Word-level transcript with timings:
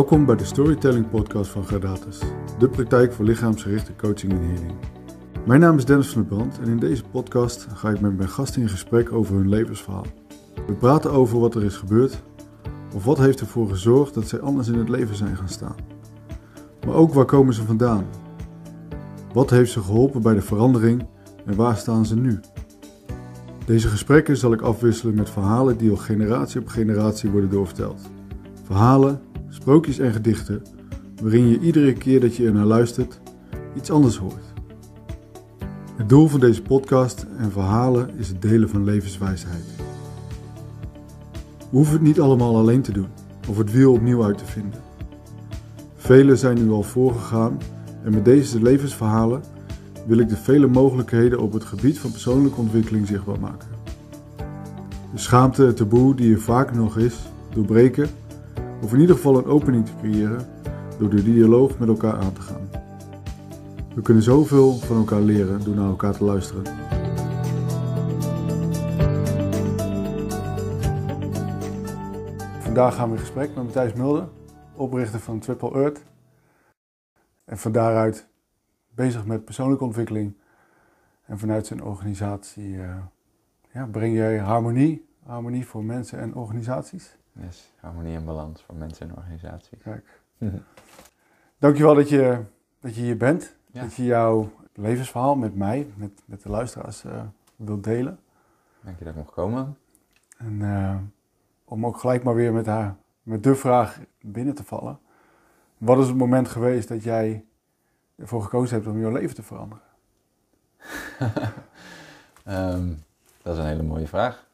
Welkom 0.00 0.26
bij 0.26 0.36
de 0.36 0.44
Storytelling 0.44 1.10
Podcast 1.10 1.50
van 1.50 1.64
Gradatus, 1.64 2.20
de 2.58 2.68
praktijk 2.68 3.12
voor 3.12 3.24
lichaamsgerichte 3.24 3.96
coaching 3.96 4.32
en 4.32 4.42
healing. 4.42 4.72
Mijn 5.46 5.60
naam 5.60 5.76
is 5.76 5.84
Dennis 5.84 6.08
van 6.08 6.26
der 6.28 6.36
Brand 6.36 6.58
en 6.58 6.68
in 6.68 6.78
deze 6.78 7.02
podcast 7.04 7.66
ga 7.74 7.90
ik 7.90 8.00
met 8.00 8.16
mijn 8.16 8.28
gasten 8.28 8.62
in 8.62 8.68
gesprek 8.68 9.12
over 9.12 9.34
hun 9.34 9.48
levensverhaal. 9.48 10.06
We 10.66 10.72
praten 10.72 11.12
over 11.12 11.40
wat 11.40 11.54
er 11.54 11.64
is 11.64 11.76
gebeurd 11.76 12.22
of 12.94 13.04
wat 13.04 13.18
heeft 13.18 13.40
ervoor 13.40 13.68
gezorgd 13.68 14.14
dat 14.14 14.28
zij 14.28 14.40
anders 14.40 14.68
in 14.68 14.78
het 14.78 14.88
leven 14.88 15.16
zijn 15.16 15.36
gaan 15.36 15.48
staan. 15.48 15.76
Maar 16.86 16.94
ook 16.94 17.14
waar 17.14 17.24
komen 17.24 17.54
ze 17.54 17.64
vandaan? 17.64 18.04
Wat 19.32 19.50
heeft 19.50 19.72
ze 19.72 19.82
geholpen 19.82 20.22
bij 20.22 20.34
de 20.34 20.42
verandering 20.42 21.06
en 21.46 21.56
waar 21.56 21.76
staan 21.76 22.06
ze 22.06 22.16
nu? 22.16 22.40
Deze 23.66 23.88
gesprekken 23.88 24.36
zal 24.36 24.52
ik 24.52 24.60
afwisselen 24.60 25.14
met 25.14 25.30
verhalen 25.30 25.76
die 25.76 25.90
al 25.90 25.96
generatie 25.96 26.60
op 26.60 26.68
generatie 26.68 27.30
worden 27.30 27.50
doorverteld. 27.50 28.00
Verhalen, 28.64 29.20
sprookjes 29.50 29.98
en 29.98 30.12
gedichten 30.12 30.62
waarin 31.22 31.48
je 31.48 31.60
iedere 31.60 31.92
keer 31.92 32.20
dat 32.20 32.36
je 32.36 32.46
er 32.46 32.52
naar 32.52 32.64
luistert 32.64 33.20
iets 33.76 33.90
anders 33.90 34.16
hoort. 34.16 34.52
Het 35.96 36.08
doel 36.08 36.28
van 36.28 36.40
deze 36.40 36.62
podcast 36.62 37.26
en 37.38 37.52
verhalen 37.52 38.10
is 38.16 38.28
het 38.28 38.42
delen 38.42 38.68
van 38.68 38.84
levenswijsheid. 38.84 39.64
We 41.58 41.76
hoeven 41.76 41.92
het 41.92 42.02
niet 42.02 42.20
allemaal 42.20 42.56
alleen 42.56 42.82
te 42.82 42.92
doen 42.92 43.08
of 43.48 43.58
het 43.58 43.72
wiel 43.72 43.92
opnieuw 43.92 44.24
uit 44.24 44.38
te 44.38 44.44
vinden. 44.44 44.80
Velen 45.96 46.38
zijn 46.38 46.64
nu 46.64 46.70
al 46.70 46.82
voorgegaan 46.82 47.58
en 48.04 48.14
met 48.14 48.24
deze 48.24 48.62
levensverhalen 48.62 49.42
wil 50.06 50.18
ik 50.18 50.28
de 50.28 50.36
vele 50.36 50.66
mogelijkheden 50.66 51.40
op 51.40 51.52
het 51.52 51.64
gebied 51.64 51.98
van 51.98 52.10
persoonlijke 52.10 52.60
ontwikkeling 52.60 53.06
zichtbaar 53.06 53.40
maken. 53.40 53.68
De 55.12 55.18
schaamte 55.18 55.66
en 55.66 55.74
taboe 55.74 56.14
die 56.14 56.34
er 56.34 56.40
vaak 56.40 56.74
nog 56.74 56.98
is, 56.98 57.14
doorbreken 57.54 58.08
of 58.82 58.92
in 58.92 59.00
ieder 59.00 59.16
geval 59.16 59.38
een 59.38 59.44
opening 59.44 59.86
te 59.86 59.92
creëren 60.00 60.46
door 60.98 61.10
de 61.10 61.22
dialoog 61.22 61.78
met 61.78 61.88
elkaar 61.88 62.16
aan 62.16 62.32
te 62.32 62.40
gaan. 62.40 62.68
We 63.94 64.02
kunnen 64.02 64.22
zoveel 64.22 64.72
van 64.72 64.96
elkaar 64.96 65.20
leren 65.20 65.64
door 65.64 65.74
naar 65.74 65.88
elkaar 65.88 66.12
te 66.12 66.24
luisteren. 66.24 66.64
Vandaag 72.60 72.94
gaan 72.94 73.08
we 73.08 73.14
in 73.14 73.20
gesprek 73.20 73.54
met 73.54 73.64
Matthijs 73.64 73.92
Mulder, 73.92 74.28
oprichter 74.74 75.20
van 75.20 75.38
Triple 75.38 75.72
Earth. 75.72 76.04
En 77.44 77.58
van 77.58 77.72
daaruit 77.72 78.28
bezig 78.94 79.26
met 79.26 79.44
persoonlijke 79.44 79.84
ontwikkeling. 79.84 80.36
En 81.26 81.38
vanuit 81.38 81.66
zijn 81.66 81.82
organisatie 81.82 82.72
uh, 82.72 82.96
ja, 83.72 83.86
breng 83.86 84.14
jij 84.14 84.38
harmonie, 84.38 85.08
harmonie 85.26 85.66
voor 85.66 85.84
mensen 85.84 86.18
en 86.18 86.34
organisaties. 86.34 87.18
Yes, 87.32 87.72
harmonie 87.80 88.16
en 88.16 88.24
balans 88.24 88.62
voor 88.62 88.74
mensen 88.74 89.08
en 89.08 89.16
organisaties. 89.16 89.78
Kijk. 89.82 90.20
Dankjewel 91.58 91.94
dat 91.94 92.08
je, 92.08 92.42
dat 92.80 92.94
je 92.94 93.00
hier 93.00 93.16
bent. 93.16 93.56
Dat 93.72 93.94
je 93.94 94.04
jouw 94.04 94.50
levensverhaal 94.74 95.34
met 95.34 95.54
mij, 95.54 95.92
met, 95.96 96.22
met 96.24 96.42
de 96.42 96.48
luisteraars, 96.48 97.04
uh, 97.04 97.22
wilt 97.56 97.84
delen. 97.84 98.18
Dank 98.80 98.98
je 98.98 99.04
dat 99.04 99.12
ik 99.12 99.18
mocht 99.18 99.32
komen. 99.32 99.76
En 100.36 100.52
uh, 100.60 100.96
om 101.64 101.86
ook 101.86 101.98
gelijk 101.98 102.22
maar 102.22 102.34
weer 102.34 102.52
met, 102.52 102.66
haar, 102.66 102.96
met 103.22 103.42
de 103.42 103.54
vraag 103.54 104.00
binnen 104.20 104.54
te 104.54 104.64
vallen. 104.64 104.98
Wat 105.78 105.98
is 105.98 106.06
het 106.06 106.16
moment 106.16 106.48
geweest 106.48 106.88
dat 106.88 107.02
jij 107.02 107.44
ervoor 108.16 108.42
gekozen 108.42 108.76
hebt 108.76 108.88
om 108.88 109.00
jouw 109.00 109.12
leven 109.12 109.34
te 109.34 109.42
veranderen? 109.42 109.84
um, 112.46 113.04
dat 113.42 113.52
is 113.52 113.58
een 113.58 113.68
hele 113.68 113.82
mooie 113.82 114.06
vraag. 114.06 114.48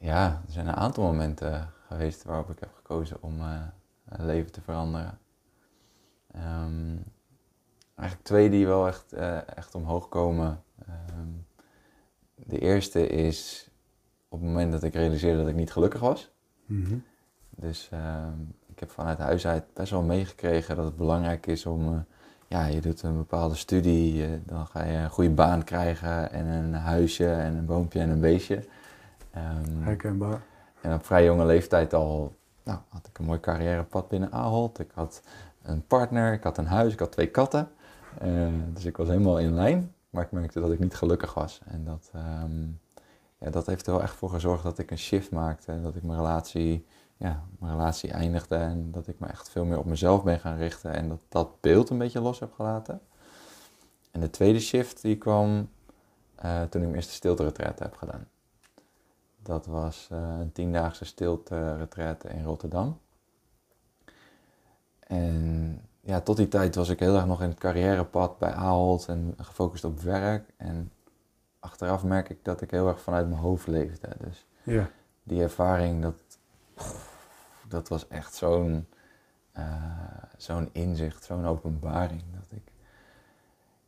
Ja, 0.00 0.42
er 0.46 0.52
zijn 0.52 0.66
een 0.66 0.74
aantal 0.74 1.04
momenten 1.04 1.70
geweest 1.86 2.24
waarop 2.24 2.50
ik 2.50 2.60
heb 2.60 2.70
gekozen 2.74 3.22
om 3.22 3.40
uh, 3.40 3.62
leven 4.04 4.52
te 4.52 4.60
veranderen. 4.60 5.18
Um, 6.36 7.04
eigenlijk 7.94 8.28
twee 8.28 8.50
die 8.50 8.66
wel 8.66 8.86
echt, 8.86 9.14
uh, 9.14 9.56
echt 9.56 9.74
omhoog 9.74 10.08
komen. 10.08 10.62
Um, 11.18 11.46
de 12.34 12.58
eerste 12.58 13.06
is 13.06 13.70
op 14.28 14.38
het 14.38 14.48
moment 14.48 14.72
dat 14.72 14.82
ik 14.82 14.94
realiseerde 14.94 15.38
dat 15.38 15.48
ik 15.48 15.54
niet 15.54 15.72
gelukkig 15.72 16.00
was. 16.00 16.30
Mm 16.66 16.84
-hmm. 16.84 17.04
Dus 17.50 17.90
ik 18.66 18.80
heb 18.80 18.90
vanuit 18.90 19.18
huis 19.18 19.46
uit 19.46 19.64
best 19.74 19.90
wel 19.90 20.02
meegekregen 20.02 20.76
dat 20.76 20.84
het 20.84 20.96
belangrijk 20.96 21.46
is 21.46 21.66
om, 21.66 21.92
uh, 21.92 22.00
ja, 22.48 22.66
je 22.66 22.80
doet 22.80 23.02
een 23.02 23.16
bepaalde 23.16 23.54
studie, 23.54 24.44
dan 24.44 24.66
ga 24.66 24.84
je 24.84 24.96
een 24.96 25.10
goede 25.10 25.30
baan 25.30 25.64
krijgen 25.64 26.30
en 26.32 26.46
een 26.46 26.74
huisje 26.74 27.32
en 27.32 27.56
een 27.56 27.66
boompje 27.66 28.00
en 28.00 28.10
een 28.10 28.20
beestje. 28.20 28.64
Um, 29.36 29.82
Herkenbaar. 29.82 30.42
En 30.80 30.94
op 30.94 31.04
vrij 31.04 31.24
jonge 31.24 31.44
leeftijd 31.44 31.94
al 31.94 32.34
nou, 32.62 32.78
had 32.88 33.06
ik 33.06 33.18
een 33.18 33.24
mooi 33.24 33.40
carrièrepad 33.40 34.08
binnen 34.08 34.32
Ahold. 34.32 34.78
Ik 34.78 34.90
had 34.94 35.22
een 35.62 35.86
partner, 35.86 36.32
ik 36.32 36.42
had 36.42 36.58
een 36.58 36.66
huis, 36.66 36.92
ik 36.92 36.98
had 36.98 37.12
twee 37.12 37.30
katten. 37.30 37.70
Uh, 38.22 38.48
dus 38.72 38.84
ik 38.84 38.96
was 38.96 39.08
helemaal 39.08 39.38
in 39.38 39.54
lijn, 39.54 39.94
maar 40.10 40.24
ik 40.24 40.30
merkte 40.30 40.60
dat 40.60 40.72
ik 40.72 40.78
niet 40.78 40.94
gelukkig 40.94 41.34
was. 41.34 41.60
En 41.64 41.84
dat, 41.84 42.10
um, 42.42 42.80
ja, 43.38 43.50
dat 43.50 43.66
heeft 43.66 43.86
er 43.86 43.92
wel 43.92 44.02
echt 44.02 44.14
voor 44.14 44.30
gezorgd 44.30 44.62
dat 44.62 44.78
ik 44.78 44.90
een 44.90 44.98
shift 44.98 45.30
maakte. 45.30 45.80
Dat 45.82 45.96
ik 45.96 46.02
mijn 46.02 46.18
relatie 46.18 46.86
ja, 47.20 47.42
mijn 47.58 47.72
relatie 47.72 48.10
eindigde 48.10 48.56
en 48.56 48.90
dat 48.90 49.06
ik 49.06 49.18
me 49.18 49.26
echt 49.26 49.50
veel 49.50 49.64
meer 49.64 49.78
op 49.78 49.84
mezelf 49.84 50.22
ben 50.22 50.40
gaan 50.40 50.56
richten 50.56 50.94
en 50.94 51.08
dat 51.08 51.18
dat 51.28 51.60
beeld 51.60 51.90
een 51.90 51.98
beetje 51.98 52.20
los 52.20 52.38
heb 52.38 52.52
gelaten. 52.52 53.00
En 54.10 54.20
de 54.20 54.30
tweede 54.30 54.60
shift 54.60 55.02
die 55.02 55.16
kwam 55.16 55.68
uh, 56.44 56.62
toen 56.62 56.80
ik 56.80 56.86
mijn 56.86 56.94
eerste 56.94 57.12
stilte 57.12 57.52
heb 57.78 57.96
gedaan. 57.96 58.26
Dat 59.42 59.66
was 59.66 60.08
uh, 60.12 60.18
een 60.40 60.52
tiendaagse 60.52 61.04
stilte 61.04 61.88
in 62.28 62.44
Rotterdam. 62.44 63.00
En 64.98 65.80
ja, 66.00 66.20
tot 66.20 66.36
die 66.36 66.48
tijd 66.48 66.74
was 66.74 66.88
ik 66.88 67.00
heel 67.00 67.14
erg 67.14 67.26
nog 67.26 67.42
in 67.42 67.48
het 67.48 67.58
carrièrepad 67.58 68.38
bij 68.38 68.52
Ahold 68.52 69.08
en 69.08 69.34
gefocust 69.36 69.84
op 69.84 70.00
werk. 70.00 70.52
En 70.56 70.92
achteraf 71.58 72.04
merk 72.04 72.28
ik 72.28 72.44
dat 72.44 72.60
ik 72.60 72.70
heel 72.70 72.88
erg 72.88 73.00
vanuit 73.00 73.28
mijn 73.28 73.40
hoofd 73.40 73.66
leefde. 73.66 74.08
Dus 74.18 74.46
ja. 74.62 74.90
die 75.22 75.42
ervaring, 75.42 76.02
dat, 76.02 76.38
dat 77.68 77.88
was 77.88 78.08
echt 78.08 78.34
zo'n 78.34 78.86
uh, 79.58 80.20
zo'n 80.36 80.68
inzicht, 80.72 81.24
zo'n 81.24 81.46
openbaring. 81.46 82.22
Dat 82.34 82.50
ik, 82.50 82.72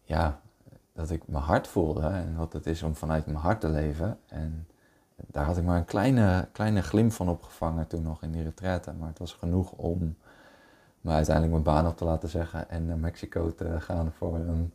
ja, 0.02 0.40
dat 0.92 1.10
ik 1.10 1.28
mijn 1.28 1.44
hart 1.44 1.68
voelde 1.68 2.06
en 2.06 2.36
wat 2.36 2.52
het 2.52 2.66
is 2.66 2.82
om 2.82 2.94
vanuit 2.94 3.26
mijn 3.26 3.38
hart 3.38 3.60
te 3.60 3.68
leven. 3.68 4.18
En 4.26 4.66
daar 5.26 5.44
had 5.44 5.56
ik 5.56 5.64
maar 5.64 5.76
een 5.76 5.84
kleine, 5.84 6.48
kleine 6.52 6.82
glimp 6.82 7.12
van 7.12 7.28
opgevangen 7.28 7.86
toen 7.86 8.02
nog 8.02 8.22
in 8.22 8.32
die 8.32 8.42
retraite. 8.42 8.92
Maar 8.92 9.08
het 9.08 9.18
was 9.18 9.32
genoeg 9.32 9.72
om 9.72 10.16
me 11.00 11.12
uiteindelijk 11.12 11.52
mijn 11.52 11.76
baan 11.76 11.90
op 11.90 11.96
te 11.96 12.04
laten 12.04 12.28
zeggen 12.28 12.70
en 12.70 12.86
naar 12.86 12.98
Mexico 12.98 13.54
te 13.54 13.80
gaan 13.80 14.12
voor 14.12 14.34
een 14.34 14.72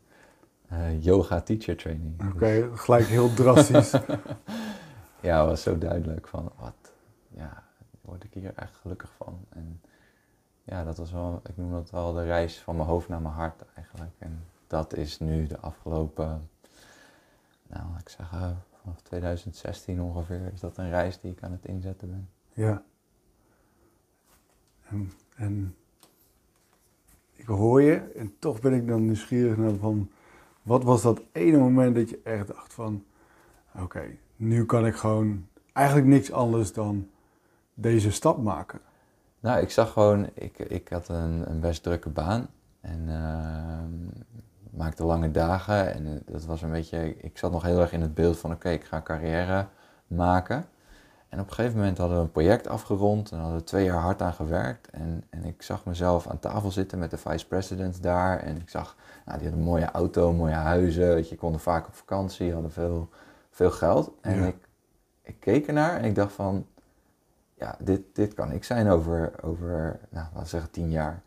uh, 0.72 1.04
yoga 1.04 1.42
teacher 1.42 1.76
training. 1.76 2.22
Oké, 2.22 2.36
okay, 2.36 2.70
dus... 2.70 2.80
gelijk 2.80 3.06
heel 3.06 3.34
drastisch. 3.34 3.92
ja, 5.28 5.40
het 5.40 5.50
was 5.50 5.62
zo 5.62 5.78
duidelijk 5.78 6.28
van 6.28 6.52
wat, 6.60 6.92
ja, 7.30 7.64
word 8.02 8.24
ik 8.24 8.34
hier 8.34 8.54
echt 8.56 8.76
gelukkig 8.76 9.12
van. 9.18 9.40
En 9.50 9.82
ja, 10.64 10.84
dat 10.84 10.98
was 10.98 11.12
wel, 11.12 11.42
ik 11.44 11.58
noem 11.58 11.72
dat 11.72 11.90
wel 11.90 12.14
de 12.14 12.24
reis 12.24 12.60
van 12.60 12.76
mijn 12.76 12.88
hoofd 12.88 13.08
naar 13.08 13.22
mijn 13.22 13.34
hart 13.34 13.64
eigenlijk. 13.76 14.12
En 14.18 14.44
dat 14.68 14.94
is 14.94 15.20
nu 15.20 15.48
de 15.48 15.60
afgelopen, 15.60 16.50
nou, 17.68 17.86
ik 18.00 18.10
zeg 18.10 18.32
uh, 18.34 18.50
vanaf 18.88 19.02
2016 19.02 20.02
ongeveer, 20.02 20.52
is 20.54 20.60
dat 20.60 20.78
een 20.78 20.90
reis 20.90 21.20
die 21.20 21.32
ik 21.32 21.44
aan 21.44 21.52
het 21.52 21.66
inzetten 21.66 22.10
ben. 22.10 22.30
Ja. 22.54 22.84
En, 24.90 25.12
en 25.36 25.76
ik 27.34 27.46
hoor 27.46 27.82
je 27.82 27.96
en 27.96 28.36
toch 28.40 28.60
ben 28.60 28.74
ik 28.74 28.88
dan 28.88 29.06
nieuwsgierig 29.06 29.58
naar 29.58 29.76
van, 29.76 30.12
wat 30.62 30.84
was 30.84 31.02
dat 31.02 31.22
ene 31.32 31.58
moment 31.58 31.96
dat 31.96 32.10
je 32.10 32.20
echt 32.24 32.48
dacht 32.48 32.74
van, 32.74 33.04
oké, 33.76 34.18
nu 34.36 34.66
kan 34.66 34.86
ik 34.86 34.96
gewoon 34.96 35.48
eigenlijk 35.74 36.08
niks 36.08 36.32
anders 36.32 36.74
dan 36.74 37.10
deze 37.74 38.12
stap 38.12 38.44
maken? 38.44 38.80
Nou, 39.40 39.62
ik 39.62 39.70
zag 39.70 39.92
gewoon, 39.92 40.30
ik, 40.34 40.60
ik 40.60 40.90
had 40.90 41.08
een, 41.08 41.50
een 41.50 41.60
best 41.60 41.84
drukke 41.84 42.10
baan 42.10 42.48
en 42.82 43.08
uh, 43.08 44.40
maakte 44.78 45.04
lange 45.04 45.32
dagen. 45.32 45.94
En 45.94 46.06
uh, 46.06 46.12
dat 46.26 46.46
was 46.46 46.62
een 46.62 46.72
beetje, 46.72 47.18
ik 47.18 47.38
zat 47.38 47.52
nog 47.52 47.64
heel 47.64 47.80
erg 47.80 47.92
in 47.92 48.02
het 48.02 48.14
beeld 48.14 48.38
van 48.38 48.52
oké, 48.52 48.70
ik 48.70 48.84
ga 48.84 48.98
een 48.98 49.04
carrière 49.04 49.68
maken. 50.08 50.66
En 51.30 51.40
op 51.40 51.48
een 51.48 51.54
gegeven 51.54 51.78
moment 51.78 51.98
hadden 51.98 52.18
we 52.18 52.24
een 52.24 52.32
project 52.32 52.68
afgerond 52.68 53.32
en 53.32 53.40
hadden 53.40 53.58
we 53.58 53.64
twee 53.64 53.86
jaar 53.86 54.02
hard 54.02 54.22
aan 54.22 54.34
gewerkt. 54.34 54.90
En, 54.90 55.24
en 55.30 55.46
ik 55.46 55.62
zag 55.62 55.86
mezelf 55.86 56.28
aan 56.28 56.40
tafel 56.40 56.72
zitten 56.72 57.00
met 57.00 57.12
de 57.12 57.18
vice 57.18 57.48
president 57.48 58.04
daar. 58.04 58.40
En 58.40 58.56
ik 58.62 58.70
zag, 58.70 58.96
nou, 59.26 59.38
die 59.38 59.48
hadden 59.48 59.66
een 59.66 59.72
mooie 59.72 59.92
auto, 59.92 60.34
mooie 60.34 60.54
huizen. 60.54 61.14
Weet 61.14 61.30
je, 61.30 61.36
konden 61.36 61.62
vaak 61.62 61.88
op 61.88 61.94
vakantie, 61.94 62.54
hadden 62.54 62.72
veel, 62.72 63.10
veel 63.50 63.72
geld. 63.72 64.12
En 64.22 64.40
ja. 64.40 64.46
ik, 64.46 64.68
ik 65.22 65.40
keek 65.40 65.68
ernaar 65.68 65.98
en 65.98 66.04
ik 66.04 66.16
dacht 66.16 66.34
van, 66.34 66.66
ja, 67.54 67.76
dit, 67.80 68.02
dit 68.14 68.34
kan 68.34 68.52
ik 68.52 68.64
zijn 68.64 68.90
over, 68.90 69.32
over 69.42 70.00
nou, 70.10 70.26
laten 70.26 70.42
we 70.42 70.48
zeggen, 70.48 70.72
tien 70.72 70.92
jaar. 70.92 71.22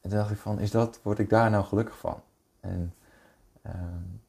En 0.00 0.10
toen 0.10 0.18
dacht 0.18 0.30
ik 0.30 0.38
van, 0.38 0.60
is 0.60 0.70
dat, 0.70 1.00
word 1.02 1.18
ik 1.18 1.30
daar 1.30 1.50
nou 1.50 1.64
gelukkig 1.64 1.98
van? 1.98 2.20
En 2.68 2.94
um, 3.66 4.20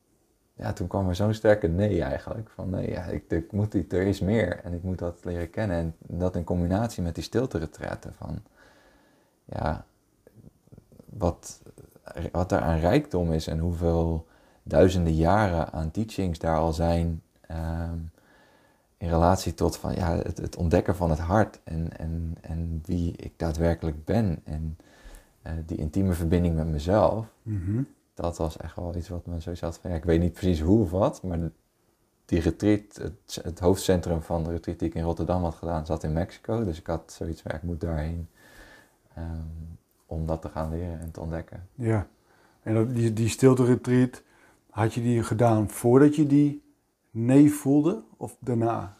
ja, 0.53 0.73
toen 0.73 0.87
kwam 0.87 1.07
er 1.07 1.15
zo'n 1.15 1.33
sterke 1.33 1.67
nee 1.67 2.03
eigenlijk. 2.03 2.49
Van 2.49 2.69
nee, 2.69 2.89
ja, 2.89 3.03
ik, 3.03 3.31
ik 3.31 3.51
moet, 3.51 3.73
er 3.73 4.07
is 4.07 4.19
meer 4.19 4.59
en 4.63 4.73
ik 4.73 4.83
moet 4.83 4.99
dat 4.99 5.23
leren 5.23 5.49
kennen. 5.49 5.77
En 5.77 5.95
dat 6.07 6.35
in 6.35 6.43
combinatie 6.43 7.03
met 7.03 7.15
die 7.15 7.23
stilte 7.23 7.69
van, 8.17 8.41
ja, 9.45 9.85
wat, 11.05 11.61
wat 12.31 12.51
er 12.51 12.59
aan 12.59 12.79
rijkdom 12.79 13.33
is 13.33 13.47
en 13.47 13.59
hoeveel 13.59 14.27
duizenden 14.63 15.15
jaren 15.15 15.71
aan 15.71 15.91
teachings 15.91 16.39
daar 16.39 16.57
al 16.57 16.73
zijn. 16.73 17.21
Ehm, 17.41 17.97
in 18.97 19.09
relatie 19.09 19.53
tot 19.53 19.77
van, 19.77 19.95
ja, 19.95 20.15
het, 20.15 20.37
het, 20.37 20.55
ontdekken 20.55 20.95
van 20.95 21.09
het 21.09 21.19
hart 21.19 21.59
en, 21.63 21.97
en, 21.97 22.35
en 22.41 22.81
wie 22.85 23.13
ik 23.15 23.33
daadwerkelijk 23.37 24.05
ben. 24.05 24.41
En 24.43 24.77
uh, 25.43 25.51
die 25.65 25.77
intieme 25.77 26.13
verbinding 26.13 26.55
met 26.55 26.67
mezelf. 26.67 27.25
Mhm. 27.43 27.81
Dat 28.21 28.37
was 28.37 28.57
echt 28.57 28.75
wel 28.75 28.95
iets 28.95 29.09
wat 29.09 29.25
me 29.25 29.39
zoiets 29.39 29.61
had 29.61 29.77
van, 29.77 29.89
ja, 29.89 29.95
ik 29.95 30.03
weet 30.03 30.19
niet 30.19 30.33
precies 30.33 30.61
hoe 30.61 30.81
of 30.81 30.91
wat, 30.91 31.23
maar 31.23 31.39
die 32.25 32.39
retreat, 32.39 33.11
het, 33.43 33.59
hoofdcentrum 33.59 34.21
van 34.21 34.43
de 34.43 34.49
retreat 34.49 34.79
die 34.79 34.87
ik 34.87 34.95
in 34.95 35.03
Rotterdam 35.03 35.43
had 35.43 35.55
gedaan, 35.55 35.85
zat 35.85 36.03
in 36.03 36.13
Mexico. 36.13 36.63
Dus 36.63 36.79
ik 36.79 36.87
had 36.87 37.11
zoiets 37.11 37.41
van, 37.41 37.51
ik 37.51 37.63
moet 37.63 37.81
daarheen 37.81 38.27
um, 39.17 39.77
om 40.05 40.25
dat 40.25 40.41
te 40.41 40.49
gaan 40.49 40.69
leren 40.69 40.99
en 40.99 41.11
te 41.11 41.19
ontdekken. 41.19 41.67
Ja, 41.75 42.07
en 42.63 42.93
die, 42.93 43.13
die 43.13 43.29
stilte 43.29 43.65
retreat, 43.65 44.21
had 44.69 44.93
je 44.93 45.01
die 45.01 45.23
gedaan 45.23 45.69
voordat 45.69 46.15
je 46.15 46.27
die 46.27 46.63
nee 47.11 47.53
voelde 47.53 48.03
of 48.17 48.37
daarna? 48.39 48.97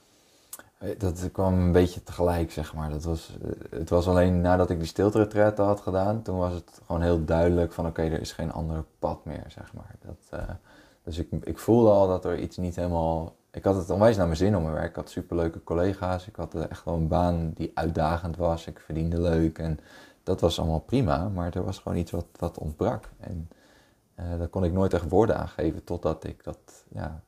Dat 0.97 1.29
kwam 1.31 1.53
een 1.53 1.71
beetje 1.71 2.03
tegelijk, 2.03 2.51
zeg 2.51 2.73
maar. 2.73 2.89
Dat 2.89 3.03
was, 3.03 3.37
het 3.69 3.89
was 3.89 4.07
alleen 4.07 4.41
nadat 4.41 4.69
ik 4.69 4.77
die 4.77 4.87
stilte 4.87 5.53
had 5.55 5.79
gedaan, 5.79 6.21
toen 6.21 6.37
was 6.37 6.53
het 6.53 6.81
gewoon 6.85 7.01
heel 7.01 7.25
duidelijk 7.25 7.71
van 7.71 7.85
oké, 7.85 8.01
er 8.01 8.21
is 8.21 8.31
geen 8.31 8.51
ander 8.51 8.83
pad 8.99 9.25
meer, 9.25 9.43
zeg 9.47 9.73
maar. 9.73 9.95
Dat, 10.05 10.39
uh, 10.39 10.49
dus 11.03 11.17
ik, 11.17 11.31
ik 11.43 11.57
voelde 11.57 11.89
al 11.89 12.07
dat 12.07 12.25
er 12.25 12.39
iets 12.39 12.57
niet 12.57 12.75
helemaal... 12.75 13.35
Ik 13.51 13.63
had 13.63 13.75
het 13.75 13.89
onwijs 13.89 14.17
naar 14.17 14.25
mijn 14.25 14.37
zin 14.37 14.55
om 14.55 14.61
mijn 14.61 14.73
werk. 14.73 14.89
Ik 14.89 14.95
had 14.95 15.09
superleuke 15.09 15.63
collega's. 15.63 16.27
Ik 16.27 16.35
had 16.35 16.55
echt 16.55 16.83
wel 16.83 16.93
een 16.93 17.07
baan 17.07 17.51
die 17.53 17.71
uitdagend 17.73 18.37
was. 18.37 18.67
Ik 18.67 18.79
verdiende 18.79 19.21
leuk 19.21 19.57
en 19.57 19.79
dat 20.23 20.41
was 20.41 20.59
allemaal 20.59 20.79
prima. 20.79 21.29
Maar 21.29 21.55
er 21.55 21.63
was 21.63 21.79
gewoon 21.79 21.97
iets 21.97 22.11
wat, 22.11 22.25
wat 22.39 22.57
ontbrak. 22.57 23.09
En 23.19 23.49
uh, 24.19 24.37
daar 24.37 24.47
kon 24.47 24.63
ik 24.63 24.71
nooit 24.71 24.93
echt 24.93 25.09
woorden 25.09 25.37
aan 25.37 25.47
geven 25.47 25.83
totdat 25.83 26.23
ik 26.23 26.43
dat, 26.43 26.57
ja, 26.89 27.21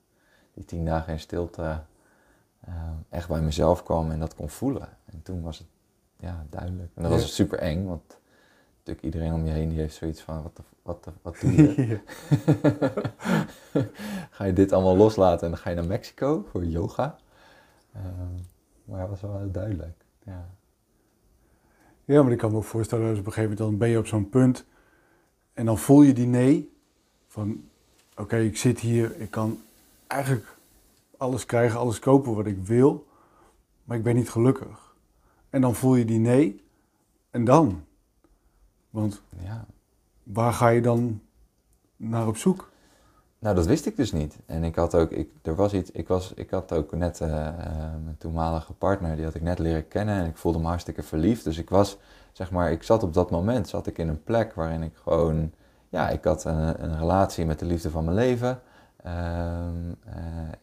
die 0.54 0.66
tien 0.66 0.86
dagen 0.86 1.14
in 1.14 1.20
stilte 1.20 1.80
uh, 2.68 2.74
echt 3.10 3.28
bij 3.28 3.42
mezelf 3.42 3.84
kwam 3.84 4.12
en 4.12 4.20
dat 4.20 4.36
kon 4.36 4.50
voelen. 4.50 4.90
En 5.06 5.22
toen 5.24 5.42
was 5.42 5.58
het 5.58 5.68
ja, 6.18 6.46
duidelijk. 6.50 6.92
En 6.96 7.04
dat 7.04 7.12
was 7.12 7.36
super 7.36 7.60
eng, 7.60 7.86
want 7.86 8.20
natuurlijk 8.78 9.06
iedereen 9.06 9.34
om 9.34 9.46
je 9.46 9.52
heen 9.52 9.70
die 9.70 9.80
heeft 9.80 9.96
zoiets 9.96 10.22
van, 10.22 10.44
wat, 10.44 10.56
de, 10.56 10.64
wat, 10.82 11.04
de, 11.04 11.12
wat 11.22 11.40
doe 11.40 11.52
je? 11.54 12.00
ga 14.36 14.46
je 14.46 14.54
dit 14.54 14.72
allemaal 14.72 14.98
loslaten 14.98 15.46
en 15.46 15.52
dan 15.52 15.62
ga 15.62 15.70
je 15.70 15.76
naar 15.76 15.86
Mexico 15.86 16.46
voor 16.52 16.66
yoga? 16.66 17.18
Uh, 17.96 18.02
maar 18.86 19.00
dat 19.00 19.10
was 19.10 19.22
wel 19.22 19.38
heel 19.38 19.52
duidelijk, 19.52 20.06
ja. 20.24 20.50
Ja, 22.06 22.24
maar 22.24 22.32
ik 22.32 22.38
kan 22.38 22.52
me 22.52 22.58
ook 22.58 22.64
voorstellen, 22.64 23.08
dat 23.08 23.20
op 23.20 23.26
een 23.26 23.32
gegeven 23.32 23.50
moment 23.50 23.70
dan 23.70 23.80
ben 23.80 23.90
je 23.90 23.98
op 23.98 24.08
zo'n 24.08 24.30
punt 24.30 24.66
en 25.54 25.66
dan 25.66 25.78
voel 25.78 26.02
je 26.02 26.14
die 26.14 26.28
nee 26.28 26.74
van, 27.28 27.64
oké, 28.18 28.38
ik 28.38 28.58
zit 28.58 28.80
hier, 28.80 29.20
ik 29.20 29.32
kan 29.32 29.62
eigenlijk 30.08 30.58
alles 31.22 31.46
krijgen, 31.46 31.80
alles 31.80 32.00
kopen 32.00 32.36
wat 32.36 32.46
ik 32.46 32.66
wil, 32.66 33.08
maar 33.84 33.98
ik 33.98 34.04
ben 34.04 34.16
niet 34.16 34.30
gelukkig. 34.30 34.96
En 35.50 35.62
dan 35.62 35.76
voel 35.76 35.96
je 35.96 36.06
die 36.06 36.20
nee 36.20 36.64
en 37.32 37.44
dan? 37.44 37.84
Want 38.90 39.22
ja. 39.44 39.66
waar 40.24 40.54
ga 40.54 40.68
je 40.68 40.82
dan 40.82 41.22
naar 41.96 42.28
op 42.28 42.38
zoek? 42.38 42.70
Nou, 43.40 43.56
dat 43.56 43.66
wist 43.66 43.86
ik 43.86 43.96
dus 43.96 44.12
niet. 44.12 44.40
En 44.46 44.64
ik 44.64 44.76
had 44.76 44.96
ook, 44.96 45.12
ik, 45.12 45.32
er 45.42 45.56
was 45.56 45.74
iets, 45.74 45.92
ik, 45.92 46.08
was, 46.08 46.34
ik 46.34 46.50
had 46.50 46.72
ook 46.72 46.92
net 46.92 47.20
uh, 47.20 47.30
mijn 48.04 48.16
toenmalige 48.18 48.74
partner, 48.74 49.16
die 49.16 49.26
had 49.26 49.36
ik 49.36 49.42
net 49.42 49.60
leren 49.60 49.88
kennen 49.88 50.16
en 50.16 50.26
ik 50.26 50.38
voelde 50.38 50.60
me 50.60 50.68
hartstikke 50.68 51.04
verliefd. 51.04 51.44
Dus 51.44 51.58
ik 51.58 51.70
was, 51.70 51.98
zeg 52.32 52.52
maar, 52.52 52.72
ik 52.72 52.84
zat 52.84 53.04
op 53.04 53.14
dat 53.14 53.32
moment, 53.32 53.68
zat 53.68 53.88
ik 53.88 53.98
in 53.98 54.08
een 54.08 54.24
plek 54.24 54.54
waarin 54.54 54.84
ik 54.84 54.96
gewoon, 54.96 55.52
ja, 55.90 56.10
ik 56.10 56.24
had 56.24 56.44
een, 56.44 56.84
een 56.84 56.98
relatie 56.98 57.46
met 57.46 57.60
de 57.60 57.66
liefde 57.66 57.90
van 57.90 58.04
mijn 58.04 58.16
leven. 58.16 58.62
Um, 59.06 59.96
uh, 60.08 60.14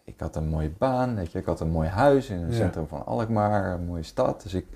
ik 0.05 0.20
had 0.20 0.37
een 0.37 0.49
mooie 0.49 0.70
baan, 0.70 1.14
weet 1.14 1.32
je, 1.32 1.38
ik 1.38 1.44
had 1.44 1.61
een 1.61 1.70
mooi 1.70 1.88
huis 1.88 2.29
in 2.29 2.38
het 2.38 2.50
ja. 2.50 2.56
centrum 2.56 2.88
van 2.88 3.06
Alkmaar, 3.06 3.73
een 3.73 3.85
mooie 3.85 4.02
stad. 4.02 4.43
Dus 4.43 4.55
ik, 4.55 4.67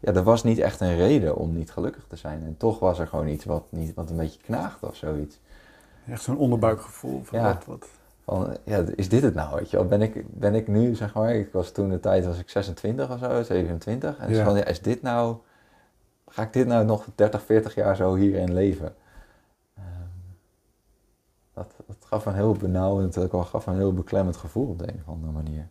ja, 0.00 0.12
er 0.12 0.22
was 0.22 0.44
niet 0.44 0.58
echt 0.58 0.80
een 0.80 0.96
reden 0.96 1.36
om 1.36 1.54
niet 1.54 1.70
gelukkig 1.70 2.04
te 2.08 2.16
zijn. 2.16 2.42
En 2.44 2.56
toch 2.56 2.78
was 2.78 2.98
er 2.98 3.06
gewoon 3.06 3.28
iets 3.28 3.44
wat, 3.44 3.64
niet, 3.68 3.94
wat 3.94 4.10
een 4.10 4.16
beetje 4.16 4.40
knaagde 4.40 4.86
of 4.86 4.96
zoiets. 4.96 5.40
Echt 6.06 6.22
zo'n 6.22 6.38
onderbuikgevoel 6.38 7.20
van 7.24 7.38
ja. 7.38 7.44
wat, 7.44 7.64
wat... 7.64 7.86
Van, 8.24 8.56
ja, 8.64 8.82
is 8.94 9.08
dit 9.08 9.22
het 9.22 9.34
nou, 9.34 9.54
weet 9.54 9.70
je 9.70 9.76
wel? 9.76 9.86
Ben 9.86 10.02
ik, 10.02 10.38
ben 10.38 10.54
ik 10.54 10.68
nu, 10.68 10.94
zeg 10.94 11.14
maar, 11.14 11.34
ik 11.34 11.52
was 11.52 11.70
toen 11.70 11.88
de 11.88 12.00
tijd, 12.00 12.26
was 12.26 12.38
ik 12.38 12.50
26 12.50 13.10
of 13.10 13.18
zo, 13.18 13.42
27. 13.42 14.18
En 14.18 14.34
ja. 14.34 14.44
van, 14.44 14.56
ja, 14.56 14.64
is 14.64 14.82
dit 14.82 15.02
nou, 15.02 15.36
ga 16.28 16.42
ik 16.42 16.52
dit 16.52 16.66
nou 16.66 16.84
nog 16.84 17.06
30, 17.14 17.42
40 17.42 17.74
jaar 17.74 17.96
zo 17.96 18.14
hierin 18.14 18.54
leven? 18.54 18.94
Dat, 21.88 21.96
gaf 22.00 22.26
een 22.26 22.34
heel 22.34 22.52
benauwend, 22.52 23.14
dat 23.14 23.46
gaf 23.46 23.66
een 23.66 23.76
heel 23.76 23.92
beklemmend 23.92 24.36
gevoel 24.36 24.68
op 24.68 24.78
de 24.78 24.88
een 24.88 25.00
of 25.06 25.12
andere 25.14 25.32
manier. 25.32 25.68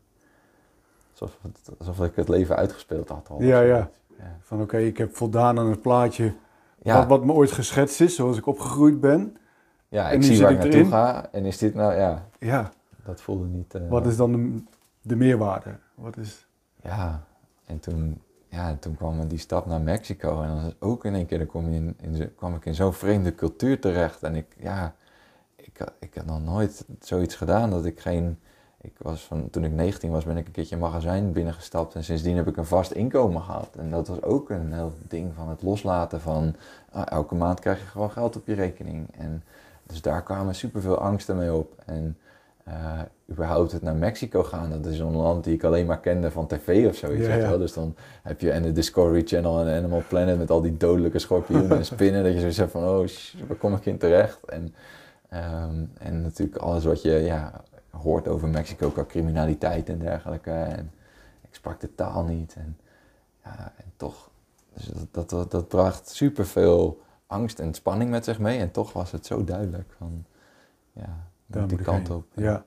Alsof, 1.12 1.38
het, 1.42 1.78
alsof 1.78 2.02
ik 2.02 2.16
het 2.16 2.30
leven 2.30 2.56
uitgespeeld 2.56 3.10
had 3.10 3.30
al. 3.30 3.42
Ja, 3.42 3.62
ja, 3.62 3.90
ja. 4.18 4.38
Van 4.42 4.62
oké, 4.62 4.75
okay, 4.75 4.86
ik 4.86 4.98
heb 4.98 5.16
voldaan 5.16 5.60
aan 5.60 5.69
het 5.69 5.81
plaatje 5.81 6.34
ja. 6.81 6.98
wat, 6.98 7.08
wat 7.08 7.25
me 7.25 7.34
ooit 7.34 7.52
geschetst 7.52 8.02
is, 8.02 8.16
zoals 8.16 8.38
ik 8.38 8.46
opgegroeid 8.46 9.00
ben. 9.00 9.38
Ja, 9.88 10.10
ik 10.10 10.24
zie 10.24 10.42
waar 10.42 10.52
ik 10.52 10.58
naartoe 10.58 10.86
ga 10.86 11.31
en 11.31 11.46
is 11.46 11.58
dit 11.58 11.74
nou, 11.74 11.94
ja. 11.94 12.28
Ja. 12.40 12.72
Dat 13.06 13.22
voelde 13.22 13.46
niet... 13.46 13.75
Uh, 13.75 13.90
wat 13.90 14.06
is 14.06 14.18
dan 14.18 14.31
de, 14.31 14.64
de 15.02 15.16
meerwaarde? 15.16 15.78
Wat 15.96 16.18
is... 16.18 16.48
Ja, 16.84 17.24
en 17.66 17.80
toen, 17.80 18.22
ja, 18.48 18.75
toen 18.80 18.96
kwam 18.96 19.28
die 19.28 19.38
stap 19.38 19.66
naar 19.66 19.81
Mexico 19.81 20.42
en 20.42 20.48
dan 20.48 20.74
ook 20.80 21.06
in 21.06 21.16
één 21.16 21.25
keer, 21.25 21.38
dan 21.38 21.48
kom 21.48 21.69
je 21.69 21.75
in, 21.75 21.98
in, 22.02 22.36
kwam 22.36 22.56
ik 22.56 22.66
in 22.66 22.75
zo'n 22.75 22.94
vreemde 22.94 23.36
cultuur 23.36 23.80
terecht 23.80 24.24
en 24.24 24.36
ik, 24.36 24.56
ja 24.60 24.96
ik, 25.74 25.92
ik 26.00 26.14
had 26.16 26.25
nog 26.25 26.44
nooit 26.44 26.86
zoiets 27.00 27.36
gedaan 27.36 27.69
dat 27.69 27.86
ik 27.86 28.00
geen. 28.00 28.40
Ik 28.81 28.96
was 28.98 29.24
van, 29.25 29.50
toen 29.50 29.64
ik 29.64 29.72
19 29.72 30.12
was, 30.12 30.24
ben 30.24 30.38
ik 30.38 30.46
een 30.46 30.52
keertje 30.52 30.75
een 30.75 30.81
magazijn 30.81 31.31
binnengestapt 31.31 31.96
en 31.96 32.04
sindsdien 32.04 32.36
heb 32.36 32.48
ik 32.48 32.58
een 32.58 32.66
vast 32.66 32.92
inkomen 32.92 33.42
gehad. 33.42 33.69
En 33.78 33.92
dat 33.92 34.08
was 34.08 34.22
ook 34.22 34.50
een 34.50 34.74
heel 34.74 34.94
ding 35.08 35.34
van 35.34 35.50
het 35.50 35.62
loslaten 35.62 36.22
van 36.22 36.56
ah, 36.92 37.06
elke 37.06 37.36
maand 37.36 37.59
krijg 37.59 37.80
je 37.80 37.86
gewoon 37.86 38.12
geld 38.12 38.36
op 38.36 38.47
je 38.47 38.54
rekening. 38.54 39.07
En 39.18 39.44
dus 39.83 40.02
daar 40.02 40.24
kwamen 40.24 40.56
superveel 40.56 40.97
angsten 40.97 41.38
mee 41.38 41.54
op. 41.54 41.74
En 41.86 42.18
uh, 42.68 43.02
überhaupt 43.31 43.71
het 43.71 43.81
naar 43.81 43.95
Mexico 43.95 44.44
gaan, 44.44 44.69
dat 44.69 44.86
is 44.86 45.00
een 45.00 45.16
land 45.16 45.44
die 45.44 45.54
ik 45.54 45.64
alleen 45.64 45.86
maar 45.86 46.00
kende 46.00 46.31
van 46.31 46.47
tv 46.47 46.88
of 46.88 46.95
zoiets. 46.95 47.28
Ja, 47.28 47.36
ja. 47.36 47.57
Dus 47.57 47.74
dan 47.74 47.95
heb 48.24 48.42
je 48.42 48.52
en 48.52 48.62
de 48.62 48.71
Discovery 48.71 49.21
Channel 49.26 49.59
en 49.59 49.78
Animal 49.78 50.04
Planet 50.07 50.38
met 50.38 50.50
al 50.50 50.62
die 50.62 50.78
dodelijke 50.78 51.19
schorpioenen 51.19 51.78
en 51.78 51.86
spinnen. 51.86 52.24
dat 52.24 52.33
je 52.33 52.40
zoiets 52.40 52.57
hebt 52.57 52.71
van, 52.71 52.83
oh, 52.83 53.07
waar 53.47 53.57
kom 53.57 53.74
ik 53.74 53.86
in 53.86 53.97
terecht? 53.97 54.45
En 54.45 54.76
Um, 55.34 55.92
en 55.98 56.22
natuurlijk 56.22 56.57
alles 56.57 56.84
wat 56.84 57.02
je 57.02 57.12
ja, 57.12 57.64
hoort 57.90 58.28
over 58.28 58.48
Mexico 58.48 58.90
qua 58.90 59.06
criminaliteit 59.06 59.90
en 59.90 60.00
dergelijke. 60.00 60.52
En 60.52 60.92
ik 61.42 61.56
sprak 61.56 61.80
de 61.80 61.96
taal 61.96 62.24
niet. 62.24 62.56
En, 62.56 62.78
ja, 63.44 63.74
en 63.78 63.92
toch, 63.96 64.30
dus 64.74 64.90
dat, 65.12 65.30
dat, 65.30 65.52
dat 65.52 65.68
bracht 65.68 66.10
superveel 66.10 67.02
angst 67.28 67.60
en 67.60 67.74
spanning 67.74 68.10
met 68.10 68.24
zich 68.24 68.40
mee. 68.40 68.60
En 68.60 68.72
toch 68.72 68.94
was 68.94 69.12
het 69.12 69.26
zo 69.26 69.44
duidelijk 69.44 69.94
van, 69.98 70.26
ja, 70.94 71.28
Daar 71.46 71.68
die 71.68 71.81
kant 71.81 72.10
op. 72.10 72.26
Ja. 72.34 72.44
ja. 72.44 72.66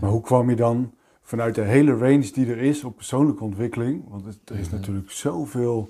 Maar 0.00 0.10
hoe 0.10 0.20
kwam 0.20 0.50
je 0.50 0.56
dan 0.56 0.94
vanuit 1.22 1.54
de 1.54 1.62
hele 1.62 1.96
range 1.96 2.30
die 2.32 2.50
er 2.50 2.58
is 2.58 2.84
op 2.84 2.96
persoonlijke 2.96 3.44
ontwikkeling? 3.44 4.08
Want 4.08 4.24
er 4.24 4.30
is 4.30 4.38
mm 4.46 4.56
-hmm. 4.56 4.70
natuurlijk 4.70 5.10
zoveel 5.10 5.88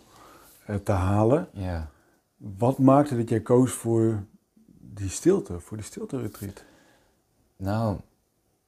uh, 0.71 0.77
te 0.77 0.93
halen. 0.93 1.49
Ja. 1.53 1.91
Wat 2.37 2.79
maakte 2.79 3.17
dat 3.17 3.29
jij 3.29 3.41
koos 3.41 3.73
voor 3.73 4.25
die 4.97 5.09
stilte, 5.09 5.61
voor 5.61 5.77
die 5.77 5.87
stilte-retreat? 5.87 6.65
Nou, 7.57 7.97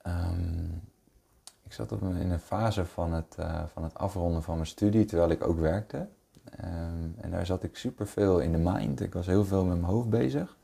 um, 0.06 0.80
ik 1.62 1.72
zat 1.72 1.92
op 1.92 2.02
een, 2.02 2.16
in 2.16 2.30
een 2.30 2.40
fase 2.40 2.84
van 2.84 3.12
het, 3.12 3.36
uh, 3.40 3.62
van 3.72 3.82
het 3.82 3.94
afronden 3.94 4.42
van 4.42 4.54
mijn 4.54 4.66
studie, 4.66 5.04
terwijl 5.04 5.30
ik 5.30 5.42
ook 5.42 5.58
werkte. 5.58 6.08
Um, 6.64 7.14
en 7.20 7.30
daar 7.30 7.46
zat 7.46 7.62
ik 7.62 7.76
super 7.76 8.06
veel 8.06 8.40
in 8.40 8.52
de 8.52 8.58
mind. 8.58 9.00
Ik 9.00 9.12
was 9.12 9.26
heel 9.26 9.44
veel 9.44 9.64
met 9.64 9.80
mijn 9.80 9.92
hoofd 9.92 10.08
bezig. 10.10 10.56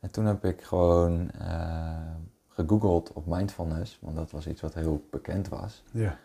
En 0.00 0.10
toen 0.10 0.24
heb 0.24 0.44
ik 0.44 0.62
gewoon 0.62 1.30
uh, 1.40 1.96
gegoogeld 2.48 3.12
op 3.12 3.26
mindfulness, 3.26 3.98
want 4.00 4.16
dat 4.16 4.30
was 4.30 4.46
iets 4.46 4.60
wat 4.60 4.74
heel 4.74 5.06
bekend 5.10 5.48
was. 5.48 5.82
Ja. 5.90 6.18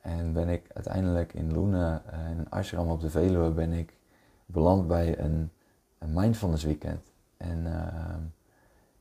En 0.00 0.32
ben 0.32 0.48
ik 0.48 0.66
uiteindelijk 0.74 1.32
in 1.32 1.52
Loenen, 1.52 2.02
uh, 2.12 2.30
in 2.30 2.38
een 2.38 2.50
ashram 2.50 2.90
op 2.90 3.00
de 3.00 3.10
Veluwe, 3.10 3.50
ben 3.50 3.72
ik 3.72 3.94
beland 4.46 4.86
bij 4.86 5.18
een, 5.18 5.50
een 5.98 6.12
mindfulness 6.12 6.64
weekend. 6.64 7.09
En 7.40 7.66
uh, 7.66 8.14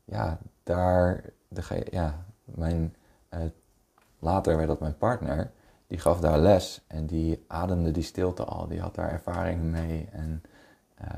ja, 0.05 0.37
daar, 0.63 1.23
de, 1.47 1.87
ja, 1.91 2.25
mijn, 2.43 2.95
uh, 3.33 3.39
later 4.19 4.55
werd 4.55 4.67
dat 4.67 4.79
mijn 4.79 4.97
partner, 4.97 5.51
die 5.87 5.99
gaf 5.99 6.19
daar 6.19 6.39
les 6.39 6.85
en 6.87 7.05
die 7.05 7.45
ademde 7.47 7.91
die 7.91 8.03
stilte 8.03 8.43
al, 8.43 8.67
die 8.67 8.81
had 8.81 8.95
daar 8.95 9.11
ervaring 9.11 9.61
mee. 9.63 10.09
En 10.11 10.43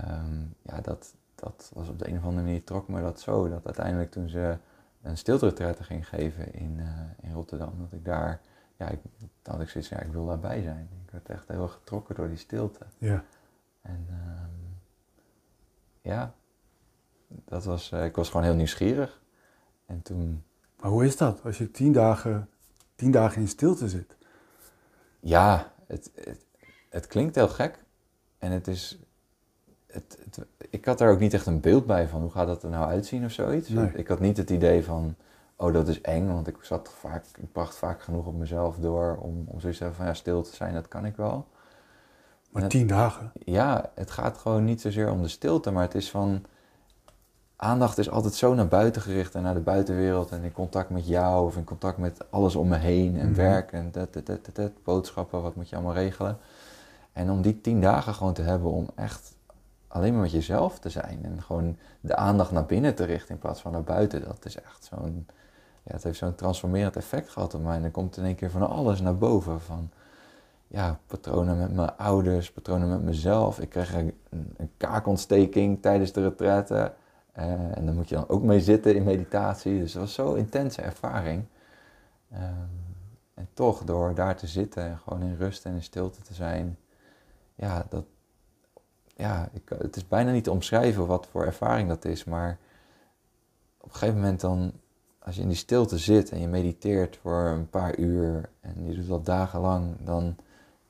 um, 0.08 0.56
ja, 0.62 0.82
dat, 0.82 1.16
dat 1.36 1.72
was 1.74 1.90
op 1.90 2.00
de 2.00 2.08
een 2.08 2.18
of 2.18 2.24
andere 2.24 2.44
manier 2.46 2.64
trok 2.64 2.88
me 2.88 3.02
dat 3.02 3.20
zo, 3.20 3.50
dat 3.50 3.66
uiteindelijk 3.66 4.12
toen 4.12 4.30
ze 4.30 4.58
een 5.02 5.18
stilteretraite 5.18 5.84
ging 5.84 6.08
geven 6.08 6.54
in, 6.54 6.78
uh, 6.80 6.90
in 7.22 7.34
Rotterdam, 7.34 7.74
dat 7.80 7.92
ik 7.92 8.06
daar, 8.06 8.42
ja, 8.78 8.90
ik, 8.90 9.00
dat 9.42 9.62
ik 9.62 9.70
zoiets 9.70 9.90
ja, 9.90 10.00
ik 10.00 10.12
wil 10.12 10.26
daarbij 10.26 10.62
zijn. 10.62 10.90
Ik 11.06 11.12
werd 11.12 11.30
echt 11.30 11.48
heel 11.48 11.68
getrokken 11.68 12.16
door 12.16 12.28
die 12.28 12.38
stilte. 12.38 12.86
Ja. 12.98 13.24
En 13.82 14.06
ehm, 14.10 14.50
ja, 16.02 16.34
dat 17.46 17.64
was, 17.64 17.92
ik 17.92 18.16
was 18.16 18.30
gewoon 18.30 18.46
heel 18.46 18.56
nieuwsgierig. 18.56 19.22
En 19.86 20.02
toen... 20.02 20.44
Maar 20.80 20.92
hoe 20.92 21.06
is 21.06 21.18
dat 21.18 21.44
als 21.44 21.58
je 21.58 21.72
tien 21.72 21.92
dagen, 21.92 22.50
tien 22.96 23.12
dagen 23.12 23.42
in 23.42 23.48
stilte 23.48 23.90
zit? 23.90 24.16
Ja, 25.20 25.74
het, 25.88 26.12
het, 26.16 26.46
het 26.90 27.08
klinkt 27.08 27.36
heel 27.36 27.48
gek. 27.48 27.84
En 28.38 28.52
het 28.52 28.68
is 28.68 29.00
het, 29.92 30.18
ik 30.70 30.86
had 30.86 30.98
daar 30.98 31.12
ook 31.12 31.20
niet 31.20 31.34
echt 31.34 31.46
een 31.46 31.60
beeld 31.60 31.86
bij 31.86 32.08
van 32.08 32.22
hoe 32.22 32.32
gaat 32.32 32.48
dat 32.48 32.64
er 32.64 32.70
nou 32.70 32.90
uitzien 32.90 33.26
of 33.26 33.32
zoiets. 33.32 33.70
Ik 33.70 34.08
had 34.08 34.20
niet 34.20 34.38
het 34.38 34.50
idee 34.50 34.84
van, 34.84 35.16
oh 35.56 35.74
dat 35.74 35.88
is 35.88 36.02
eng, 36.02 36.28
want 36.28 36.48
ik 36.48 36.58
zat 36.62 36.94
vaak, 37.00 37.26
ik 37.38 37.52
bracht 37.52 37.76
vaak 37.76 38.02
genoeg 38.02 38.26
op 38.26 38.36
mezelf 38.36 38.78
door 38.78 39.18
om, 39.20 39.44
om 39.48 39.60
zoiets 39.60 39.78
te 39.78 39.84
hebben 39.84 40.04
van 40.04 40.12
ja, 40.12 40.14
stil 40.20 40.42
te 40.42 40.56
zijn, 40.56 40.74
dat 40.74 40.88
kan 40.88 41.06
ik 41.06 41.16
wel. 41.16 41.48
Maar 42.50 42.68
tien 42.68 42.88
dagen? 42.88 43.32
Ja, 43.46 43.92
het 43.96 44.12
gaat 44.12 44.38
gewoon 44.38 44.64
niet 44.64 44.82
zozeer 44.82 45.12
om 45.12 45.22
de 45.22 45.28
stilte, 45.28 45.72
maar 45.72 45.84
het 45.84 45.96
is 45.96 46.10
van, 46.10 46.46
aandacht 47.62 47.98
is 47.98 48.10
altijd 48.10 48.34
zo 48.34 48.54
naar 48.54 48.68
buiten 48.68 49.02
gericht 49.02 49.36
en 49.36 49.42
naar 49.42 49.54
de 49.54 49.60
buitenwereld 49.60 50.32
en 50.32 50.44
in 50.44 50.52
contact 50.52 50.90
met 50.90 51.08
jou 51.08 51.46
of 51.46 51.56
in 51.56 51.64
contact 51.64 51.98
met 51.98 52.32
alles 52.32 52.56
om 52.56 52.68
me 52.68 52.78
heen 52.78 53.20
en 53.20 53.28
mm 53.28 53.36
werk 53.36 53.72
en 53.72 53.90
dat, 53.92 54.14
dat, 54.14 54.26
dat, 54.26 54.50
dat, 54.54 54.72
boodschappen, 54.84 55.42
wat 55.42 55.56
moet 55.56 55.70
je 55.70 55.76
allemaal 55.76 55.94
regelen. 55.94 56.38
En 57.14 57.32
om 57.32 57.42
die 57.42 57.62
tien 57.62 57.82
dagen 57.82 58.14
gewoon 58.14 58.34
te 58.34 58.42
hebben 58.42 58.72
om 58.72 58.90
echt 58.96 59.36
alleen 59.88 60.14
maar 60.14 60.22
met 60.22 60.32
jezelf 60.32 60.80
te 60.80 60.90
zijn 60.90 61.20
en 61.24 61.42
gewoon 61.42 61.78
de 62.00 62.16
aandacht 62.16 62.52
naar 62.52 62.66
binnen 62.66 62.96
te 62.96 63.04
richten 63.04 63.34
in 63.34 63.40
plaats 63.40 63.62
van 63.62 63.72
naar 63.72 63.84
buiten. 63.84 64.22
Dat 64.22 64.46
is 64.46 64.56
echt 64.56 64.90
zo'n, 64.90 65.28
ja, 65.84 65.94
het 65.94 66.04
heeft 66.04 66.18
zo'n 66.18 66.36
transformerend 66.36 66.96
effect 66.96 67.30
gehad 67.30 67.54
op 67.54 67.64
mij. 67.64 67.76
En 67.76 67.82
dan 67.82 67.92
komt 67.92 68.18
in 68.18 68.26
één 68.26 68.36
keer 68.36 68.52
van 68.52 68.70
alles 68.70 69.02
naar 69.02 69.18
boven. 69.18 69.62
Van 69.62 69.90
ja, 70.68 71.00
patronen 71.08 71.58
met 71.58 71.74
mijn 71.74 71.98
ouders, 71.98 72.52
patronen 72.52 72.90
met 72.90 73.02
mezelf. 73.02 73.60
Ik 73.60 73.70
kreeg 73.70 73.94
een, 73.94 74.14
een 74.58 74.72
kaakontsteking 74.78 75.82
tijdens 75.82 76.12
de 76.12 76.22
retraite. 76.22 76.94
Uh, 77.38 77.78
en 77.78 77.86
daar 77.86 77.96
moet 77.96 78.10
je 78.10 78.16
dan 78.16 78.30
ook 78.30 78.44
mee 78.44 78.62
zitten 78.62 78.96
in 78.96 79.04
meditatie. 79.04 79.80
Dus 79.80 79.94
het 79.94 80.02
was 80.02 80.14
zo'n 80.14 80.38
intense 80.38 80.82
ervaring. 80.82 81.44
Ehm, 82.32 82.68
en 83.34 83.48
toch, 83.54 83.84
door 83.84 84.16
daar 84.16 84.36
te 84.36 84.48
zitten 84.48 84.84
en 84.84 84.98
gewoon 84.98 85.22
in 85.22 85.36
rust 85.36 85.66
en 85.66 85.74
in 85.74 85.84
stilte 85.84 86.22
te 86.22 86.34
zijn, 86.34 86.78
ja, 87.56 87.86
dat, 87.90 88.06
ja, 89.16 89.50
ik, 89.54 89.70
het 89.78 89.96
is 89.96 90.08
bijna 90.08 90.32
niet 90.32 90.44
te 90.44 90.52
omschrijven 90.52 91.08
wat 91.08 91.28
voor 91.28 91.46
ervaring 91.46 91.88
dat 91.88 92.06
is, 92.06 92.24
maar 92.24 92.58
op 93.78 93.90
een 93.90 93.96
gegeven 93.96 94.20
moment 94.20 94.42
dan, 94.42 94.72
als 95.20 95.36
je 95.36 95.42
in 95.42 95.48
die 95.48 95.58
stilte 95.58 95.98
zit 95.98 96.30
en 96.30 96.40
je 96.40 96.48
mediteert 96.48 97.18
voor 97.18 97.48
een 97.48 97.70
paar 97.70 97.98
uur 97.98 98.50
en 98.60 98.86
je 98.86 98.96
doet 98.96 99.08
dat 99.08 99.26
dagenlang, 99.26 99.96
dan 100.00 100.36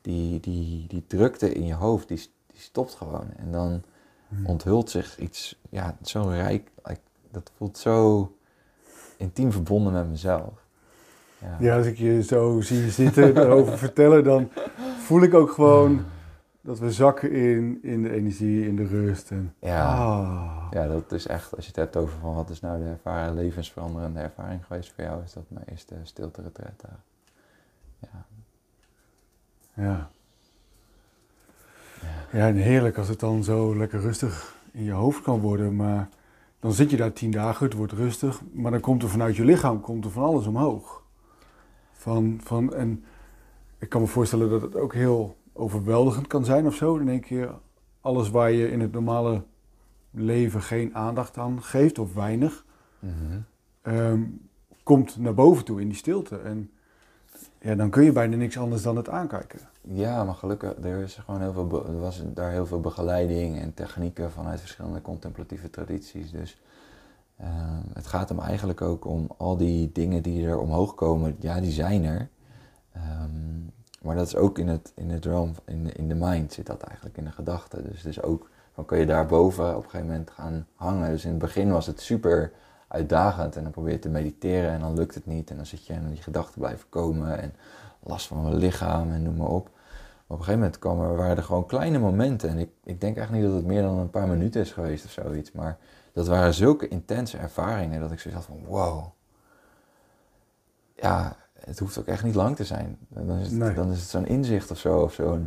die, 0.01 0.39
die, 0.39 0.87
die 0.87 1.07
drukte 1.07 1.53
in 1.53 1.65
je 1.65 1.73
hoofd, 1.73 2.07
die, 2.07 2.31
die 2.47 2.59
stopt 2.59 2.93
gewoon. 2.93 3.33
En 3.35 3.51
dan. 3.51 3.83
Onthult 4.43 4.89
zich 4.89 5.17
iets, 5.17 5.59
ja, 5.69 5.97
zo 6.01 6.27
rijk, 6.27 6.71
dat 7.31 7.51
voelt 7.57 7.77
zo 7.77 8.31
intiem 9.17 9.51
verbonden 9.51 9.93
met 9.93 10.09
mezelf. 10.09 10.65
Ja. 11.37 11.57
ja, 11.59 11.77
als 11.77 11.85
ik 11.85 11.97
je 11.97 12.23
zo 12.23 12.61
zie 12.61 12.91
zitten 12.91 13.37
erover 13.37 13.77
vertellen, 13.87 14.23
dan 14.23 14.49
voel 14.99 15.21
ik 15.21 15.33
ook 15.33 15.51
gewoon 15.51 16.05
dat 16.61 16.79
we 16.79 16.91
zakken 16.91 17.31
in, 17.31 17.79
in 17.81 18.03
de 18.03 18.11
energie, 18.11 18.67
in 18.67 18.75
de 18.75 18.85
rust. 18.85 19.31
En, 19.31 19.55
ja. 19.59 19.95
Ah. 19.95 20.67
ja, 20.71 20.87
dat 20.87 21.11
is 21.11 21.27
echt, 21.27 21.55
als 21.55 21.65
je 21.65 21.71
het 21.71 21.79
hebt 21.79 21.95
over 21.95 22.19
van 22.19 22.35
wat 22.35 22.49
is 22.49 22.59
nou 22.59 22.83
de 22.83 22.89
ervaring, 22.89 23.35
levensveranderende 23.35 24.19
ervaring 24.19 24.65
geweest 24.65 24.91
voor 24.95 25.03
jou, 25.03 25.23
is 25.23 25.33
dat 25.33 25.43
mijn 25.47 25.65
eerste 25.69 25.95
stilte 26.03 26.41
retreat 26.41 26.83
Ja. 27.99 28.25
ja. 29.73 30.11
Ja. 32.31 32.47
en 32.47 32.55
heerlijk 32.55 32.97
als 32.97 33.07
het 33.07 33.19
dan 33.19 33.43
zo 33.43 33.77
lekker 33.77 33.99
rustig 33.99 34.55
in 34.71 34.83
je 34.83 34.91
hoofd 34.91 35.21
kan 35.21 35.39
worden, 35.39 35.75
maar 35.75 36.09
dan 36.59 36.73
zit 36.73 36.89
je 36.89 36.97
daar 36.97 37.13
tien 37.13 37.31
dagen, 37.31 37.65
het 37.65 37.73
wordt 37.73 37.93
rustig, 37.93 38.41
maar 38.53 38.71
dan 38.71 38.79
komt 38.79 39.03
er 39.03 39.09
vanuit 39.09 39.35
je 39.35 39.45
lichaam 39.45 39.81
komt 39.81 40.05
er 40.05 40.11
van 40.11 40.23
alles 40.23 40.45
omhoog. 40.45 41.03
Van, 41.91 42.39
van, 42.43 42.73
en 42.73 43.03
ik 43.77 43.89
kan 43.89 44.01
me 44.01 44.07
voorstellen 44.07 44.49
dat 44.49 44.61
het 44.61 44.75
ook 44.75 44.93
heel 44.93 45.37
overweldigend 45.53 46.27
kan 46.27 46.45
zijn 46.45 46.65
of 46.65 46.75
zo. 46.75 46.95
In 46.95 47.09
één 47.09 47.19
keer 47.19 47.53
alles 48.01 48.29
waar 48.29 48.51
je 48.51 48.71
in 48.71 48.79
het 48.79 48.91
normale 48.91 49.43
leven 50.11 50.61
geen 50.61 50.95
aandacht 50.95 51.37
aan 51.37 51.63
geeft 51.63 51.99
of 51.99 52.13
weinig, 52.13 52.65
mhm. 52.99 53.39
ehm, 53.81 54.21
komt 54.83 55.17
naar 55.17 55.33
boven 55.33 55.65
toe 55.65 55.81
in 55.81 55.87
die 55.87 55.97
stilte. 55.97 56.37
En 56.37 56.71
ja, 57.61 57.75
dan 57.75 57.89
kun 57.89 58.03
je 58.03 58.11
bijna 58.11 58.35
niks 58.35 58.57
anders 58.57 58.81
dan 58.81 58.95
het 58.95 59.09
aankijken. 59.09 59.59
Ja, 59.81 60.23
maar 60.23 60.35
gelukkig, 60.35 60.73
er, 60.83 61.01
is 61.01 61.15
gewoon 61.15 61.41
heel 61.41 61.53
veel, 61.53 61.85
er 61.87 61.99
was 61.99 62.23
daar 62.25 62.51
heel 62.51 62.65
veel 62.65 62.79
begeleiding 62.79 63.59
en 63.59 63.73
technieken 63.73 64.31
vanuit 64.31 64.59
verschillende 64.59 65.01
contemplatieve 65.01 65.69
tradities. 65.69 66.31
Dus 66.31 66.61
ehm, 67.37 67.81
het 67.93 68.07
gaat 68.07 68.29
hem 68.29 68.39
eigenlijk 68.39 68.81
ook 68.81 69.05
om 69.05 69.27
al 69.37 69.57
die 69.57 69.91
dingen 69.91 70.21
die 70.21 70.47
er 70.47 70.59
omhoog 70.59 70.95
komen, 70.95 71.35
ja, 71.39 71.59
die 71.59 71.71
zijn 71.71 72.03
er. 72.03 72.29
Um, 72.95 73.71
maar 74.01 74.15
dat 74.15 74.27
is 74.27 74.35
ook 74.35 74.59
in 74.59 74.67
het, 74.67 74.91
in 74.95 75.09
het 75.09 75.25
realm, 75.25 75.53
in, 75.65 75.95
in 75.95 76.07
de 76.07 76.15
mind 76.15 76.53
zit 76.53 76.65
dat 76.65 76.81
eigenlijk, 76.81 77.17
in 77.17 77.23
de 77.23 77.31
gedachten. 77.31 77.83
Dus, 77.83 78.01
dus 78.01 78.21
ook, 78.21 78.49
dan 78.75 78.85
kun 78.85 78.97
je 78.97 79.05
daarboven 79.05 79.69
op 79.69 79.83
een 79.83 79.89
gegeven 79.89 80.07
moment 80.07 80.31
gaan 80.31 80.67
hangen. 80.75 81.09
Dus 81.09 81.23
in 81.23 81.29
het 81.29 81.39
begin 81.39 81.71
was 81.71 81.85
het 81.85 82.01
super 82.01 82.51
uitdagend 82.91 83.55
en 83.55 83.63
dan 83.63 83.71
probeer 83.71 83.91
je 83.91 83.99
te 83.99 84.09
mediteren 84.09 84.71
en 84.71 84.79
dan 84.79 84.93
lukt 84.93 85.15
het 85.15 85.25
niet. 85.25 85.49
En 85.49 85.55
dan 85.55 85.65
zit 85.65 85.85
je 85.85 85.93
en 85.93 86.09
die 86.09 86.21
gedachten 86.21 86.59
blijven 86.59 86.89
komen 86.89 87.39
en 87.39 87.53
last 87.99 88.27
van 88.27 88.41
mijn 88.41 88.55
lichaam 88.55 89.11
en 89.11 89.23
noem 89.23 89.35
maar 89.35 89.47
op. 89.47 89.69
Maar 90.31 90.39
op 90.39 90.47
een 90.47 90.53
gegeven 90.53 90.59
moment 90.59 90.79
kwamen, 90.79 91.15
waren 91.15 91.37
er 91.37 91.43
gewoon 91.43 91.65
kleine 91.65 91.99
momenten. 91.99 92.49
En 92.49 92.57
ik, 92.57 92.69
ik 92.83 93.01
denk 93.01 93.17
echt 93.17 93.31
niet 93.31 93.43
dat 93.43 93.53
het 93.53 93.65
meer 93.65 93.81
dan 93.81 93.97
een 93.97 94.09
paar 94.09 94.27
minuten 94.27 94.61
is 94.61 94.71
geweest 94.71 95.05
of 95.05 95.11
zoiets. 95.11 95.51
Maar 95.51 95.77
dat 96.13 96.27
waren 96.27 96.53
zulke 96.53 96.87
intense 96.87 97.37
ervaringen 97.37 97.99
dat 97.99 98.11
ik 98.11 98.19
zoiets 98.19 98.45
had 98.45 98.55
van 98.55 98.65
wow. 98.65 99.05
Ja, 100.95 101.35
het 101.59 101.79
hoeft 101.79 101.97
ook 101.97 102.07
echt 102.07 102.23
niet 102.23 102.35
lang 102.35 102.55
te 102.55 102.65
zijn. 102.65 102.97
Dan 103.09 103.37
is 103.37 103.51
het, 103.51 103.75
dan 103.75 103.91
is 103.91 103.99
het 103.99 104.09
zo'n 104.09 104.27
inzicht 104.27 104.71
of 104.71 104.77
zo. 104.77 104.99
Of 104.99 105.13
zo. 105.13 105.39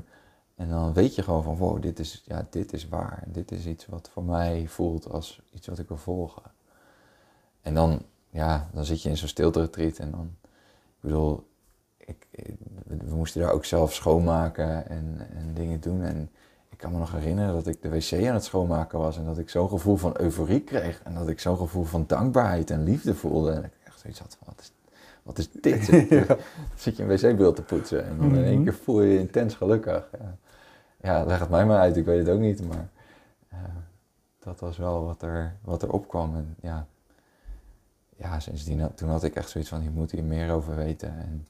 En 0.55 0.69
dan 0.69 0.93
weet 0.93 1.15
je 1.15 1.23
gewoon 1.23 1.43
van, 1.43 1.57
wow, 1.57 1.83
dit 1.83 1.99
is, 1.99 2.23
ja, 2.27 2.47
dit 2.51 2.73
is 2.73 2.89
waar. 2.89 3.23
Dit 3.27 3.53
is 3.53 3.67
iets 3.67 3.87
wat 3.87 4.11
voor 4.13 4.25
mij 4.25 4.67
voelt 4.69 5.11
als 5.11 5.43
iets 5.53 5.67
wat 5.67 5.79
ik 5.79 5.89
wil 5.89 5.97
volgen. 5.97 6.43
En 7.65 7.75
dan, 7.75 8.03
ja, 8.31 8.69
dan 8.73 8.85
zit 8.85 9.03
je 9.03 9.09
in 9.09 9.17
zo'n 9.17 9.29
stilte 9.29 9.61
retreat 9.61 9.99
en 9.99 10.11
dan, 10.11 10.31
ik 10.43 11.01
bedoel, 11.01 11.47
ik, 11.97 12.27
we 12.87 13.15
moesten 13.15 13.41
daar 13.41 13.53
ook 13.53 13.65
zelf 13.65 13.95
schoonmaken 13.95 14.89
en, 14.89 15.27
en 15.37 15.55
dingen 15.55 15.81
doen. 15.81 16.03
En 16.03 16.31
ik 16.69 16.79
kan 16.79 16.93
me 16.93 16.99
nog 16.99 17.13
herinneren 17.13 17.55
dat 17.55 17.67
ik 17.67 17.83
de 17.83 17.89
wc 17.89 18.13
aan 18.13 18.35
het 18.35 18.45
schoonmaken 18.45 18.99
was 18.99 19.17
en 19.17 19.25
dat 19.25 19.39
ik 19.39 19.51
zo'n 19.51 19.69
gevoel 19.69 19.97
van 19.97 20.15
euforie 20.21 20.61
kreeg. 20.61 21.01
En 21.03 21.15
dat 21.15 21.29
ik 21.29 21.41
zo'n 21.41 21.57
gevoel 21.57 21.85
van 21.85 22.05
dankbaarheid 22.07 22.71
en 22.71 22.85
liefde 22.85 23.15
voelde. 23.15 23.53
En 23.53 23.65
ik 23.65 23.73
echt 23.85 24.01
zoiets 24.01 24.19
had 24.19 24.37
van, 24.39 24.47
wat 24.51 24.61
is 24.61 24.73
wat 25.25 25.39
is 25.39 25.51
dit? 25.51 25.91
Dan 26.29 26.37
zit 26.77 26.97
je 26.97 27.03
een 27.03 27.09
wc-beeld 27.09 27.57
te 27.57 27.63
poetsen 27.63 28.05
en 28.05 28.19
dan 28.19 28.37
in 28.37 28.45
één 28.45 28.55
mhm. 28.55 28.65
keer 28.65 28.75
voel 28.75 29.03
je 29.03 29.13
je 29.13 29.19
intens 29.19 29.55
gelukkig. 29.55 30.09
Ja. 30.21 30.37
ja, 31.01 31.25
leg 31.25 31.39
het 31.39 31.49
mij 31.49 31.67
maar 31.67 31.79
uit, 31.79 31.97
ik 31.97 32.05
weet 32.05 32.27
het 32.27 32.35
ook 32.35 32.41
niet, 32.41 32.69
maar 32.69 32.89
uh, 33.53 33.59
dat 34.39 34.61
was 34.61 34.77
wel 34.77 35.05
wat 35.05 35.23
er, 35.23 35.57
wat 35.63 35.83
er 35.83 35.93
opkwam. 35.93 36.37
En 36.37 36.55
ja, 36.61 36.87
ja, 38.17 38.41
sindsdien, 38.41 38.95
toen 38.95 39.09
had 39.09 39.25
ik 39.25 39.35
echt 39.35 39.51
zoiets 39.51 39.71
van, 39.71 39.83
ik 39.83 39.91
moet 39.91 40.11
hier 40.11 40.25
meer 40.25 40.53
over 40.53 40.77
weten. 40.77 41.19
En 41.19 41.47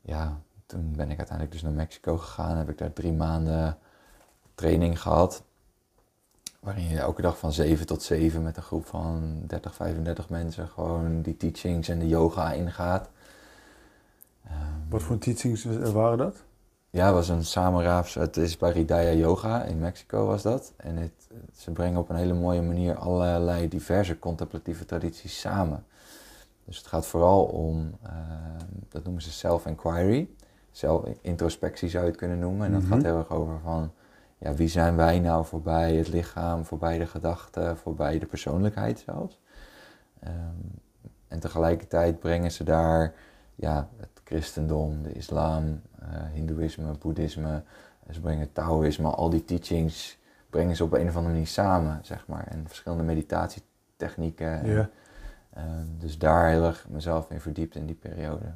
ja, 0.00 0.40
toen 0.66 0.92
ben 0.96 1.10
ik 1.10 1.18
uiteindelijk 1.18 1.52
dus 1.52 1.62
naar 1.62 1.72
Mexico 1.72 2.18
gegaan, 2.18 2.56
heb 2.56 2.68
ik 2.68 2.78
daar 2.78 2.92
drie 2.92 3.12
maanden 3.12 3.78
training 4.54 5.00
gehad. 5.00 5.42
Waarin 6.60 6.88
je 6.88 6.98
elke 6.98 7.22
dag 7.22 7.38
van 7.38 7.52
7 7.52 7.86
tot 7.86 8.02
7 8.02 8.42
met 8.42 8.56
een 8.56 8.62
groep 8.62 8.86
van 8.86 9.42
30, 9.46 9.74
35 9.74 10.28
mensen 10.28 10.68
gewoon 10.68 11.22
die 11.22 11.36
teachings 11.36 11.88
en 11.88 11.98
de 11.98 12.08
yoga 12.08 12.52
ingaat. 12.52 13.08
Wat 14.88 15.02
voor 15.02 15.18
teachings 15.18 15.64
waren 15.92 16.18
dat? 16.18 16.36
Ja, 16.90 17.04
het 17.06 17.14
was 17.14 17.28
een 17.28 17.44
samenraafs. 17.44 18.14
Het 18.14 18.36
is 18.36 18.56
bij 18.56 18.70
Ridaya 18.72 19.12
Yoga 19.12 19.64
in 19.64 19.78
Mexico 19.78 20.26
was 20.26 20.42
dat. 20.42 20.72
En 20.76 20.96
het, 20.96 21.19
ze 21.56 21.70
brengen 21.70 22.00
op 22.00 22.08
een 22.08 22.16
hele 22.16 22.34
mooie 22.34 22.62
manier 22.62 22.96
allerlei 22.96 23.68
diverse 23.68 24.18
contemplatieve 24.18 24.84
tradities 24.84 25.40
samen. 25.40 25.84
Dus 26.64 26.78
het 26.78 26.86
gaat 26.86 27.06
vooral 27.06 27.44
om, 27.44 27.94
uh, 28.06 28.10
dat 28.88 29.04
noemen 29.04 29.22
ze 29.22 29.30
self-inquiry. 29.32 30.28
Zelf-introspectie 30.70 31.88
zou 31.88 32.04
je 32.04 32.10
het 32.10 32.18
kunnen 32.18 32.38
noemen. 32.38 32.66
En 32.66 32.72
dat 32.72 32.82
gaat 32.82 32.98
mhm. 32.98 33.06
heel 33.06 33.18
erg 33.18 33.30
over 33.30 33.58
van 33.62 33.92
ja, 34.38 34.54
wie 34.54 34.68
zijn 34.68 34.96
wij 34.96 35.18
nou 35.18 35.44
voorbij 35.44 35.94
het 35.94 36.08
lichaam, 36.08 36.64
voorbij 36.64 36.98
de 36.98 37.06
gedachten, 37.06 37.76
voorbij 37.76 38.18
de 38.18 38.26
persoonlijkheid 38.26 38.98
zelfs. 38.98 39.40
Ehm, 40.20 40.34
en 41.28 41.40
tegelijkertijd 41.40 42.18
brengen 42.18 42.52
ze 42.52 42.64
daar 42.64 43.14
ja, 43.54 43.88
het 43.96 44.20
christendom, 44.24 45.02
de 45.02 45.12
islam, 45.12 45.80
uh, 46.02 46.06
hindoeïsme, 46.32 46.92
boeddhisme, 46.98 47.62
ze 48.10 48.20
brengen 48.20 48.52
taoïsme, 48.52 49.08
al 49.08 49.30
die 49.30 49.44
teachings 49.44 50.18
brengen 50.50 50.76
ze 50.76 50.84
op 50.84 50.92
een 50.92 51.08
of 51.08 51.16
andere 51.16 51.32
manier 51.32 51.46
samen, 51.46 51.98
zeg 52.02 52.26
maar. 52.26 52.46
En 52.46 52.64
verschillende 52.66 53.04
meditatietechnieken. 53.04 54.62
En, 54.62 54.90
ehm, 55.50 55.86
dus 55.98 56.18
daar 56.18 56.48
heel 56.48 56.64
erg 56.64 56.86
mezelf 56.88 57.30
in 57.30 57.40
verdiept 57.40 57.74
in 57.74 57.86
die 57.86 57.94
periode. 57.94 58.52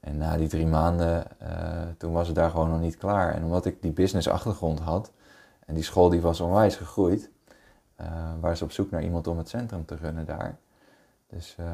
En 0.00 0.16
na 0.16 0.36
die 0.36 0.48
drie 0.48 0.66
maanden, 0.66 1.24
uh, 1.42 1.82
toen 1.98 2.12
was 2.12 2.26
het 2.26 2.36
daar 2.36 2.50
gewoon 2.50 2.70
nog 2.70 2.80
niet 2.80 2.96
klaar. 2.96 3.34
En 3.34 3.44
omdat 3.44 3.66
ik 3.66 3.82
die 3.82 3.92
business 3.92 4.28
achtergrond 4.28 4.80
had, 4.80 5.12
en 5.66 5.74
die 5.74 5.84
school 5.84 6.08
die 6.08 6.20
was 6.20 6.40
onwijs 6.40 6.76
gegroeid, 6.76 7.30
uh, 8.00 8.06
waren 8.40 8.56
ze 8.56 8.64
op 8.64 8.72
zoek 8.72 8.90
naar 8.90 9.02
iemand 9.02 9.26
om 9.26 9.38
het 9.38 9.48
centrum 9.48 9.84
te 9.84 9.96
runnen 9.96 10.24
daar. 10.24 10.56
Dus 11.26 11.56
uh, 11.60 11.66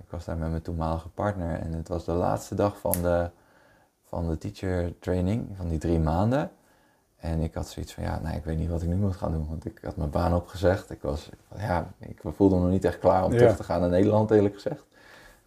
ik 0.00 0.10
was 0.10 0.24
daar 0.24 0.36
met 0.36 0.50
mijn 0.50 0.62
toenmalige 0.62 1.08
partner 1.08 1.60
en 1.60 1.72
het 1.72 1.88
was 1.88 2.04
de 2.04 2.12
laatste 2.12 2.54
dag 2.54 2.78
van 2.78 3.02
de, 3.02 3.30
van 4.04 4.28
de 4.28 4.38
teacher 4.38 4.98
training, 4.98 5.48
van 5.56 5.68
die 5.68 5.78
drie 5.78 5.98
maanden. 5.98 6.50
En 7.16 7.40
ik 7.40 7.54
had 7.54 7.68
zoiets 7.68 7.94
van, 7.94 8.02
ja, 8.02 8.20
nee, 8.22 8.36
ik 8.36 8.44
weet 8.44 8.58
niet 8.58 8.68
wat 8.68 8.82
ik 8.82 8.88
nu 8.88 8.94
moet 8.94 9.16
gaan 9.16 9.32
doen, 9.32 9.48
want 9.48 9.64
ik 9.64 9.78
had 9.82 9.96
mijn 9.96 10.10
baan 10.10 10.34
opgezegd. 10.34 10.90
Ik 10.90 11.02
was, 11.02 11.30
ja, 11.56 11.94
ik 11.98 12.20
voelde 12.22 12.54
me 12.54 12.60
nog 12.60 12.70
niet 12.70 12.84
echt 12.84 12.98
klaar 12.98 13.24
om 13.24 13.32
ja. 13.32 13.38
terug 13.38 13.56
te 13.56 13.64
gaan 13.64 13.80
naar 13.80 13.90
Nederland, 13.90 14.30
eerlijk 14.30 14.54
gezegd. 14.54 14.84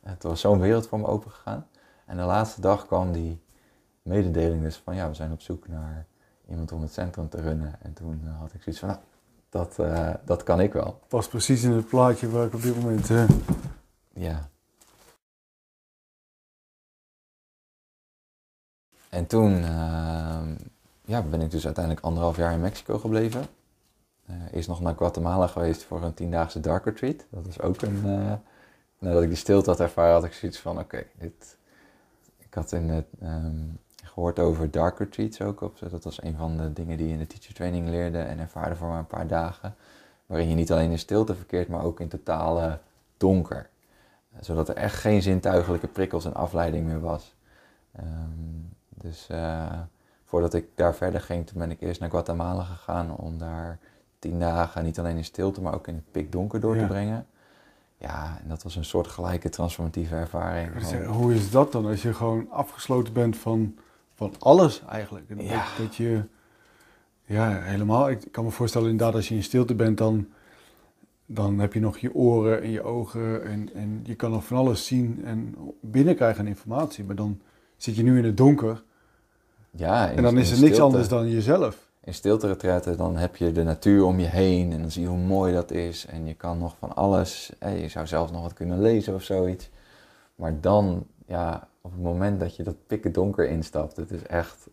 Het 0.01 0.23
was 0.23 0.39
zo'n 0.39 0.59
wereld 0.59 0.87
voor 0.87 0.99
me 0.99 1.07
open 1.07 1.31
gegaan. 1.31 1.67
En 2.05 2.17
de 2.17 2.23
laatste 2.23 2.61
dag 2.61 2.85
kwam 2.85 3.11
die 3.11 3.41
mededeling 4.01 4.61
dus 4.61 4.75
van, 4.75 4.95
ja, 4.95 5.07
we 5.07 5.13
zijn 5.15 5.31
op 5.31 5.41
zoek 5.41 5.67
naar 5.67 6.05
iemand 6.49 6.71
om 6.71 6.81
het 6.81 6.93
centrum 6.93 7.29
te 7.29 7.41
runnen. 7.41 7.75
En 7.81 7.93
toen 7.93 8.27
had 8.39 8.53
ik 8.53 8.61
zoiets 8.61 8.79
van, 8.79 8.89
nou, 8.89 9.01
dat, 9.49 9.77
uh, 9.79 10.13
dat 10.25 10.43
kan 10.43 10.59
ik 10.59 10.73
wel. 10.73 10.99
Pas 11.07 11.27
precies 11.27 11.63
in 11.63 11.71
het 11.71 11.87
plaatje 11.87 12.29
waar 12.29 12.45
ik 12.45 12.53
op 12.53 12.61
dit 12.61 12.75
moment... 12.75 13.09
Uh... 13.09 13.29
Ja. 14.13 14.49
En 19.09 19.27
toen 19.27 19.63
ehm, 19.63 20.55
ja, 21.09 21.21
ben 21.21 21.41
ik 21.41 21.51
dus 21.51 21.65
uiteindelijk 21.65 22.05
anderhalf 22.05 22.37
jaar 22.37 22.53
in 22.53 22.61
Mexico 22.61 22.97
gebleven. 22.97 23.45
Uh, 24.29 24.35
eerst 24.51 24.67
nog 24.67 24.81
naar 24.81 24.95
Guatemala 24.95 25.47
geweest 25.47 25.83
voor 25.83 26.03
een 26.03 26.13
tiendaagse 26.13 26.59
dark 26.59 26.85
retreat. 26.85 27.25
Dat 27.29 27.45
was 27.45 27.61
ook 27.61 27.81
een... 27.81 28.01
nadat 28.99 29.21
ik 29.21 29.27
die 29.27 29.37
stilte 29.37 29.69
had 29.69 29.79
ervaren, 29.79 30.13
had 30.13 30.23
ik 30.23 30.33
zoiets 30.33 30.59
van, 30.59 30.79
oké, 30.79 31.03
dit... 31.17 31.57
Ik 32.37 32.53
had 32.53 32.71
in 32.71 32.89
het... 32.89 33.05
Um, 33.23 33.79
gehoord 34.03 34.39
over 34.39 34.71
dark 34.71 34.99
retreats 34.99 35.41
ook. 35.41 35.61
Op, 35.61 35.79
dat 35.89 36.03
was 36.03 36.23
een 36.23 36.35
van 36.35 36.57
de 36.57 36.73
dingen 36.73 36.97
die 36.97 37.07
je 37.07 37.13
in 37.13 37.19
de 37.19 37.27
teacher 37.27 37.53
training 37.53 37.89
leerde 37.89 38.19
en 38.19 38.39
ervaarde 38.39 38.75
voor 38.75 38.87
maar 38.87 38.99
een 38.99 39.07
paar 39.07 39.27
dagen. 39.27 39.75
Waarin 40.25 40.49
je 40.49 40.55
niet 40.55 40.71
alleen 40.71 40.91
in 40.91 40.99
stilte 40.99 41.35
verkeert, 41.35 41.67
maar 41.67 41.83
ook 41.83 41.99
in 41.99 42.07
totale 42.07 42.79
donker. 43.17 43.69
Zodat 44.39 44.69
er 44.69 44.75
echt 44.75 44.95
geen 44.95 45.21
zintuigelijke 45.21 45.87
prikkels 45.87 46.25
en 46.25 46.33
afleiding 46.33 46.85
meer 46.85 46.99
was. 46.99 47.35
Um, 47.99 48.69
dus 48.89 49.27
voordat 50.29 50.53
ik 50.53 50.67
daar 50.75 50.95
verder 50.95 51.21
ging, 51.21 51.47
toen 51.47 51.59
ben 51.59 51.71
ik 51.71 51.81
eerst 51.81 51.99
naar 51.99 52.09
Guatemala 52.09 52.63
gegaan 52.63 53.15
om 53.15 53.37
daar 53.37 53.79
tien 54.19 54.39
dagen 54.39 54.83
niet 54.83 54.99
alleen 54.99 55.17
in 55.17 55.25
stilte, 55.25 55.61
maar 55.61 55.73
ook 55.73 55.87
in 55.87 55.95
het 55.95 56.11
pikdonker 56.11 56.59
door 56.59 56.75
ja. 56.75 56.81
te 56.81 56.87
brengen. 56.87 57.27
Ja, 57.97 58.37
en 58.43 58.49
dat 58.49 58.63
was 58.63 58.75
een 58.75 58.85
soort 58.85 59.07
gelijke 59.07 59.49
transformatieve 59.49 60.15
ervaring. 60.15 61.05
Hoe 61.05 61.33
is 61.33 61.51
dat 61.51 61.71
dan 61.71 61.85
als 61.85 62.01
je 62.01 62.13
gewoon 62.13 62.51
afgesloten 62.51 63.13
bent 63.13 63.37
van 63.37 63.75
van 64.19 64.33
alles 64.39 64.81
eigenlijk. 64.89 65.29
En 65.29 65.43
ja. 65.43 65.65
dat, 65.77 65.95
je, 65.95 66.23
ja, 67.25 67.61
helemaal. 67.61 68.09
Ik 68.09 68.27
kan 68.31 68.43
me 68.43 68.51
voorstellen 68.51 68.89
inderdaad, 68.89 69.15
als 69.15 69.27
je 69.27 69.35
in 69.35 69.43
stilte 69.43 69.75
bent, 69.75 69.97
dan, 69.97 70.27
dan 71.25 71.59
heb 71.59 71.73
je 71.73 71.79
nog 71.79 71.97
je 71.97 72.13
oren 72.13 72.61
en 72.61 72.69
je 72.69 72.83
ogen 72.83 73.45
en, 73.45 73.73
en 73.73 73.99
je 74.03 74.15
kan 74.15 74.31
nog 74.31 74.45
van 74.45 74.57
alles 74.57 74.85
zien 74.85 75.21
en 75.25 75.55
binnenkrijgen 75.81 76.47
informatie. 76.47 77.03
Maar 77.03 77.15
dan 77.15 77.41
zit 77.77 77.95
je 77.95 78.03
nu 78.03 78.17
in 78.17 78.25
het 78.25 78.37
donker 78.37 78.83
ja, 79.71 80.11
en 80.11 80.23
dan 80.23 80.37
is 80.37 80.51
er 80.51 80.61
niks 80.61 80.79
anders 80.79 81.07
dan 81.07 81.29
jezelf. 81.29 81.87
In 82.03 82.13
stilte 82.13 82.95
dan 82.97 83.17
heb 83.17 83.35
je 83.35 83.51
de 83.51 83.63
natuur 83.63 84.03
om 84.03 84.19
je 84.19 84.25
heen 84.25 84.71
en 84.71 84.81
dan 84.81 84.91
zie 84.91 85.01
je 85.01 85.07
hoe 85.07 85.17
mooi 85.17 85.53
dat 85.53 85.71
is. 85.71 86.05
En 86.05 86.25
je 86.25 86.33
kan 86.33 86.57
nog 86.57 86.75
van 86.79 86.95
alles, 86.95 87.51
je 87.59 87.87
zou 87.87 88.07
zelf 88.07 88.31
nog 88.31 88.41
wat 88.41 88.53
kunnen 88.53 88.81
lezen 88.81 89.13
of 89.13 89.23
zoiets. 89.23 89.69
Maar 90.35 90.61
dan, 90.61 91.07
ja, 91.25 91.67
op 91.81 91.91
het 91.91 92.01
moment 92.01 92.39
dat 92.39 92.55
je 92.55 92.63
dat 92.63 92.75
pikken 92.87 93.11
donker 93.11 93.49
instapt, 93.49 93.95
het 93.95 94.11
is 94.11 94.23
echt, 94.23 94.67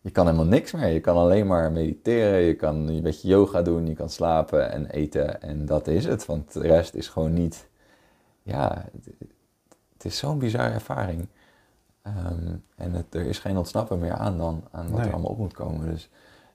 je 0.00 0.10
kan 0.10 0.26
helemaal 0.26 0.46
niks 0.46 0.72
meer. 0.72 0.88
Je 0.88 1.00
kan 1.00 1.16
alleen 1.16 1.46
maar 1.46 1.72
mediteren, 1.72 2.40
je 2.40 2.54
kan 2.54 2.88
een 2.88 3.02
beetje 3.02 3.28
yoga 3.28 3.62
doen, 3.62 3.86
je 3.86 3.94
kan 3.94 4.10
slapen 4.10 4.70
en 4.70 4.86
eten 4.86 5.42
en 5.42 5.66
dat 5.66 5.88
is 5.88 6.04
het. 6.04 6.26
Want 6.26 6.52
de 6.52 6.60
rest 6.60 6.94
is 6.94 7.08
gewoon 7.08 7.32
niet, 7.32 7.68
ja, 8.42 8.84
het, 8.92 9.08
het 9.92 10.04
is 10.04 10.18
zo'n 10.18 10.38
bizarre 10.38 10.74
ervaring. 10.74 11.28
Um, 12.06 12.64
en 12.76 12.92
het, 12.92 13.14
er 13.14 13.26
is 13.26 13.38
geen 13.38 13.56
ontsnappen 13.56 13.98
meer 13.98 14.12
aan 14.12 14.38
dan 14.38 14.64
aan 14.70 14.88
wat 14.90 14.98
Nee. 14.98 15.06
er 15.06 15.12
allemaal 15.12 15.30
op 15.30 15.38
moet 15.38 15.52
komen. 15.52 15.90
Dus 15.90 16.10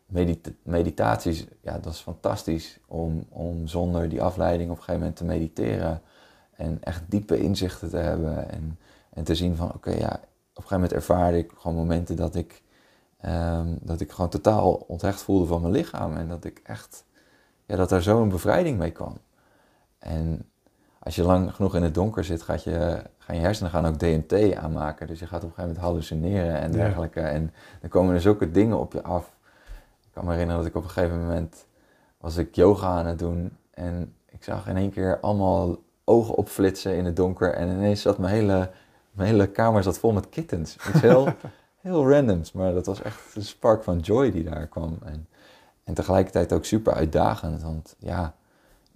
medita 0.06 0.52
meditaties, 0.64 1.46
ja, 1.62 1.78
dat 1.80 1.94
is 1.94 2.00
fantastisch 2.00 2.80
om, 2.88 3.26
om 3.30 3.68
zonder 3.68 4.10
die 4.10 4.22
afleiding 4.22 4.70
op 4.70 4.78
een 4.78 4.84
gegeven 4.84 5.00
moment 5.00 5.18
te 5.18 5.26
mediteren. 5.26 6.02
En 6.52 6.84
echt 6.84 7.04
diepe 7.08 7.40
inzichten 7.40 7.90
te 7.90 7.98
hebben. 7.98 8.50
En, 8.50 8.80
en 9.10 9.24
te 9.24 9.36
zien 9.36 9.56
van, 9.56 9.74
oké, 9.74 9.90
ja, 9.92 10.14
op 10.14 10.66
een 10.66 10.70
gegeven 10.70 10.76
moment 10.76 10.94
ervaarde 10.94 11.38
ik 11.38 11.52
gewoon 11.58 11.78
momenten 11.78 12.16
dat 12.16 12.36
ik, 12.36 12.64
ehm, 13.18 13.76
dat 13.82 14.00
ik 14.02 14.12
gewoon 14.12 14.30
totaal 14.30 14.74
onthecht 14.74 15.22
voelde 15.22 15.46
van 15.46 15.62
mijn 15.62 15.74
lichaam. 15.74 16.18
En 16.18 16.28
dat 16.28 16.46
ik 16.46 16.62
echt, 16.64 17.06
ja, 17.66 17.76
dat 17.76 17.92
er 17.92 18.02
zo'n 18.02 18.30
bevrijding 18.30 18.78
mee 18.78 18.92
kwam. 18.92 19.18
En 20.00 20.49
als 21.10 21.18
je 21.18 21.24
lang 21.24 21.56
genoeg 21.56 21.76
in 21.76 21.84
het 21.84 21.94
donker 21.94 22.24
zit, 22.24 22.42
gaat 22.42 22.64
je, 22.64 23.02
gaan 23.18 23.36
je 23.36 23.42
hersenen 23.42 23.72
gaan 23.72 23.86
ook 23.86 24.00
DMT 24.00 24.56
aanmaken. 24.56 25.08
Dus 25.08 25.20
je 25.20 25.28
gaat 25.28 25.44
op 25.44 25.50
een 25.50 25.56
gegeven 25.56 25.68
moment 25.68 25.84
hallucineren 25.86 26.60
en 26.60 26.72
Ja. 26.72 26.78
dergelijke. 26.78 27.20
En 27.20 27.54
dan 27.82 27.90
komen 27.90 28.14
er 28.16 28.22
zulke 28.22 28.52
dingen 28.52 28.80
op 28.80 28.94
je 28.94 29.04
af. 29.04 29.36
Ik 30.02 30.10
kan 30.14 30.26
me 30.26 30.32
herinneren 30.32 30.62
dat 30.62 30.70
ik 30.72 30.78
op 30.78 30.84
een 30.84 30.90
gegeven 30.90 31.20
moment 31.20 31.66
was 32.18 32.38
ik 32.38 32.56
yoga 32.56 32.88
aan 32.88 33.06
het 33.06 33.20
doen. 33.20 33.58
En 33.72 34.14
ik 34.30 34.44
zag 34.44 34.68
in 34.68 34.78
één 34.78 34.92
keer 34.92 35.20
allemaal 35.20 35.76
ogen 36.04 36.36
opflitsen 36.36 36.96
in 36.96 37.06
het 37.06 37.16
donker. 37.16 37.54
En 37.54 37.70
ineens 37.70 38.02
zat 38.02 38.18
mijn 38.18 38.34
hele, 38.34 38.70
mijn 39.12 39.30
hele 39.30 39.48
kamer 39.48 39.84
zat 39.84 40.00
vol 40.00 40.12
met 40.12 40.30
kittens. 40.30 40.78
Iets 40.90 41.02
heel, 41.02 41.28
heel 41.82 42.10
randoms. 42.10 42.52
Maar 42.52 42.74
dat 42.74 42.86
was 42.86 43.02
echt 43.02 43.36
een 43.36 43.44
spark 43.44 43.84
van 43.84 44.00
joy 44.00 44.32
die 44.32 44.44
daar 44.44 44.68
kwam. 44.68 44.98
En, 45.06 45.28
en 45.84 45.94
tegelijkertijd 45.94 46.54
ook 46.54 46.66
super 46.66 46.94
uitdagend. 46.94 47.62
Want 47.62 47.96
ja, 48.00 48.34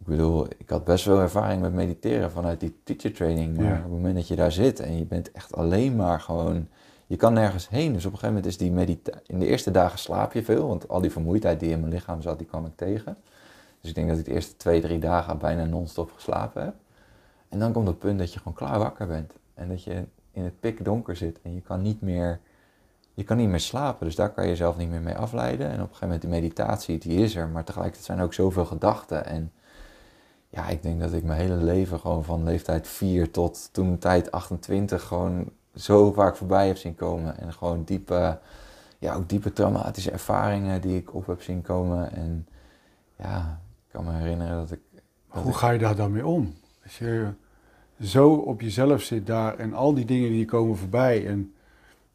ik 0.03 0.09
bedoel, 0.09 0.45
ik 0.57 0.69
had 0.69 0.83
best 0.83 1.05
wel 1.05 1.19
ervaring 1.19 1.61
met 1.61 1.73
mediteren 1.73 2.31
vanuit 2.31 2.59
die 2.59 2.75
teacher 2.83 3.13
training. 3.13 3.57
Maar 3.57 3.65
Ja. 3.65 3.75
op 3.75 3.81
het 3.83 3.91
moment 3.91 4.15
dat 4.15 4.27
je 4.27 4.35
daar 4.35 4.51
zit 4.51 4.79
en 4.79 4.97
je 4.97 5.05
bent 5.05 5.31
echt 5.31 5.55
alleen 5.55 5.95
maar 5.95 6.19
gewoon... 6.21 6.67
Je 7.07 7.15
kan 7.15 7.33
nergens 7.33 7.69
heen. 7.69 7.93
Dus 7.93 8.05
op 8.05 8.11
een 8.11 8.17
gegeven 8.19 8.27
moment 8.27 8.45
is 8.45 8.57
die 8.57 8.71
meditatie... 8.71 9.21
In 9.27 9.39
de 9.39 9.45
eerste 9.45 9.71
dagen 9.71 9.99
slaap 9.99 10.33
je 10.33 10.43
veel. 10.43 10.67
Want 10.67 10.87
al 10.87 11.01
die 11.01 11.11
vermoeidheid 11.11 11.59
die 11.59 11.69
in 11.71 11.79
mijn 11.79 11.91
lichaam 11.91 12.21
zat, 12.21 12.37
die 12.37 12.47
kwam 12.47 12.65
ik 12.65 12.71
tegen. 12.75 13.17
Dus 13.81 13.89
ik 13.89 13.95
denk 13.95 14.09
dat 14.09 14.17
ik 14.17 14.25
de 14.25 14.31
eerste 14.31 14.55
twee, 14.57 14.81
drie 14.81 14.99
dagen 14.99 15.37
bijna 15.37 15.63
non-stop 15.65 16.11
geslapen 16.11 16.63
heb. 16.63 16.73
En 17.49 17.59
dan 17.59 17.71
komt 17.73 17.87
het 17.87 17.99
punt 17.99 18.19
dat 18.19 18.33
je 18.33 18.37
gewoon 18.37 18.53
klaar 18.53 18.79
wakker 18.79 19.07
bent. 19.07 19.33
En 19.53 19.69
dat 19.69 19.83
je 19.83 20.03
in 20.31 20.43
het 20.43 20.59
pikdonker 20.59 21.15
zit 21.15 21.39
en 21.41 21.53
je 21.53 21.61
kan 21.61 21.81
niet 21.81 22.01
meer, 22.01 22.39
je 23.13 23.23
kan 23.23 23.37
niet 23.37 23.49
meer 23.49 23.59
slapen. 23.59 24.05
Dus 24.05 24.15
daar 24.15 24.29
kan 24.29 24.43
je 24.43 24.49
jezelf 24.49 24.77
niet 24.77 24.89
meer 24.89 25.01
mee 25.01 25.15
afleiden. 25.15 25.67
En 25.67 25.73
op 25.73 25.79
een 25.79 25.85
gegeven 25.85 26.05
moment 26.07 26.21
de 26.21 26.27
meditatie, 26.27 26.97
die 26.97 27.17
is 27.17 27.35
er. 27.35 27.47
Maar 27.47 27.63
tegelijkertijd 27.63 28.05
zijn 28.05 28.17
er 28.17 28.23
ook 28.23 28.33
zoveel 28.33 28.65
gedachten. 28.65 29.25
En 29.25 29.51
ja, 30.53 30.67
ik 30.67 30.81
denk 30.81 30.99
dat 30.99 31.13
ik 31.13 31.23
mijn 31.23 31.39
hele 31.39 31.55
leven 31.55 31.99
gewoon 31.99 32.23
van 32.23 32.43
leeftijd 32.43 32.87
4 32.87 33.31
tot 33.31 33.69
toen 33.71 33.97
tijd 33.97 34.31
28 34.31 35.03
gewoon 35.03 35.49
zo 35.75 36.11
vaak 36.11 36.35
voorbij 36.35 36.67
heb 36.67 36.77
zien 36.77 36.95
komen. 36.95 37.37
En 37.39 37.53
gewoon 37.53 37.83
diepe, 37.83 38.39
ja, 38.99 39.13
ook 39.15 39.29
diepe 39.29 39.53
traumatische 39.53 40.11
ervaringen 40.11 40.81
die 40.81 40.97
ik 40.97 41.13
op 41.13 41.27
heb 41.27 41.41
zien 41.41 41.61
komen. 41.61 42.11
En 42.13 42.47
ja, 43.15 43.61
ik 43.87 43.91
kan 43.93 44.03
me 44.05 44.11
herinneren 44.11 44.57
dat 44.57 44.71
ik... 44.71 44.79
dat 45.33 45.41
Hoe 45.43 45.51
ik- 45.51 45.57
ga 45.57 45.69
je 45.69 45.79
daar 45.79 45.95
dan 45.95 46.11
mee 46.11 46.25
om? 46.27 46.53
Als 46.83 46.97
je 46.97 47.27
zo 48.01 48.33
op 48.33 48.61
jezelf 48.61 49.01
zit 49.01 49.27
daar 49.27 49.57
en 49.57 49.73
al 49.73 49.93
die 49.93 50.05
dingen 50.05 50.29
die 50.29 50.45
komen 50.45 50.77
voorbij 50.77 51.27
en, 51.27 51.53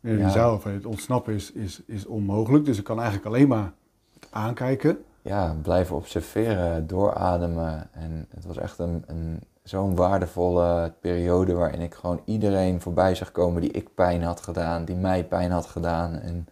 en 0.00 0.18
Ja. 0.18 0.24
jezelf, 0.26 0.64
het 0.64 0.86
ontsnappen 0.86 1.34
is, 1.34 1.52
is, 1.52 1.82
is 1.86 2.06
onmogelijk. 2.06 2.64
Dus 2.64 2.78
ik 2.78 2.84
kan 2.84 2.96
eigenlijk 3.00 3.26
alleen 3.28 3.48
maar 3.48 3.72
het 4.14 4.28
aankijken. 4.30 4.98
Ja, 5.28 5.56
blijven 5.62 5.96
observeren, 5.96 6.86
doorademen. 6.86 7.88
En 7.92 8.26
het 8.34 8.44
was 8.44 8.56
echt 8.56 8.78
een, 8.78 9.04
een, 9.06 9.40
zo'n 9.62 9.94
waardevolle 9.94 10.92
periode 11.00 11.54
waarin 11.54 11.80
ik 11.80 11.94
gewoon 11.94 12.20
iedereen 12.24 12.80
voorbij 12.80 13.14
zag 13.14 13.32
komen 13.32 13.60
die 13.60 13.70
ik 13.70 13.94
pijn 13.94 14.22
had 14.22 14.40
gedaan, 14.40 14.84
die 14.84 14.96
mij 14.96 15.24
pijn 15.24 15.50
had 15.50 15.66
gedaan. 15.66 16.14
En 16.18 16.46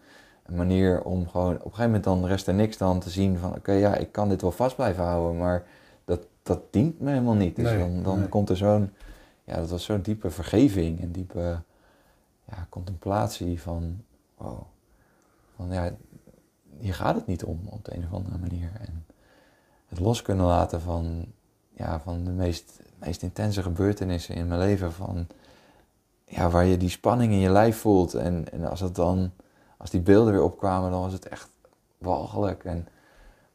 een 0.45 0.55
manier 0.55 1.01
om 1.01 1.27
gewoon, 1.29 1.53
op 1.53 1.55
een 1.55 1.61
gegeven 1.61 1.85
moment 1.85 2.03
dan 2.03 2.25
rest 2.25 2.47
er 2.47 2.53
niks 2.53 2.77
dan 2.77 2.99
te 2.99 3.09
zien 3.09 3.37
van, 3.37 3.55
oké, 3.55 3.71
ja, 3.71 3.95
ik 3.95 4.11
kan 4.11 4.29
dit 4.29 4.41
wel 4.41 4.51
vast 4.51 4.75
blijven 4.75 5.03
houden, 5.03 5.37
maar 5.37 5.63
dat, 6.05 6.27
dat 6.43 6.61
dient 6.73 6.99
me 6.99 7.09
helemaal 7.09 7.33
niet. 7.33 7.55
Dus 7.55 7.65
Nee, 7.65 7.77
dan, 7.77 8.03
dan 8.03 8.19
nee. 8.19 8.27
komt 8.27 8.49
er 8.49 8.57
zo'n, 8.57 8.91
ja, 9.43 9.55
dat 9.55 9.69
was 9.69 9.83
zo'n 9.83 10.01
diepe 10.01 10.29
vergeving 10.29 11.01
en 11.01 11.11
diepe 11.11 11.61
ja, 12.49 12.67
contemplatie 12.69 13.61
van, 13.61 14.03
wow, 14.37 14.61
van 15.55 15.71
ja, 15.71 15.91
hier 16.79 16.93
gaat 16.93 17.15
het 17.15 17.27
niet 17.27 17.43
om 17.43 17.59
op 17.69 17.85
de 17.85 17.95
een 17.95 18.03
of 18.03 18.13
andere 18.13 18.37
manier. 18.37 18.69
En 18.79 19.05
het 19.87 19.99
los 19.99 20.21
kunnen 20.21 20.45
laten 20.45 20.81
van, 20.81 21.25
ja, 21.73 21.99
van 21.99 22.23
de 22.23 22.31
meest, 22.31 22.79
meest 22.99 23.21
intense 23.21 23.61
gebeurtenissen 23.61 24.35
in 24.35 24.47
mijn 24.47 24.59
leven. 24.59 24.93
Van, 24.93 25.27
ja, 26.25 26.49
waar 26.49 26.65
je 26.65 26.77
die 26.77 26.89
spanning 26.89 27.31
in 27.31 27.39
je 27.39 27.49
lijf 27.49 27.77
voelt. 27.77 28.13
En, 28.13 28.51
en 28.51 28.65
als, 28.69 28.79
het 28.79 28.95
dan, 28.95 29.31
als 29.77 29.89
die 29.89 30.01
beelden 30.01 30.33
weer 30.33 30.43
opkwamen, 30.43 30.91
dan 30.91 31.01
was 31.01 31.13
het 31.13 31.27
echt 31.27 31.49
walgelijk. 31.97 32.63
En 32.63 32.77
op 32.77 32.85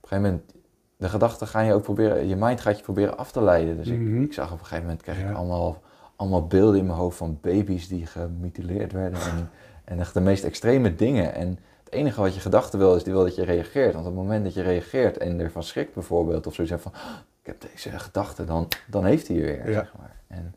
een 0.03 0.09
gegeven 0.09 0.31
moment, 0.31 0.53
de 0.97 1.09
gedachten 1.09 1.47
gaan 1.47 1.65
je 1.65 1.73
ook 1.75 1.83
proberen, 1.83 2.27
je 2.27 2.37
mind 2.37 2.61
gaat 2.61 2.77
je 2.77 2.83
proberen 2.83 3.17
af 3.19 3.33
te 3.33 3.43
leiden. 3.43 3.77
Dus 3.77 3.89
Mhm. 3.89 4.17
ik, 4.17 4.23
ik 4.25 4.33
zag 4.33 4.47
op 4.53 4.59
een 4.59 4.65
gegeven 4.65 4.85
moment, 4.85 5.03
kreeg 5.03 5.21
Ja. 5.21 5.29
ik 5.31 5.37
allemaal, 5.37 5.83
allemaal 6.17 6.47
beelden 6.47 6.79
in 6.81 6.87
mijn 6.87 6.99
hoofd 6.99 7.17
van 7.17 7.39
baby's 7.41 7.89
die 7.89 8.07
gemutileerd 8.07 8.93
werden. 8.93 9.21
En, 9.21 9.51
en 9.85 9.99
echt 10.01 10.15
de 10.15 10.21
meest 10.21 10.45
extreme 10.45 10.95
dingen. 10.95 11.35
En 11.35 11.59
het 11.93 12.01
enige 12.01 12.21
wat 12.21 12.35
je 12.35 12.41
gedachte 12.41 12.77
wil, 12.77 12.95
is 12.97 13.05
die 13.05 13.13
wil 13.13 13.23
dat 13.25 13.35
je 13.35 13.45
reageert. 13.45 13.95
Want 13.95 14.07
op 14.07 14.13
het 14.13 14.23
moment 14.23 14.45
dat 14.45 14.55
je 14.55 14.63
reageert 14.63 15.19
en 15.19 15.41
ervan 15.41 15.63
schrikt 15.63 15.95
bijvoorbeeld, 15.95 16.47
of 16.47 16.55
zoiets 16.55 16.75
van, 16.79 16.93
"Oh, 16.95 17.17
ik 17.41 17.47
heb 17.47 17.61
deze 17.61 17.99
gedachte, 17.99 18.45
dan, 18.45 18.69
dan 18.87 19.05
heeft 19.05 19.29
hij 19.29 19.37
je 19.37 19.43
weer, 19.43 19.67
Ja. 19.67 19.73
zeg 19.73 19.93
maar. 19.99 20.17
En 20.27 20.55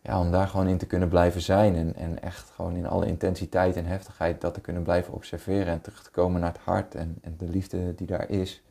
ja, 0.00 0.20
om 0.20 0.30
daar 0.30 0.48
gewoon 0.48 0.68
in 0.68 0.78
te 0.78 0.86
kunnen 0.86 1.08
blijven 1.08 1.40
zijn 1.40 1.74
en, 1.76 1.94
en 1.94 2.22
echt 2.22 2.50
gewoon 2.50 2.76
in 2.76 2.86
alle 2.86 3.06
intensiteit 3.06 3.76
en 3.76 3.84
heftigheid 3.86 4.40
dat 4.40 4.54
te 4.54 4.60
kunnen 4.60 4.82
blijven 4.82 5.12
observeren 5.12 5.66
en 5.72 5.80
terug 5.80 6.02
te 6.02 6.10
komen 6.10 6.40
naar 6.40 6.52
het 6.52 6.62
hart 6.62 6.94
en, 6.94 7.18
en 7.22 7.34
de 7.38 7.48
liefde 7.48 7.94
die 7.94 8.06
daar 8.06 8.28
is. 8.30 8.62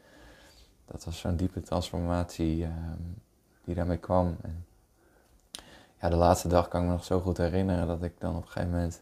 Dat 0.86 1.06
was 1.06 1.20
zo'n 1.20 1.36
diepe 1.36 1.62
transformatie 1.62 2.64
ehm, 2.64 3.02
die 3.64 3.76
daarmee 3.76 3.98
kwam. 3.98 4.38
En 4.42 4.66
ja, 6.02 6.10
de 6.10 6.16
laatste 6.16 6.48
dag 6.48 6.68
kan 6.68 6.82
ik 6.82 6.88
me 6.88 6.94
nog 6.94 7.04
zo 7.04 7.20
goed 7.20 7.38
herinneren 7.38 7.88
dat 7.88 8.04
ik 8.04 8.14
dan 8.20 8.36
op 8.36 8.42
een 8.42 8.48
gegeven 8.48 8.72
moment, 8.74 9.02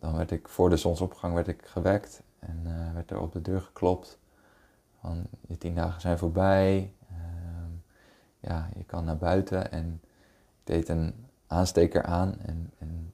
dan 0.00 0.16
werd 0.16 0.30
ik 0.30 0.48
voor 0.48 0.70
de 0.70 0.76
zonsopgang 0.76 1.34
werd 1.34 1.48
ik 1.48 1.62
gewekt 1.66 2.22
en 2.38 2.60
eh, 2.64 2.94
werd 2.94 3.10
er 3.10 3.20
op 3.20 3.32
de 3.32 3.42
deur 3.42 3.60
geklopt 3.60 4.18
van 5.00 5.26
je 5.46 5.58
tien 5.58 5.74
dagen 5.74 6.00
zijn 6.00 6.18
voorbij, 6.18 6.92
Ehm, 7.10 7.70
ja, 8.40 8.68
je 8.76 8.84
kan 8.84 9.04
naar 9.04 9.16
buiten 9.16 9.72
en 9.72 10.00
ik 10.02 10.64
deed 10.64 10.88
een 10.88 11.14
aansteker 11.46 12.02
aan 12.02 12.34
en, 12.42 12.70
en 12.78 13.12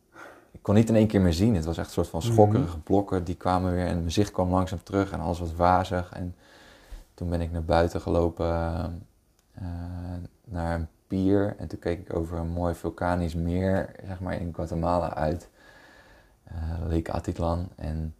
ik 0.50 0.62
kon 0.62 0.74
niet 0.74 0.88
in 0.88 0.96
één 0.96 1.06
keer 1.06 1.20
meer 1.20 1.32
zien. 1.32 1.54
Het 1.54 1.64
was 1.64 1.78
echt 1.78 1.86
een 1.86 1.92
soort 1.92 2.08
van 2.08 2.22
schokkerige 2.22 2.78
blokken, 2.78 3.24
die 3.24 3.36
kwamen 3.36 3.72
weer 3.72 3.86
en 3.86 3.98
mijn 3.98 4.12
zicht 4.12 4.30
kwam 4.30 4.50
langzaam 4.50 4.82
terug 4.82 5.12
en 5.12 5.20
alles 5.20 5.38
was 5.38 5.54
wazig. 5.54 6.12
En 6.12 6.34
toen 7.14 7.28
ben 7.30 7.40
ik 7.40 7.52
naar 7.52 7.64
buiten 7.64 8.00
gelopen 8.00 8.46
eh, 9.54 9.64
naar 10.44 10.74
een 10.74 10.88
pier 11.06 11.54
en 11.58 11.68
toen 11.68 11.78
keek 11.78 12.00
ik 12.00 12.16
over 12.16 12.38
een 12.38 12.50
mooi 12.50 12.74
vulkanisch 12.74 13.34
meer, 13.34 13.94
zeg 14.06 14.20
maar 14.20 14.40
in 14.40 14.54
Guatemala 14.54 15.14
uit, 15.14 15.48
eh 16.54 16.88
Lake 16.88 17.12
Atitlan. 17.12 17.68
En 17.76 18.14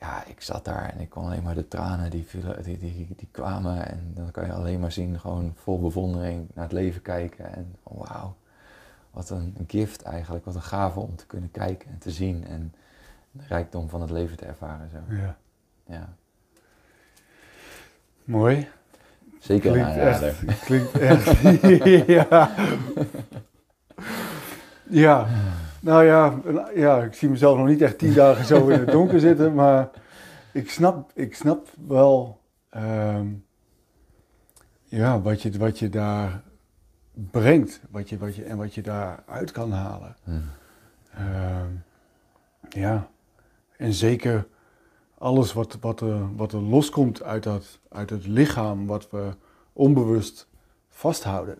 ja, 0.00 0.24
ik 0.26 0.40
zat 0.40 0.64
daar 0.64 0.88
en 0.88 1.00
ik 1.00 1.10
kon 1.10 1.24
alleen 1.24 1.42
maar 1.42 1.54
de 1.54 1.68
tranen 1.68 2.10
die, 2.10 2.24
vielen, 2.26 2.62
die, 2.62 2.78
die, 2.78 3.08
die 3.16 3.28
kwamen. 3.30 3.86
En 3.88 4.10
dan 4.14 4.30
kan 4.30 4.44
je 4.46 4.52
alleen 4.52 4.80
maar 4.80 4.92
zien, 4.92 5.20
gewoon 5.20 5.52
vol 5.56 5.80
bewondering 5.80 6.48
naar 6.54 6.64
het 6.64 6.72
leven 6.72 7.02
kijken. 7.02 7.54
En 7.54 7.74
oh, 7.82 8.06
wauw, 8.08 8.36
wat 9.10 9.30
een 9.30 9.56
gift 9.66 10.02
eigenlijk, 10.02 10.44
wat 10.44 10.54
een 10.54 10.62
gave 10.62 11.00
om 11.00 11.16
te 11.16 11.26
kunnen 11.26 11.50
kijken 11.50 11.90
en 11.90 11.98
te 11.98 12.10
zien. 12.10 12.46
En 12.46 12.74
de 13.30 13.42
rijkdom 13.48 13.88
van 13.88 14.00
het 14.00 14.10
leven 14.10 14.36
te 14.36 14.44
ervaren 14.44 14.90
zo. 14.90 15.14
Ja. 15.14 15.36
Ja, 15.86 16.08
Mooi. 18.24 18.68
zeker 19.38 19.66
een 19.66 19.72
Klinkt 19.72 20.00
aanrader. 20.00 20.28
echt. 20.46 20.64
Klinkt 20.64 20.98
echt. 20.98 22.06
ja. 22.06 22.50
Ja. 24.88 25.26
Nou 25.82 26.04
ja, 26.04 26.40
ja, 26.74 27.02
ik 27.02 27.14
zie 27.14 27.28
mezelf 27.28 27.58
nog 27.58 27.66
niet 27.66 27.80
echt 27.80 27.98
tien 27.98 28.14
dagen 28.14 28.44
zo 28.44 28.68
in 28.68 28.78
het 28.78 28.90
donker 28.98 29.20
zitten, 29.20 29.54
maar 29.54 29.90
ik 30.52 30.70
snap, 30.70 31.10
ik 31.14 31.34
snap 31.34 31.68
wel 31.86 32.40
ehm, 32.68 33.26
ja, 34.84 35.20
wat, 35.20 35.42
je, 35.42 35.58
wat 35.58 35.78
je 35.78 35.88
daar 35.88 36.42
brengt 37.12 37.80
wat 37.90 38.08
je, 38.08 38.18
wat 38.18 38.36
je, 38.36 38.44
en 38.44 38.56
wat 38.56 38.74
je 38.74 38.82
daaruit 38.82 39.50
kan 39.50 39.72
halen. 39.72 40.16
Hm. 40.24 40.30
Ehm, 41.14 41.70
ja, 42.68 43.08
en 43.76 43.92
zeker 43.92 44.46
alles 45.18 45.52
wat, 45.52 45.78
wat, 45.80 46.00
er, 46.00 46.36
wat 46.36 46.52
er 46.52 46.60
loskomt 46.60 47.22
uit, 47.22 47.42
dat, 47.42 47.78
uit 47.88 48.10
het 48.10 48.26
lichaam, 48.26 48.86
wat 48.86 49.10
we 49.10 49.30
onbewust 49.72 50.48
vasthouden. 50.88 51.58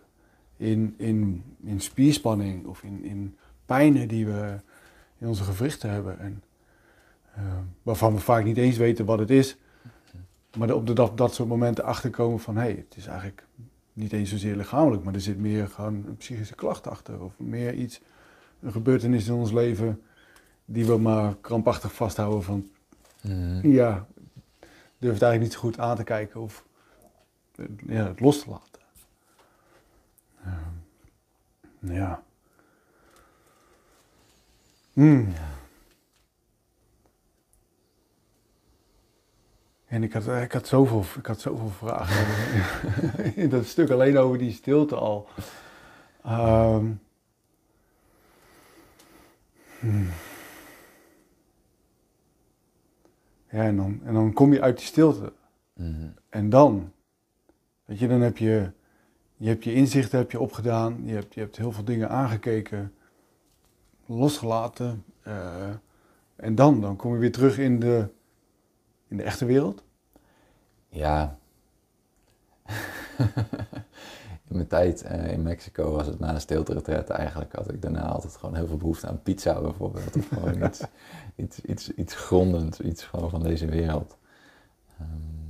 In, 0.57 0.95
in, 0.99 1.45
in 1.63 1.81
spierspanning 1.81 2.67
of 2.67 2.83
in, 2.83 3.05
in 3.05 3.37
pijnen 3.67 4.09
die 4.09 4.27
we 4.27 4.57
in 5.19 5.27
onze 5.29 5.43
gewrichten 5.45 5.91
hebben. 5.91 6.19
En, 6.19 6.43
ehm, 7.37 7.63
waarvan 7.83 8.15
we 8.15 8.21
vaak 8.21 8.45
niet 8.45 8.57
eens 8.57 8.77
weten 8.77 9.05
wat 9.05 9.19
het 9.19 9.31
is. 9.31 9.57
Maar 10.59 10.71
op 10.71 10.87
de, 10.87 10.93
dat, 10.93 11.17
dat 11.17 11.35
soort 11.35 11.49
momenten 11.49 11.85
achterkomen 11.85 12.41
van 12.41 12.57
hé, 12.57 12.63
hey, 12.63 12.85
het 12.89 12.97
is 12.97 13.07
eigenlijk 13.07 13.47
niet 13.93 14.13
eens 14.13 14.31
zozeer 14.31 14.57
lichamelijk, 14.57 15.05
maar 15.05 15.15
er 15.15 15.21
zit 15.21 15.39
meer 15.39 15.69
gewoon 15.69 15.95
een 15.95 16.17
psychische 16.17 16.55
klacht 16.55 16.87
achter. 16.87 17.23
Of 17.23 17.33
meer 17.39 17.75
iets, 17.75 18.01
een 18.61 18.73
gebeurtenis 18.73 19.27
in 19.27 19.35
ons 19.35 19.53
leven 19.53 20.03
die 20.65 20.87
we 20.87 20.99
maar 20.99 21.35
krampachtig 21.41 21.95
vasthouden 21.95 22.43
van 22.43 22.71
Mhm. 23.23 23.69
ja, 23.71 24.07
durf 24.99 25.13
het 25.13 25.23
eigenlijk 25.23 25.41
niet 25.41 25.53
zo 25.53 25.59
goed 25.59 25.79
aan 25.79 25.97
te 25.97 26.05
kijken 26.05 26.41
of 26.41 26.65
eh, 27.55 27.65
ja, 27.87 28.07
het 28.07 28.21
los 28.21 28.43
te 28.43 28.51
laten. 28.51 28.81
Ehm, 30.45 31.93
ja. 31.95 32.23
Hmm. 34.93 35.33
En 39.87 40.03
ik 40.03 40.13
had, 40.13 40.27
ik, 40.29 40.53
had 40.53 40.67
zoveel, 40.67 41.05
ik 41.19 41.27
had 41.27 41.41
zoveel 41.41 41.69
vragen. 41.69 42.27
in 43.37 43.49
dat 43.57 43.67
stuk 43.67 43.91
alleen 43.91 44.19
over 44.19 44.39
die 44.39 44.53
stilte 44.53 44.95
al. 44.95 45.29
Ehm, 46.23 46.87
hmm. 49.79 50.09
Ja, 53.51 53.63
en 53.63 53.77
dan, 53.77 54.01
en 54.05 54.15
dan 54.15 54.33
kom 54.33 54.53
je 54.53 54.61
uit 54.61 54.77
die 54.77 54.87
stilte. 54.87 55.33
Mhm. 55.75 56.09
En 56.29 56.51
dan, 56.51 56.93
weet 57.85 57.99
je, 57.99 58.09
dan 58.09 58.21
heb 58.21 58.37
je 58.37 58.71
je, 59.37 59.49
hebt 59.49 59.65
je 59.65 59.75
inzichten 59.75 60.19
heb 60.19 60.31
je 60.31 60.41
opgedaan. 60.41 61.01
Je 61.05 61.15
hebt, 61.15 61.35
je 61.35 61.41
hebt 61.41 61.57
heel 61.57 61.73
veel 61.73 61.85
dingen 61.85 62.09
aangekeken, 62.09 62.93
losgelaten. 64.13 65.05
eh, 65.23 65.71
en 66.37 66.55
dan, 66.55 66.81
dan 66.81 66.97
kom 66.97 67.13
je 67.13 67.19
weer 67.19 67.33
terug 67.33 67.59
in 67.59 67.81
de, 67.81 68.09
in 69.09 69.17
de 69.17 69.23
echte 69.23 69.45
wereld. 69.45 69.83
Ja. 70.89 71.39
in 74.49 74.57
mijn 74.57 74.67
tijd 74.67 75.03
eh, 75.03 75.33
in 75.33 75.43
Mexico 75.43 75.91
was 75.91 76.07
het 76.07 76.19
na 76.19 76.35
een 76.35 76.41
stilte 76.41 76.83
eigenlijk 77.09 77.53
had 77.53 77.73
ik 77.73 77.83
daarna 77.83 78.03
altijd 78.03 78.37
gewoon 78.37 78.55
heel 78.55 78.67
veel 78.67 78.77
behoefte 78.77 79.07
aan 79.07 79.23
pizza 79.23 79.61
bijvoorbeeld. 79.61 80.17
Of 80.17 80.29
gewoon 80.29 80.65
iets, 80.69 80.83
iets, 81.37 81.61
iets, 81.61 81.91
iets 81.95 82.15
grondends, 82.15 82.81
iets 82.81 83.05
gewoon 83.05 83.31
van 83.31 83.43
deze 83.43 83.67
wereld. 83.67 84.17
Ehm, 84.99 85.42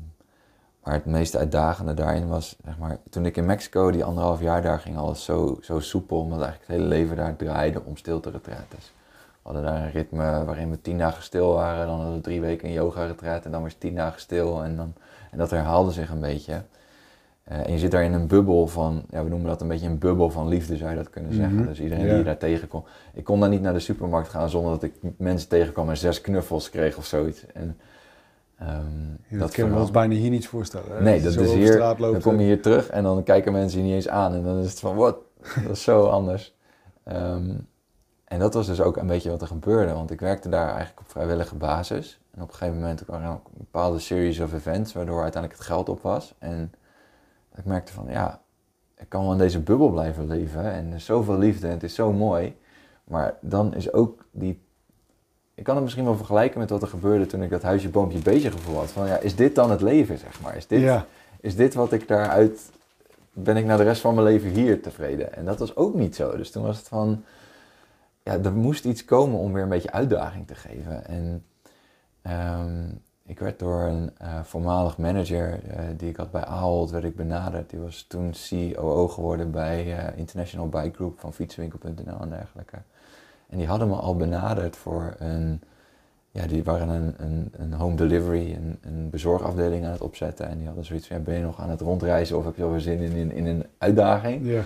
maar 0.83 0.95
het 0.95 1.05
meest 1.05 1.37
uitdagende 1.37 1.95
daarin 1.95 2.29
was, 2.29 2.57
zeg 2.65 2.79
maar, 2.79 2.99
toen 3.11 3.27
ik 3.27 3.37
in 3.37 3.47
Mexico, 3.47 3.91
die 3.91 4.05
anderhalf 4.05 4.41
jaar 4.41 4.63
daar 4.63 4.79
ging, 4.79 4.97
alles 4.97 5.25
zo, 5.25 5.59
zo 5.61 5.81
soepel, 5.81 6.19
omdat 6.19 6.41
eigenlijk 6.41 6.71
het 6.71 6.77
hele 6.77 6.89
leven 6.89 7.17
daar 7.17 7.37
draaide 7.37 7.83
om 7.85 7.97
stilte-retretes. 7.97 8.93
We 9.43 9.49
hadden 9.49 9.63
daar 9.63 9.83
een 9.83 9.91
ritme 9.91 10.45
waarin 10.45 10.71
we 10.71 10.81
tien 10.81 10.99
dagen 10.99 11.23
stil 11.23 11.53
waren, 11.53 11.87
dan 11.87 11.97
hadden 11.97 12.15
we 12.15 12.21
drie 12.21 12.41
weken 12.41 12.69
een 12.69 12.75
yoga-retreat 12.75 13.45
en 13.45 13.51
dan 13.51 13.63
weer 13.63 13.79
tien 13.79 13.95
dagen 13.95 14.21
stil 14.21 14.63
en, 14.63 14.77
dan, 14.77 14.93
en 15.31 15.39
dat 15.39 15.51
herhaalde 15.51 15.93
zich 15.93 16.11
een 16.11 16.21
beetje. 16.21 16.63
Eh, 17.45 17.67
en 17.67 17.73
je 17.73 17.79
zit 17.79 17.91
daar 17.91 18.05
in 18.05 18.13
een 18.13 18.27
bubbel 18.27 18.67
van, 18.67 19.03
ja, 19.11 19.23
we 19.23 19.29
noemen 19.29 19.49
dat 19.49 19.61
een 19.61 19.69
beetje 19.69 19.87
een 19.87 19.99
bubbel 19.99 20.31
van 20.31 20.49
liefde, 20.49 20.77
zou 20.77 20.91
je 20.91 20.97
dat 20.97 21.11
kunnen 21.11 21.35
zeggen. 21.35 21.55
Mhm, 21.55 21.67
Dus 21.67 21.81
iedereen 21.81 22.05
ja. 22.05 22.09
die 22.11 22.19
je 22.19 22.25
daar 22.25 22.39
tegenkomt. 22.39 22.87
Ik 23.15 23.25
kon 23.25 23.41
daar 23.41 23.49
niet 23.49 23.63
naar 23.63 23.73
de 23.73 23.79
supermarkt 23.79 24.29
gaan 24.29 24.51
zonder 24.51 24.73
dat 24.73 24.83
ik 24.83 24.95
mensen 25.17 25.49
tegenkwam 25.49 25.91
en 25.91 25.97
zes 25.97 26.21
knuffels 26.21 26.71
kreeg 26.71 26.97
of 26.97 27.05
zoiets. 27.05 27.47
En, 27.47 27.79
ehm, 28.67 29.39
dat, 29.39 29.51
kunnen 29.51 29.75
we 29.75 29.81
ons 29.81 29.91
bijna 29.91 30.15
hier 30.15 30.31
niet 30.31 30.49
voorstellen. 30.49 30.97
hè? 30.97 31.03
Nee, 31.03 31.23
dat 31.23 31.37
is 31.37 31.53
hier. 31.53 31.79
Dan 31.79 32.21
kom 32.21 32.35
je 32.35 32.39
eh, 32.39 32.45
hier 32.45 32.63
terug 32.63 32.89
en 32.89 33.03
dan 33.03 33.23
kijken 33.23 33.53
mensen 33.53 33.79
je 33.79 33.85
niet 33.85 33.95
eens 33.95 34.09
aan. 34.09 34.35
En 34.35 34.43
dan 34.43 34.59
is 34.59 34.71
het 34.71 34.81
van, 34.81 34.97
wat? 34.97 35.17
Dat 35.63 35.73
is 35.73 35.83
zo 35.83 36.07
anders. 36.07 36.55
Ehm, 37.05 37.55
en 38.25 38.39
dat 38.39 38.55
was 38.55 38.67
dus 38.67 38.81
ook 38.81 38.97
een 38.97 39.07
beetje 39.07 39.31
wat 39.31 39.41
er 39.41 39.47
gebeurde. 39.47 39.93
Want 39.93 40.11
ik 40.11 40.21
werkte 40.21 40.49
daar 40.49 40.69
eigenlijk 40.69 41.01
op 41.01 41.11
vrijwillige 41.11 41.55
basis. 41.55 42.21
En 42.31 42.43
op 42.43 42.49
een 42.49 42.55
gegeven 42.55 42.81
moment 42.81 43.05
kwam 43.05 43.23
er 43.23 43.31
ook 43.31 43.47
een 43.47 43.59
bepaalde 43.59 43.99
series 43.99 44.41
of 44.41 44.53
events... 44.53 44.93
waardoor 44.93 45.23
uiteindelijk 45.23 45.61
het 45.61 45.71
geld 45.71 45.89
op 45.89 46.03
was. 46.03 46.35
En 46.39 46.73
ik 47.57 47.65
merkte 47.65 47.93
van, 47.93 48.07
ja, 48.09 48.41
ik 48.97 49.09
kan 49.09 49.23
wel 49.23 49.33
in 49.33 49.39
deze 49.39 49.61
bubbel 49.61 49.91
blijven 49.91 50.27
leven. 50.27 50.73
En 50.73 50.89
er 50.89 50.95
is 50.95 51.05
zoveel 51.05 51.39
liefde 51.39 51.67
en 51.67 51.73
het 51.73 51.83
is 51.83 51.95
zo 51.95 52.13
mooi. 52.13 52.57
Maar 53.05 53.35
dan 53.41 53.75
is 53.75 53.93
ook 53.93 54.25
die... 54.31 54.63
Ik 55.55 55.65
kan 55.65 55.75
het 55.75 55.85
misschien 55.85 56.05
wel 56.05 56.17
vergelijken 56.17 56.59
met 56.59 56.71
wat 56.71 56.83
er 56.83 56.89
gebeurde 56.89 57.27
toen 57.27 57.43
ik 57.43 57.51
dat 57.51 57.63
huisje, 57.63 57.89
boompje, 57.89 58.19
beestje 58.19 58.51
gevoel 58.51 58.77
had. 58.77 58.91
Van 58.91 59.07
ja, 59.07 59.19
is 59.19 59.37
dit 59.37 59.55
dan 59.55 59.71
het 59.71 59.81
leven, 59.81 60.19
zeg 60.19 60.41
maar? 60.41 60.57
Is 60.57 60.67
dit, 60.67 60.81
Ja, 60.81 61.07
is 61.41 61.57
dit 61.57 61.75
wat 61.75 61.93
ik 61.93 62.09
daaruit. 62.09 62.71
Ben 63.33 63.57
ik 63.57 63.65
na 63.65 63.77
de 63.77 63.83
rest 63.83 64.01
van 64.01 64.15
mijn 64.15 64.27
leven 64.27 64.51
hier 64.51 64.83
tevreden? 64.83 65.35
En 65.35 65.45
dat 65.45 65.59
was 65.59 65.77
ook 65.77 65.95
niet 65.95 66.17
zo. 66.17 66.37
Dus 66.37 66.51
toen 66.51 66.63
was 66.63 66.77
het 66.77 66.89
van. 66.89 67.25
Ja, 68.23 68.39
er 68.39 68.53
moest 68.53 68.85
iets 68.85 69.05
komen 69.05 69.39
om 69.39 69.53
weer 69.53 69.63
een 69.63 69.69
beetje 69.69 69.93
uitdaging 69.93 70.47
te 70.47 70.55
geven. 70.55 71.07
En 71.07 71.45
ehm, 72.23 72.85
ik 73.27 73.39
werd 73.39 73.59
door 73.59 73.83
een 73.83 74.11
eh, 74.19 74.43
voormalig 74.43 74.99
manager 74.99 75.65
eh, 75.65 75.85
die 75.97 76.09
ik 76.09 76.17
had 76.17 76.31
bij 76.31 76.45
Ahold, 76.45 76.91
werd 76.91 77.05
ik 77.05 77.17
benaderd. 77.17 77.71
Die 77.71 77.81
was 77.81 78.05
toen 78.09 78.35
COO 78.49 79.09
geworden 79.09 79.51
bij 79.51 79.99
eh, 79.99 80.19
International 80.19 80.69
Bike 80.69 80.95
Group 80.95 81.21
van 81.21 81.33
fietswinkel.nl 81.33 82.21
en 82.21 82.29
dergelijke. 82.29 82.77
En 83.53 83.59
die 83.59 83.67
hadden 83.67 83.89
me 83.89 83.95
al 83.95 84.17
benaderd 84.17 84.77
voor 84.77 85.15
een 85.19 85.63
ja, 86.31 86.47
die 86.47 86.65
waren 86.65 86.89
een, 86.89 87.15
een, 87.17 87.53
een 87.53 87.73
home 87.73 87.97
delivery, 87.97 88.53
een, 88.55 88.79
een 88.81 89.11
bezorgafdeling 89.11 89.85
aan 89.85 89.93
het 89.93 90.01
opzetten. 90.01 90.49
En 90.49 90.57
die 90.57 90.67
hadden 90.67 90.85
zoiets 90.85 91.07
van, 91.07 91.17
ja, 91.17 91.23
ben 91.23 91.35
je 91.35 91.45
nog 91.45 91.61
aan 91.61 91.71
het 91.71 91.81
rondreizen 91.81 92.39
of 92.39 92.45
heb 92.45 92.57
je 92.57 92.63
alweer 92.63 92.81
zin 92.81 92.99
in, 92.99 93.13
in, 93.13 93.33
in 93.33 93.47
een 93.47 93.67
uitdaging? 93.79 94.47
ja. 94.47 94.63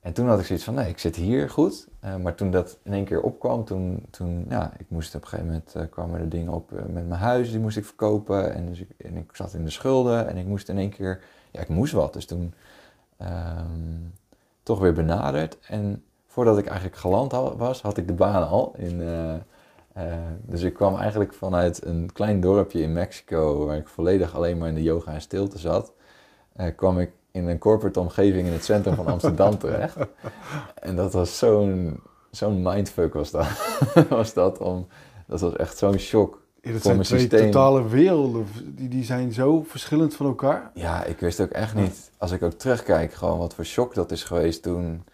En 0.00 0.12
toen 0.12 0.28
had 0.28 0.40
ik 0.40 0.46
zoiets 0.46 0.64
van, 0.64 0.74
nee, 0.74 0.88
ik 0.88 0.98
zit 0.98 1.16
hier 1.16 1.50
goed. 1.50 1.88
Eh, 2.00 2.16
maar 2.16 2.34
toen 2.34 2.50
dat 2.50 2.78
in 2.82 2.92
één 2.92 3.04
keer 3.04 3.20
opkwam, 3.22 3.64
toen, 3.64 4.06
toen 4.10 4.46
ja, 4.48 4.72
ik 4.78 4.86
moest 4.88 5.14
op 5.14 5.22
een 5.22 5.28
gegeven 5.28 5.50
moment, 5.50 5.74
uh, 5.76 5.82
kwamen 5.90 6.20
er 6.20 6.28
dingen 6.28 6.52
op 6.52 6.70
met 6.70 7.08
mijn 7.08 7.20
huis, 7.20 7.50
die 7.50 7.60
moest 7.60 7.76
ik 7.76 7.84
verkopen. 7.84 8.54
En, 8.54 8.66
dus 8.66 8.80
ik, 8.80 8.88
en 8.96 9.16
ik 9.16 9.30
zat 9.32 9.54
in 9.54 9.64
de 9.64 9.70
schulden 9.70 10.28
en 10.28 10.36
ik 10.36 10.46
moest 10.46 10.68
in 10.68 10.78
één 10.78 10.90
keer, 10.90 11.22
ja, 11.50 11.60
ik 11.60 11.68
moest 11.68 11.92
wat. 11.92 12.12
Dus 12.12 12.26
toen 12.26 12.54
ehm, 13.16 13.98
toch 14.62 14.78
weer 14.78 14.92
benaderd. 14.92 15.58
En 15.68 16.04
voordat 16.32 16.58
ik 16.58 16.66
eigenlijk 16.66 16.96
geland 16.96 17.32
was, 17.56 17.82
had 17.82 17.96
ik 17.96 18.06
de 18.06 18.12
baan 18.12 18.48
al. 18.48 18.74
In, 18.76 19.02
dus 20.42 20.62
ik 20.62 20.74
kwam 20.74 20.96
eigenlijk 20.96 21.34
vanuit 21.34 21.84
een 21.84 22.10
klein 22.12 22.40
dorpje 22.40 22.80
in 22.80 22.92
Mexico, 22.92 23.66
waar 23.66 23.76
ik 23.76 23.88
volledig 23.88 24.34
alleen 24.34 24.58
maar 24.58 24.68
in 24.68 24.74
de 24.74 24.82
yoga 24.82 25.12
en 25.12 25.20
stilte 25.20 25.58
zat, 25.58 25.92
kwam 26.76 26.98
ik 26.98 27.10
in 27.30 27.48
een 27.48 27.58
corporate 27.58 28.00
omgeving 28.00 28.46
in 28.46 28.52
het 28.52 28.64
centrum 28.64 28.94
van 28.94 29.06
Amsterdam 29.06 29.58
terecht. 29.68 29.96
En 30.74 30.96
dat 30.96 31.12
was 31.12 31.38
zo'n 31.38 32.00
zo'n 32.32 32.62
mindfuck 32.62 33.14
was 33.14 33.30
dat. 33.30 33.46
was 34.08 34.34
dat, 34.34 34.58
om, 34.58 34.86
dat 35.26 35.40
was 35.40 35.56
echt 35.56 35.78
zo'n 35.78 35.98
shock. 35.98 36.40
Ja, 36.60 36.72
dat 36.72 36.82
zijn 36.82 37.02
twee 37.02 37.20
systeem. 37.20 37.50
totale 37.50 37.88
werelden, 37.88 38.46
die, 38.64 38.88
die 38.88 39.04
zijn 39.04 39.32
zo 39.32 39.62
verschillend 39.62 40.14
van 40.14 40.26
elkaar. 40.26 40.70
Ja, 40.74 41.04
ik 41.04 41.18
wist 41.18 41.40
ook 41.40 41.50
echt 41.50 41.74
niet, 41.74 42.10
als 42.18 42.30
ik 42.30 42.42
ook 42.42 42.52
terugkijk, 42.52 43.12
gewoon 43.12 43.38
wat 43.38 43.54
voor 43.54 43.64
shock 43.64 43.94
dat 43.94 44.10
is 44.10 44.24
geweest 44.24 44.62
toen 44.62 45.04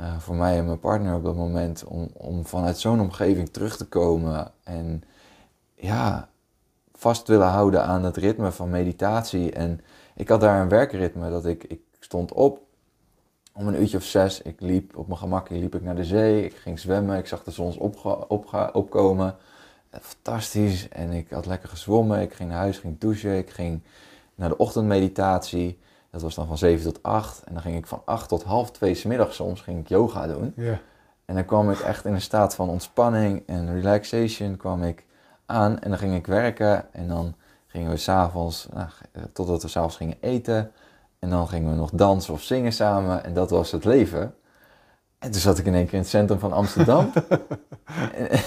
uh, 0.00 0.18
voor 0.18 0.34
mij 0.34 0.58
en 0.58 0.66
mijn 0.66 0.80
partner 0.80 1.14
op 1.14 1.24
dat 1.24 1.36
moment, 1.36 1.84
om, 1.84 2.08
om 2.12 2.46
vanuit 2.46 2.78
zo'n 2.78 3.00
omgeving 3.00 3.48
terug 3.48 3.76
te 3.76 3.86
komen 3.86 4.52
en 4.64 5.02
ja, 5.74 6.28
vast 6.94 7.28
willen 7.28 7.46
houden 7.46 7.84
aan 7.84 8.04
het 8.04 8.16
ritme 8.16 8.52
van 8.52 8.70
meditatie 8.70 9.52
en 9.52 9.80
ik 10.14 10.28
had 10.28 10.40
daar 10.40 10.60
een 10.60 10.68
werkritme 10.68 11.30
dat 11.30 11.46
ik, 11.46 11.64
ik 11.64 11.80
stond 12.00 12.32
op 12.32 12.66
om 13.58 13.68
een 13.68 13.80
uurtje 13.80 13.96
of 13.96 14.04
zes. 14.04 14.42
Ik 14.42 14.60
liep 14.60 14.96
op 14.96 15.06
mijn 15.06 15.18
gemak, 15.18 15.50
liep 15.50 15.74
ik 15.74 15.82
naar 15.82 15.96
de 15.96 16.04
zee. 16.04 16.44
Ik 16.44 16.56
ging 16.56 16.78
zwemmen. 16.78 17.18
Ik 17.18 17.26
zag 17.26 17.42
de 17.44 17.50
zon 17.50 17.78
opkomen. 18.72 19.36
Fantastisch. 19.90 20.88
En 20.88 21.10
ik 21.10 21.30
had 21.30 21.46
lekker 21.46 21.68
gezwommen. 21.68 22.20
Ik 22.20 22.32
ging 22.32 22.48
naar 22.48 22.58
huis, 22.58 22.78
ging 22.78 22.98
douchen. 22.98 23.38
Ik 23.38 23.50
ging 23.50 23.82
naar 24.34 24.48
de 24.48 24.56
ochtendmeditatie. 24.56 25.78
Dat 26.10 26.22
was 26.22 26.34
dan 26.34 26.46
van 26.46 26.58
7 26.58 26.92
tot 26.92 27.02
8. 27.02 27.42
En 27.44 27.52
dan 27.52 27.62
ging 27.62 27.76
ik 27.76 27.86
van 27.86 28.02
8 28.04 28.28
tot 28.28 28.42
half 28.42 28.70
2 28.70 28.94
s 28.94 29.04
middags 29.04 29.36
soms 29.36 29.60
ging 29.60 29.80
ik 29.80 29.88
yoga 29.88 30.26
doen. 30.26 30.52
Ja. 30.56 30.80
En 31.24 31.34
dan 31.34 31.44
kwam 31.44 31.70
ik 31.70 31.80
echt 31.80 32.04
in 32.04 32.14
een 32.14 32.20
staat 32.20 32.54
van 32.54 32.68
ontspanning 32.68 33.42
en 33.46 33.74
relaxation 33.74 34.56
kwam 34.56 34.82
ik 34.82 35.04
aan. 35.46 35.78
En 35.78 35.90
dan 35.90 35.98
ging 35.98 36.14
ik 36.14 36.26
werken. 36.26 36.92
En 36.92 37.08
dan 37.08 37.34
gingen 37.66 37.90
we 37.90 37.96
s'avonds, 37.96 38.68
nou, 38.72 38.88
totdat 39.32 39.62
we 39.62 39.68
s'avonds 39.68 39.96
gingen 39.96 40.16
eten. 40.20 40.72
En 41.18 41.30
dan 41.30 41.48
gingen 41.48 41.70
we 41.70 41.76
nog 41.76 41.90
dansen 41.90 42.34
of 42.34 42.42
zingen 42.42 42.72
samen. 42.72 43.24
En 43.24 43.34
dat 43.34 43.50
was 43.50 43.70
het 43.70 43.84
leven. 43.84 44.34
En 45.18 45.30
toen 45.30 45.40
zat 45.40 45.58
ik 45.58 45.66
in 45.66 45.74
één 45.74 45.84
keer 45.84 45.94
in 45.94 46.00
het 46.00 46.08
centrum 46.08 46.38
van 46.38 46.52
Amsterdam. 46.52 47.12
en, 48.14 48.40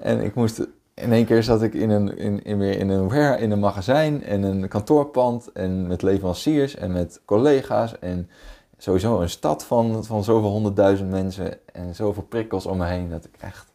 en, 0.00 0.20
ik 0.20 0.34
moest... 0.34 0.66
In 1.00 1.12
één 1.12 1.24
keer 1.24 1.42
zat 1.42 1.62
ik 1.62 1.74
in 1.74 1.90
een, 1.90 2.18
in, 2.18 2.42
in, 2.44 2.58
weer 2.58 2.78
in 2.78 2.88
een, 2.88 3.38
in 3.38 3.50
een 3.50 3.58
magazijn 3.58 4.22
en 4.22 4.42
een 4.42 4.68
kantoorpand. 4.68 5.52
En 5.52 5.86
met 5.86 6.02
leveranciers 6.02 6.74
en 6.74 6.92
met 6.92 7.20
collega's. 7.24 7.98
En 7.98 8.30
sowieso 8.78 9.20
een 9.20 9.30
stad 9.30 9.64
van, 9.64 10.04
van 10.04 10.24
zoveel 10.24 10.50
honderdduizend 10.50 11.10
mensen. 11.10 11.66
En 11.72 11.94
zoveel 11.94 12.22
prikkels 12.22 12.66
om 12.66 12.78
me 12.78 12.86
heen. 12.86 13.10
Dat 13.10 13.24
ik 13.24 13.34
echt... 13.40 13.72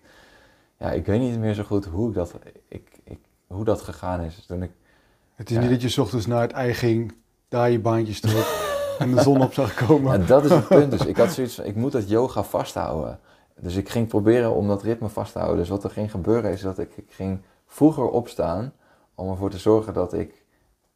Ja, 0.80 0.92
ik 0.92 1.06
weet 1.06 1.20
niet 1.20 1.40
meer 1.40 1.54
zo 1.54 1.64
goed 1.64 1.86
hoe, 1.86 2.10
ik 2.10 2.16
dat, 2.16 2.34
ik, 2.68 3.00
ik, 3.04 3.20
hoe 3.48 3.64
dat 3.64 3.82
gegaan 3.82 4.22
is. 4.22 4.46
Toen 4.48 4.64
ik 4.64 4.72
het 5.36 5.52
is 5.52 5.58
niet 5.58 5.70
dat 5.70 5.82
je 5.82 5.90
s 5.90 5.98
ochtends 5.98 6.26
naar 6.26 6.42
het 6.42 6.52
ei 6.52 6.74
ging, 6.74 7.14
daar 7.48 7.70
je 7.70 7.80
baantjes 7.80 8.20
trok 8.20 8.46
en 9.00 9.16
de 9.16 9.22
zon 9.22 9.42
op 9.42 9.54
zag 9.54 9.74
komen. 9.74 10.20
Ja, 10.20 10.26
dat 10.26 10.44
is 10.46 10.52
het 10.52 10.68
punt. 10.68 10.92
Dus 10.92 11.06
ik 11.16 11.18
had 11.18 11.34
zoiets 11.34 11.56
van, 11.56 11.66
ik 11.66 11.76
moet 11.76 11.92
dat 11.92 12.10
yoga 12.10 12.44
vasthouden. 12.44 13.20
Dus 13.60 13.76
ik 13.76 13.90
ging 13.90 14.08
proberen 14.08 14.56
om 14.56 14.68
dat 14.68 14.84
ritme 14.84 15.10
vast 15.10 15.32
te 15.32 15.38
houden. 15.38 15.60
Dus 15.60 15.70
wat 15.70 15.84
er 15.84 15.90
ging 15.90 16.12
gebeuren 16.12 16.52
is 16.52 16.62
dat 16.62 16.80
ik, 16.80 16.98
ik 16.98 17.12
ging 17.12 17.42
vroeger 17.66 18.10
opstaan 18.10 18.74
om 19.16 19.30
ervoor 19.30 19.50
te 19.50 19.58
zorgen 19.58 19.94
dat 19.94 20.14
ik 20.14 20.44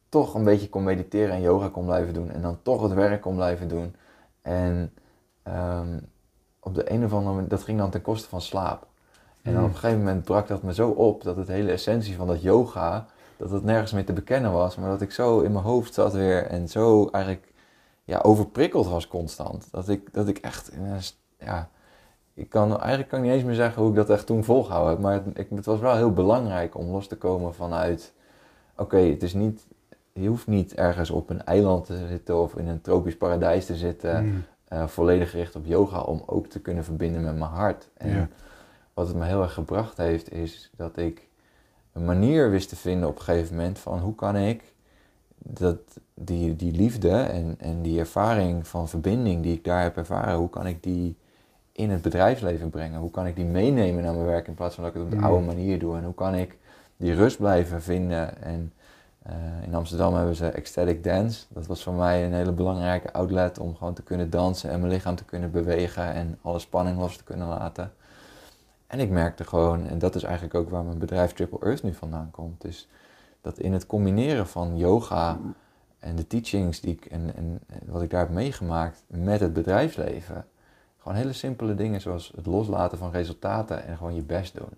toch 0.08 0.34
een 0.34 0.44
beetje 0.44 0.68
kon 0.68 0.84
mediteren 0.84 1.34
en 1.34 1.40
yoga 1.40 1.68
kon 1.68 1.84
blijven 1.84 2.14
doen. 2.14 2.30
En 2.30 2.42
dan 2.42 2.58
toch 2.62 2.82
het 2.82 2.92
werk 2.92 3.20
kon 3.20 3.34
blijven 3.34 3.68
doen. 3.68 3.94
En 4.42 4.92
ehm, 5.42 5.98
op 6.60 6.74
de 6.74 6.92
een 6.92 7.04
of 7.04 7.12
andere 7.12 7.34
manier, 7.34 7.48
dat 7.48 7.62
ging 7.62 7.78
dan 7.78 7.90
ten 7.90 8.02
koste 8.02 8.28
van 8.28 8.40
slaap. 8.40 8.86
En 9.42 9.52
dan 9.52 9.54
hmm. 9.54 9.64
op 9.64 9.70
een 9.70 9.78
gegeven 9.78 9.98
moment 9.98 10.24
brak 10.24 10.48
dat 10.48 10.62
me 10.62 10.74
zo 10.74 10.88
op 10.88 11.22
dat 11.22 11.36
het 11.36 11.48
hele 11.48 11.72
essentie 11.72 12.16
van 12.16 12.26
dat 12.26 12.42
yoga 12.42 13.06
dat 13.40 13.50
het 13.50 13.64
nergens 13.64 13.92
meer 13.92 14.04
te 14.04 14.12
bekennen 14.12 14.52
was, 14.52 14.76
maar 14.76 14.90
dat 14.90 15.00
ik 15.00 15.12
zo 15.12 15.40
in 15.40 15.52
mijn 15.52 15.64
hoofd 15.64 15.94
zat 15.94 16.12
weer 16.12 16.46
en 16.46 16.68
zo 16.68 17.08
eigenlijk 17.12 17.52
ja, 18.04 18.18
overprikkeld 18.18 18.86
was 18.86 19.08
constant. 19.08 19.68
Dat 19.70 19.88
ik, 19.88 20.12
dat 20.12 20.28
ik 20.28 20.38
echt, 20.38 20.72
ja, 21.38 21.68
ik 22.40 22.48
kan 22.48 22.78
eigenlijk 22.78 23.08
kan 23.08 23.18
ik 23.18 23.24
niet 23.24 23.34
eens 23.34 23.44
meer 23.44 23.54
zeggen 23.54 23.82
hoe 23.82 23.90
ik 23.90 23.96
dat 23.96 24.10
echt 24.10 24.26
toen 24.26 24.44
volgehouden 24.44 24.90
heb, 24.90 25.00
maar 25.00 25.12
het, 25.12 25.38
ik, 25.38 25.46
het 25.54 25.64
was 25.64 25.80
wel 25.80 25.96
heel 25.96 26.12
belangrijk 26.12 26.74
om 26.74 26.90
los 26.90 27.06
te 27.06 27.16
komen 27.16 27.54
vanuit, 27.54 28.12
oké, 28.76 28.96
het 28.96 29.22
is 29.22 29.34
niet, 29.34 29.66
je 30.12 30.28
hoeft 30.28 30.46
niet 30.46 30.74
ergens 30.74 31.10
op 31.10 31.30
een 31.30 31.44
eiland 31.44 31.86
te 31.86 32.06
zitten 32.08 32.42
of 32.42 32.54
in 32.56 32.68
een 32.68 32.80
tropisch 32.80 33.16
paradijs 33.16 33.66
te 33.66 33.76
zitten, 33.76 34.24
mm. 34.24 34.44
uh, 34.72 34.86
volledig 34.86 35.30
gericht 35.30 35.56
op 35.56 35.66
yoga, 35.66 36.00
om 36.00 36.22
ook 36.26 36.46
te 36.46 36.60
kunnen 36.60 36.84
verbinden 36.84 37.22
met 37.22 37.38
mijn 37.38 37.50
hart. 37.50 37.88
En 37.96 38.30
wat 38.94 39.06
het 39.06 39.16
me 39.16 39.24
heel 39.24 39.42
erg 39.42 39.54
gebracht 39.54 39.96
heeft, 39.96 40.32
is 40.32 40.70
dat 40.76 40.96
ik 40.96 41.28
een 41.92 42.04
manier 42.04 42.50
wist 42.50 42.68
te 42.68 42.76
vinden 42.76 43.08
op 43.08 43.16
een 43.16 43.22
gegeven 43.22 43.56
moment 43.56 43.78
van 43.78 43.98
hoe 43.98 44.14
kan 44.14 44.36
ik 44.36 44.62
dat, 45.38 45.78
die, 46.14 46.56
die 46.56 46.72
liefde 46.72 47.10
en, 47.10 47.54
en 47.58 47.82
die 47.82 47.98
ervaring 47.98 48.66
van 48.66 48.88
verbinding 48.88 49.42
die 49.42 49.54
ik 49.54 49.64
daar 49.64 49.82
heb 49.82 49.96
ervaren, 49.96 50.36
hoe 50.36 50.50
kan 50.50 50.66
ik 50.66 50.82
die 50.82 51.16
in 51.72 51.90
het 51.90 52.02
bedrijfsleven 52.02 52.70
brengen? 52.70 53.00
Hoe 53.00 53.10
kan 53.10 53.26
ik 53.26 53.36
die 53.36 53.44
meenemen 53.44 54.02
naar 54.02 54.14
mijn 54.14 54.26
werk 54.26 54.46
in 54.46 54.54
plaats 54.54 54.74
van 54.74 54.84
dat 54.84 54.94
ik 54.94 54.98
het 55.00 55.08
op 55.08 55.14
de 55.14 55.24
mm. 55.24 55.24
oude 55.24 55.46
manier 55.46 55.78
doe? 55.78 55.96
En 55.96 56.04
hoe 56.04 56.14
kan 56.14 56.34
ik 56.34 56.58
die 56.96 57.14
rust 57.14 57.36
blijven 57.36 57.82
vinden? 57.82 58.42
En 58.42 58.72
uh, 59.26 59.32
in 59.66 59.74
Amsterdam 59.74 60.14
hebben 60.14 60.36
ze 60.36 60.46
Ecstatic 60.46 61.04
Dance. 61.04 61.44
Dat 61.48 61.66
was 61.66 61.82
voor 61.82 61.92
mij 61.92 62.24
een 62.24 62.32
hele 62.32 62.52
belangrijke 62.52 63.12
outlet 63.12 63.58
om 63.58 63.76
gewoon 63.76 63.94
te 63.94 64.02
kunnen 64.02 64.30
dansen 64.30 64.70
en 64.70 64.80
mijn 64.80 64.92
lichaam 64.92 65.14
te 65.14 65.24
kunnen 65.24 65.50
bewegen 65.50 66.12
en 66.12 66.38
alle 66.42 66.58
spanning 66.58 66.98
los 66.98 67.16
te 67.16 67.24
kunnen 67.24 67.48
laten. 67.48 67.92
En 68.86 69.00
ik 69.00 69.10
merkte 69.10 69.44
gewoon, 69.44 69.86
en 69.86 69.98
dat 69.98 70.14
is 70.14 70.22
eigenlijk 70.22 70.54
ook 70.54 70.70
waar 70.70 70.84
mijn 70.84 70.98
bedrijf 70.98 71.32
Triple 71.32 71.58
Earth 71.60 71.82
nu 71.82 71.94
vandaan 71.94 72.30
komt, 72.30 72.64
is 72.64 72.88
dat 73.40 73.58
in 73.58 73.72
het 73.72 73.86
combineren 73.86 74.46
van 74.46 74.76
yoga 74.76 75.38
en 75.98 76.16
de 76.16 76.26
teachings 76.26 76.80
die 76.80 76.92
ik 76.92 77.04
en, 77.04 77.36
en 77.36 77.60
wat 77.86 78.02
ik 78.02 78.10
daar 78.10 78.20
heb 78.20 78.30
meegemaakt 78.30 79.02
met 79.06 79.40
het 79.40 79.52
bedrijfsleven, 79.52 80.44
gewoon 81.10 81.24
hele 81.26 81.38
simpele 81.38 81.74
dingen 81.74 82.00
zoals 82.00 82.32
het 82.36 82.46
loslaten 82.46 82.98
van 82.98 83.10
resultaten 83.10 83.86
en 83.86 83.96
gewoon 83.96 84.14
je 84.14 84.22
best 84.22 84.56
doen. 84.56 84.68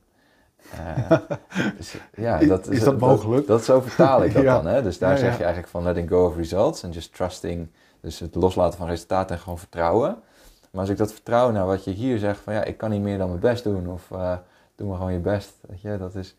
Uh, 0.74 1.18
dus, 1.76 1.96
ja, 2.14 2.38
dat, 2.38 2.68
is 2.68 2.80
dat 2.80 2.98
mogelijk? 2.98 3.46
Dat, 3.46 3.64
zo 3.64 3.80
vertaal 3.80 4.24
ik 4.24 4.34
dat 4.34 4.44
dan. 4.54 4.66
Hè? 4.66 4.82
Dus 4.82 4.98
daar 4.98 5.18
zeg 5.18 5.36
je 5.36 5.42
eigenlijk 5.42 5.72
van 5.72 5.82
letting 5.82 6.08
go 6.08 6.26
of 6.26 6.36
results 6.36 6.82
en 6.82 6.90
just 6.90 7.14
trusting. 7.14 7.68
Dus 8.00 8.18
het 8.18 8.34
loslaten 8.34 8.78
van 8.78 8.88
resultaten 8.88 9.36
en 9.36 9.42
gewoon 9.42 9.58
vertrouwen. 9.58 10.16
Maar 10.70 10.80
als 10.80 10.90
ik 10.90 10.96
dat 10.96 11.12
vertrouw 11.12 11.50
naar 11.50 11.66
wat 11.66 11.84
je 11.84 11.90
hier 11.90 12.18
zegt, 12.18 12.40
van 12.40 12.54
ja, 12.54 12.64
ik 12.64 12.76
kan 12.76 12.90
niet 12.90 13.02
meer 13.02 13.18
dan 13.18 13.28
mijn 13.28 13.40
best 13.40 13.64
doen, 13.64 13.88
of 13.88 14.10
uh, 14.12 14.36
doe 14.74 14.88
maar 14.88 14.96
gewoon 14.96 15.12
je 15.12 15.18
best, 15.18 15.52
weet 15.68 15.80
je, 15.80 15.98
dat 15.98 16.14
is... 16.14 16.34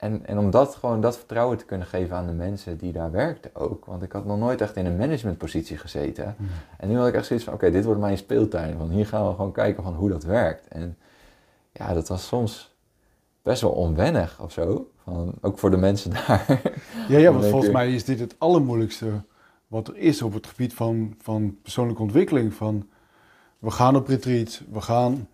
En, 0.00 0.26
en 0.26 0.38
om 0.38 0.50
dat 0.50 0.74
gewoon 0.74 1.00
dat 1.00 1.16
vertrouwen 1.16 1.58
te 1.58 1.64
kunnen 1.64 1.86
geven 1.86 2.16
aan 2.16 2.26
de 2.26 2.32
mensen 2.32 2.76
die 2.76 2.92
daar 2.92 3.10
werkten 3.10 3.50
ook. 3.54 3.84
Want 3.84 4.02
ik 4.02 4.12
had 4.12 4.24
nog 4.24 4.38
nooit 4.38 4.60
echt 4.60 4.76
in 4.76 4.86
een 4.86 4.96
managementpositie 4.96 5.76
gezeten. 5.76 6.36
En 6.78 6.88
nu 6.88 6.96
had 6.96 7.08
ik 7.08 7.14
echt 7.14 7.26
zoiets 7.26 7.44
van, 7.44 7.54
oké, 7.54 7.70
dit 7.70 7.84
wordt 7.84 8.00
mijn 8.00 8.18
speeltuin. 8.18 8.76
Van 8.76 8.90
hier 8.90 9.06
gaan 9.06 9.28
we 9.28 9.34
gewoon 9.34 9.52
kijken 9.52 9.82
van 9.82 9.94
hoe 9.94 10.08
dat 10.08 10.22
werkt. 10.22 10.68
En 10.68 10.96
ja, 11.72 11.94
dat 11.94 12.08
was 12.08 12.26
soms 12.26 12.74
best 13.42 13.60
wel 13.60 13.70
onwennig 13.70 14.40
of 14.42 14.52
zo. 14.52 14.90
Van, 15.02 15.34
ook 15.40 15.58
voor 15.58 15.70
de 15.70 15.76
mensen 15.76 16.10
daar. 16.26 16.60
Ja, 17.08 17.18
ja 17.18 17.32
want 17.32 17.46
volgens 17.46 17.72
mij 17.72 17.94
is 17.94 18.04
dit 18.04 18.20
het 18.20 18.34
allermoeilijkste 18.38 19.22
wat 19.66 19.88
er 19.88 19.96
is 19.96 20.22
op 20.22 20.32
het 20.32 20.46
gebied 20.46 20.74
van, 20.74 21.14
van 21.18 21.56
persoonlijke 21.62 22.02
ontwikkeling. 22.02 22.54
Van 22.54 22.88
we 23.58 23.70
gaan 23.70 23.96
op 23.96 24.08
retreat, 24.08 24.62
we 24.70 24.80
gaan, 24.80 25.28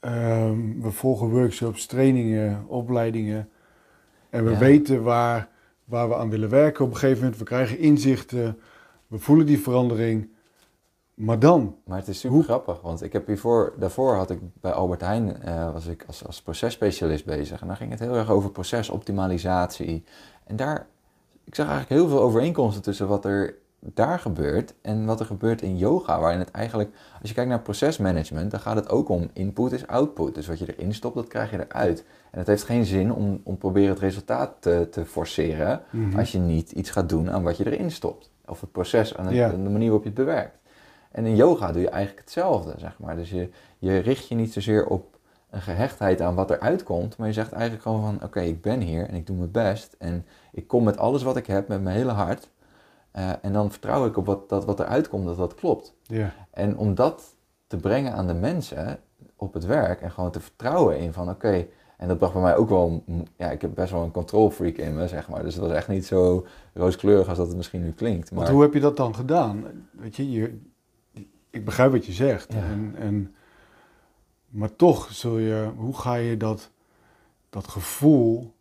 um, 0.00 0.82
we 0.82 0.90
volgen 0.90 1.28
workshops, 1.28 1.86
trainingen, 1.86 2.64
opleidingen. 2.68 3.48
En 4.36 4.44
we 4.44 4.58
weten 4.58 5.02
waar, 5.02 5.48
waar 5.84 6.08
we 6.08 6.16
aan 6.16 6.30
willen 6.30 6.48
werken 6.48 6.84
op 6.84 6.90
een 6.90 6.96
gegeven 6.96 7.22
moment. 7.22 7.38
We 7.38 7.44
krijgen 7.44 7.78
inzichten, 7.78 8.58
we 9.06 9.18
voelen 9.18 9.46
die 9.46 9.60
verandering. 9.60 10.28
Maar 11.14 11.38
dan? 11.38 11.76
Maar 11.84 11.98
het 11.98 12.08
is 12.08 12.20
super 12.20 12.42
grappig, 12.42 12.80
want 12.80 13.02
ik 13.02 13.12
heb 13.12 13.26
hiervoor, 13.26 13.72
daarvoor 13.78 14.14
had 14.14 14.30
ik 14.30 14.38
bij 14.60 14.72
Albert 14.72 15.00
Heijn, 15.00 15.36
uh, 15.44 15.72
was 15.72 15.86
ik 15.86 16.04
als, 16.06 16.26
als 16.26 16.42
processpecialist 16.42 17.24
bezig. 17.24 17.60
En 17.60 17.66
daar 17.66 17.76
ging 17.76 17.90
het 17.90 18.00
heel 18.00 18.14
erg 18.14 18.30
over 18.30 18.50
procesoptimalisatie. 18.50 20.04
En 20.44 20.56
daar, 20.56 20.86
ik 21.44 21.54
zag 21.54 21.68
eigenlijk 21.68 22.00
heel 22.00 22.08
veel 22.08 22.20
overeenkomsten 22.20 22.82
tussen 22.82 23.08
wat 23.08 23.24
er 23.24 23.54
daar 23.80 24.18
gebeurt 24.18 24.74
en 24.82 25.04
wat 25.06 25.20
er 25.20 25.26
gebeurt 25.26 25.62
in 25.62 25.76
yoga, 25.76 26.20
waarin 26.20 26.38
het 26.38 26.50
eigenlijk, 26.50 26.90
als 27.20 27.28
je 27.28 27.34
kijkt 27.34 27.50
naar 27.50 27.60
procesmanagement, 27.60 28.50
dan 28.50 28.60
gaat 28.60 28.76
het 28.76 28.88
ook 28.88 29.08
om 29.08 29.30
input 29.32 29.72
is 29.72 29.86
output. 29.86 30.34
Dus 30.34 30.46
wat 30.46 30.58
je 30.58 30.76
erin 30.76 30.94
stopt, 30.94 31.14
dat 31.14 31.28
krijg 31.28 31.50
je 31.50 31.66
eruit. 31.68 32.04
En 32.36 32.42
het 32.42 32.50
heeft 32.50 32.64
geen 32.64 32.84
zin 32.84 33.12
om, 33.12 33.40
om 33.44 33.58
proberen 33.58 33.90
het 33.90 33.98
resultaat 33.98 34.52
te, 34.58 34.88
te 34.90 35.04
forceren 35.04 35.82
mhm. 35.90 36.18
als 36.18 36.32
je 36.32 36.38
niet 36.38 36.72
iets 36.72 36.90
gaat 36.90 37.08
doen 37.08 37.30
aan 37.30 37.42
wat 37.42 37.56
je 37.56 37.72
erin 37.72 37.90
stopt. 37.90 38.30
Of 38.46 38.60
het 38.60 38.72
proces, 38.72 39.16
aan, 39.16 39.28
de 39.28 39.56
manier 39.58 39.80
waarop 39.80 40.02
je 40.02 40.08
het 40.08 40.18
bewerkt. 40.18 40.58
En 41.10 41.26
in 41.26 41.36
yoga 41.36 41.72
doe 41.72 41.80
je 41.80 41.88
eigenlijk 41.88 42.20
hetzelfde, 42.20 42.74
zeg 42.76 42.98
maar. 42.98 43.16
Dus 43.16 43.30
je, 43.30 43.50
je 43.78 43.98
richt 43.98 44.28
je 44.28 44.34
niet 44.34 44.52
zozeer 44.52 44.86
op 44.86 45.18
een 45.50 45.60
gehechtheid 45.60 46.20
aan 46.20 46.34
wat 46.34 46.50
er 46.50 46.60
uitkomt, 46.60 47.16
maar 47.16 47.26
je 47.26 47.32
zegt 47.32 47.52
eigenlijk 47.52 47.82
gewoon 47.82 48.02
van, 48.02 48.22
oké, 48.22 48.40
ik 48.40 48.62
ben 48.62 48.80
hier 48.80 49.08
en 49.08 49.14
ik 49.14 49.26
doe 49.26 49.36
mijn 49.36 49.50
best 49.50 49.96
en 49.98 50.26
ik 50.52 50.66
kom 50.66 50.84
met 50.84 50.98
alles 50.98 51.22
wat 51.22 51.36
ik 51.36 51.46
heb, 51.46 51.68
met 51.68 51.82
mijn 51.82 51.96
hele 51.96 52.12
hart. 52.12 52.50
Eh, 53.10 53.30
en 53.42 53.52
dan 53.52 53.70
vertrouw 53.70 54.06
ik 54.06 54.16
op 54.16 54.26
wat, 54.26 54.48
dat 54.48 54.64
wat 54.64 54.80
er 54.80 54.86
uitkomt, 54.86 55.26
dat 55.26 55.36
dat 55.36 55.54
klopt. 55.54 55.94
Ja. 56.02 56.32
En 56.50 56.76
om 56.76 56.94
dat 56.94 57.36
te 57.66 57.76
brengen 57.76 58.12
aan 58.12 58.26
de 58.26 58.34
mensen 58.34 58.98
op 59.36 59.54
het 59.54 59.64
werk 59.64 60.00
en 60.00 60.10
gewoon 60.10 60.30
te 60.30 60.40
vertrouwen 60.40 60.98
in 60.98 61.12
van, 61.12 61.30
oké, 61.30 61.66
en 61.96 62.08
dat 62.08 62.18
bracht 62.18 62.32
bij 62.32 62.42
mij 62.42 62.56
ook 62.56 62.68
wel, 62.68 63.04
ja, 63.36 63.50
ik 63.50 63.60
heb 63.60 63.74
best 63.74 63.92
wel 63.92 64.02
een 64.02 64.10
control 64.10 64.50
freak 64.50 64.76
in 64.76 64.94
me, 64.94 65.08
zeg 65.08 65.28
maar. 65.28 65.42
Dus 65.42 65.54
het 65.54 65.62
was 65.62 65.72
echt 65.72 65.88
niet 65.88 66.06
zo 66.06 66.46
rooskleurig 66.74 67.28
als 67.28 67.38
dat 67.38 67.46
het 67.46 67.56
misschien 67.56 67.82
nu 67.82 67.92
klinkt. 67.92 68.30
Maar... 68.30 68.40
Want 68.40 68.54
hoe 68.54 68.62
heb 68.62 68.74
je 68.74 68.80
dat 68.80 68.96
dan 68.96 69.14
gedaan? 69.14 69.64
Weet 69.90 70.16
je, 70.16 70.30
je 70.30 70.58
ik 71.56 71.64
begrijp 71.64 71.92
wat 71.92 72.06
je 72.06 72.12
zegt. 72.12 72.48
En, 72.48 72.94
en, 72.98 73.34
maar 74.48 74.76
toch 74.76 75.12
zul 75.12 75.38
je, 75.38 75.70
hoe 75.76 75.96
ga 75.96 76.14
je 76.14 76.36
dat, 76.36 76.70
dat 77.50 77.68
gevoel 77.68 78.54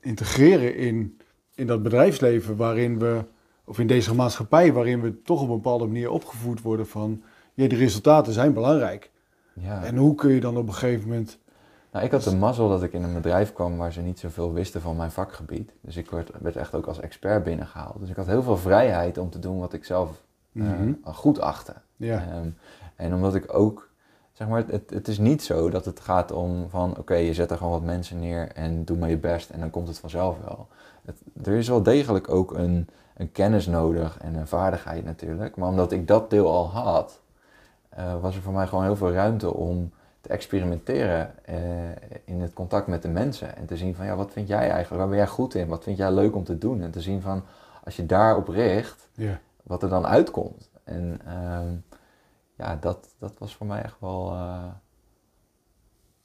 integreren 0.00 0.76
in, 0.76 1.18
in 1.54 1.66
dat 1.66 1.82
bedrijfsleven 1.82 2.56
waarin 2.56 2.98
we, 2.98 3.24
of 3.64 3.78
in 3.78 3.86
deze 3.86 4.14
maatschappij 4.14 4.72
waarin 4.72 5.00
we 5.00 5.22
toch 5.22 5.42
op 5.42 5.48
een 5.48 5.54
bepaalde 5.54 5.86
manier 5.86 6.10
opgevoed 6.10 6.62
worden 6.62 6.86
van, 6.86 7.22
ja, 7.54 7.68
de 7.68 7.76
resultaten 7.76 8.32
zijn 8.32 8.52
belangrijk. 8.52 9.10
Ja. 9.52 9.84
En 9.84 9.96
hoe 9.96 10.14
kun 10.14 10.30
je 10.30 10.40
dan 10.40 10.56
op 10.56 10.66
een 10.66 10.74
gegeven 10.74 11.08
moment 11.08 11.38
nou, 11.98 12.10
ik 12.10 12.24
had 12.24 12.32
de 12.32 12.38
mazzel 12.38 12.68
dat 12.68 12.82
ik 12.82 12.92
in 12.92 13.02
een 13.02 13.14
bedrijf 13.14 13.52
kwam 13.52 13.76
waar 13.76 13.92
ze 13.92 14.00
niet 14.00 14.18
zoveel 14.18 14.52
wisten 14.52 14.80
van 14.80 14.96
mijn 14.96 15.10
vakgebied. 15.10 15.72
Dus 15.80 15.96
ik 15.96 16.10
werd, 16.10 16.30
werd 16.40 16.56
echt 16.56 16.74
ook 16.74 16.86
als 16.86 17.00
expert 17.00 17.44
binnengehaald. 17.44 18.00
Dus 18.00 18.10
ik 18.10 18.16
had 18.16 18.26
heel 18.26 18.42
veel 18.42 18.56
vrijheid 18.56 19.18
om 19.18 19.30
te 19.30 19.38
doen 19.38 19.58
wat 19.58 19.72
ik 19.72 19.84
zelf 19.84 20.22
uh, 20.52 20.90
goed 21.04 21.40
achtte. 21.40 21.74
Ja. 21.96 22.26
Ehm, 22.32 22.48
en 22.96 23.14
omdat 23.14 23.34
ik 23.34 23.54
ook, 23.54 23.88
zeg 24.32 24.48
maar, 24.48 24.64
het, 24.66 24.90
het 24.90 25.08
is 25.08 25.18
niet 25.18 25.42
zo 25.42 25.70
dat 25.70 25.84
het 25.84 26.00
gaat 26.00 26.32
om 26.32 26.66
van, 26.68 26.98
oké, 26.98 27.14
je 27.14 27.34
zet 27.34 27.50
er 27.50 27.56
gewoon 27.56 27.72
wat 27.72 27.82
mensen 27.82 28.20
neer 28.20 28.48
en 28.52 28.84
doe 28.84 28.96
maar 28.96 29.10
je 29.10 29.18
best 29.18 29.50
en 29.50 29.60
dan 29.60 29.70
komt 29.70 29.88
het 29.88 29.98
vanzelf 29.98 30.36
wel. 30.44 30.68
Het, 31.04 31.46
er 31.46 31.54
is 31.54 31.68
wel 31.68 31.82
degelijk 31.82 32.30
ook 32.30 32.52
een, 32.52 32.88
een 33.16 33.32
kennis 33.32 33.66
nodig 33.66 34.18
en 34.18 34.34
een 34.34 34.48
vaardigheid 34.48 35.04
natuurlijk. 35.04 35.56
Maar 35.56 35.68
omdat 35.68 35.92
ik 35.92 36.06
dat 36.06 36.30
deel 36.30 36.50
al 36.50 36.68
had, 36.68 37.20
uh, 37.98 38.20
was 38.20 38.36
er 38.36 38.42
voor 38.42 38.52
mij 38.52 38.66
gewoon 38.66 38.84
heel 38.84 38.96
veel 38.96 39.12
ruimte 39.12 39.54
om 39.54 39.92
te 40.20 40.28
experimenteren 40.28 41.34
uh, 41.48 41.56
in 42.24 42.40
het 42.40 42.52
contact 42.52 42.86
met 42.86 43.02
de 43.02 43.08
mensen. 43.08 43.56
En 43.56 43.66
te 43.66 43.76
zien 43.76 43.94
van, 43.94 44.06
ja, 44.06 44.16
wat 44.16 44.32
vind 44.32 44.48
jij 44.48 44.70
eigenlijk? 44.70 45.00
Waar 45.00 45.08
ben 45.08 45.18
jij 45.18 45.26
goed 45.26 45.54
in? 45.54 45.68
Wat 45.68 45.82
vind 45.82 45.96
jij 45.96 46.12
leuk 46.12 46.34
om 46.34 46.44
te 46.44 46.58
doen? 46.58 46.82
En 46.82 46.90
te 46.90 47.00
zien 47.00 47.20
van, 47.20 47.42
als 47.84 47.96
je 47.96 48.06
daarop 48.06 48.48
richt, 48.48 49.08
wat 49.62 49.82
er 49.82 49.88
dan 49.88 50.06
uitkomt. 50.06 50.70
En 50.84 51.20
uh, 51.26 51.60
ja, 52.54 52.76
dat, 52.80 53.14
dat 53.18 53.32
was 53.38 53.56
voor 53.56 53.66
mij 53.66 53.82
echt 53.82 53.96
wel, 54.00 54.32
uh, 54.32 54.64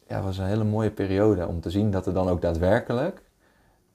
ja, 0.08 0.22
was 0.22 0.38
een 0.38 0.46
hele 0.46 0.64
mooie 0.64 0.92
periode 0.92 1.48
om 1.48 1.62
te 1.62 1.70
zien 1.70 1.92
dat 1.92 2.06
er 2.06 2.14
dan 2.14 2.30
ook 2.30 2.42
daadwerkelijk, 2.42 3.22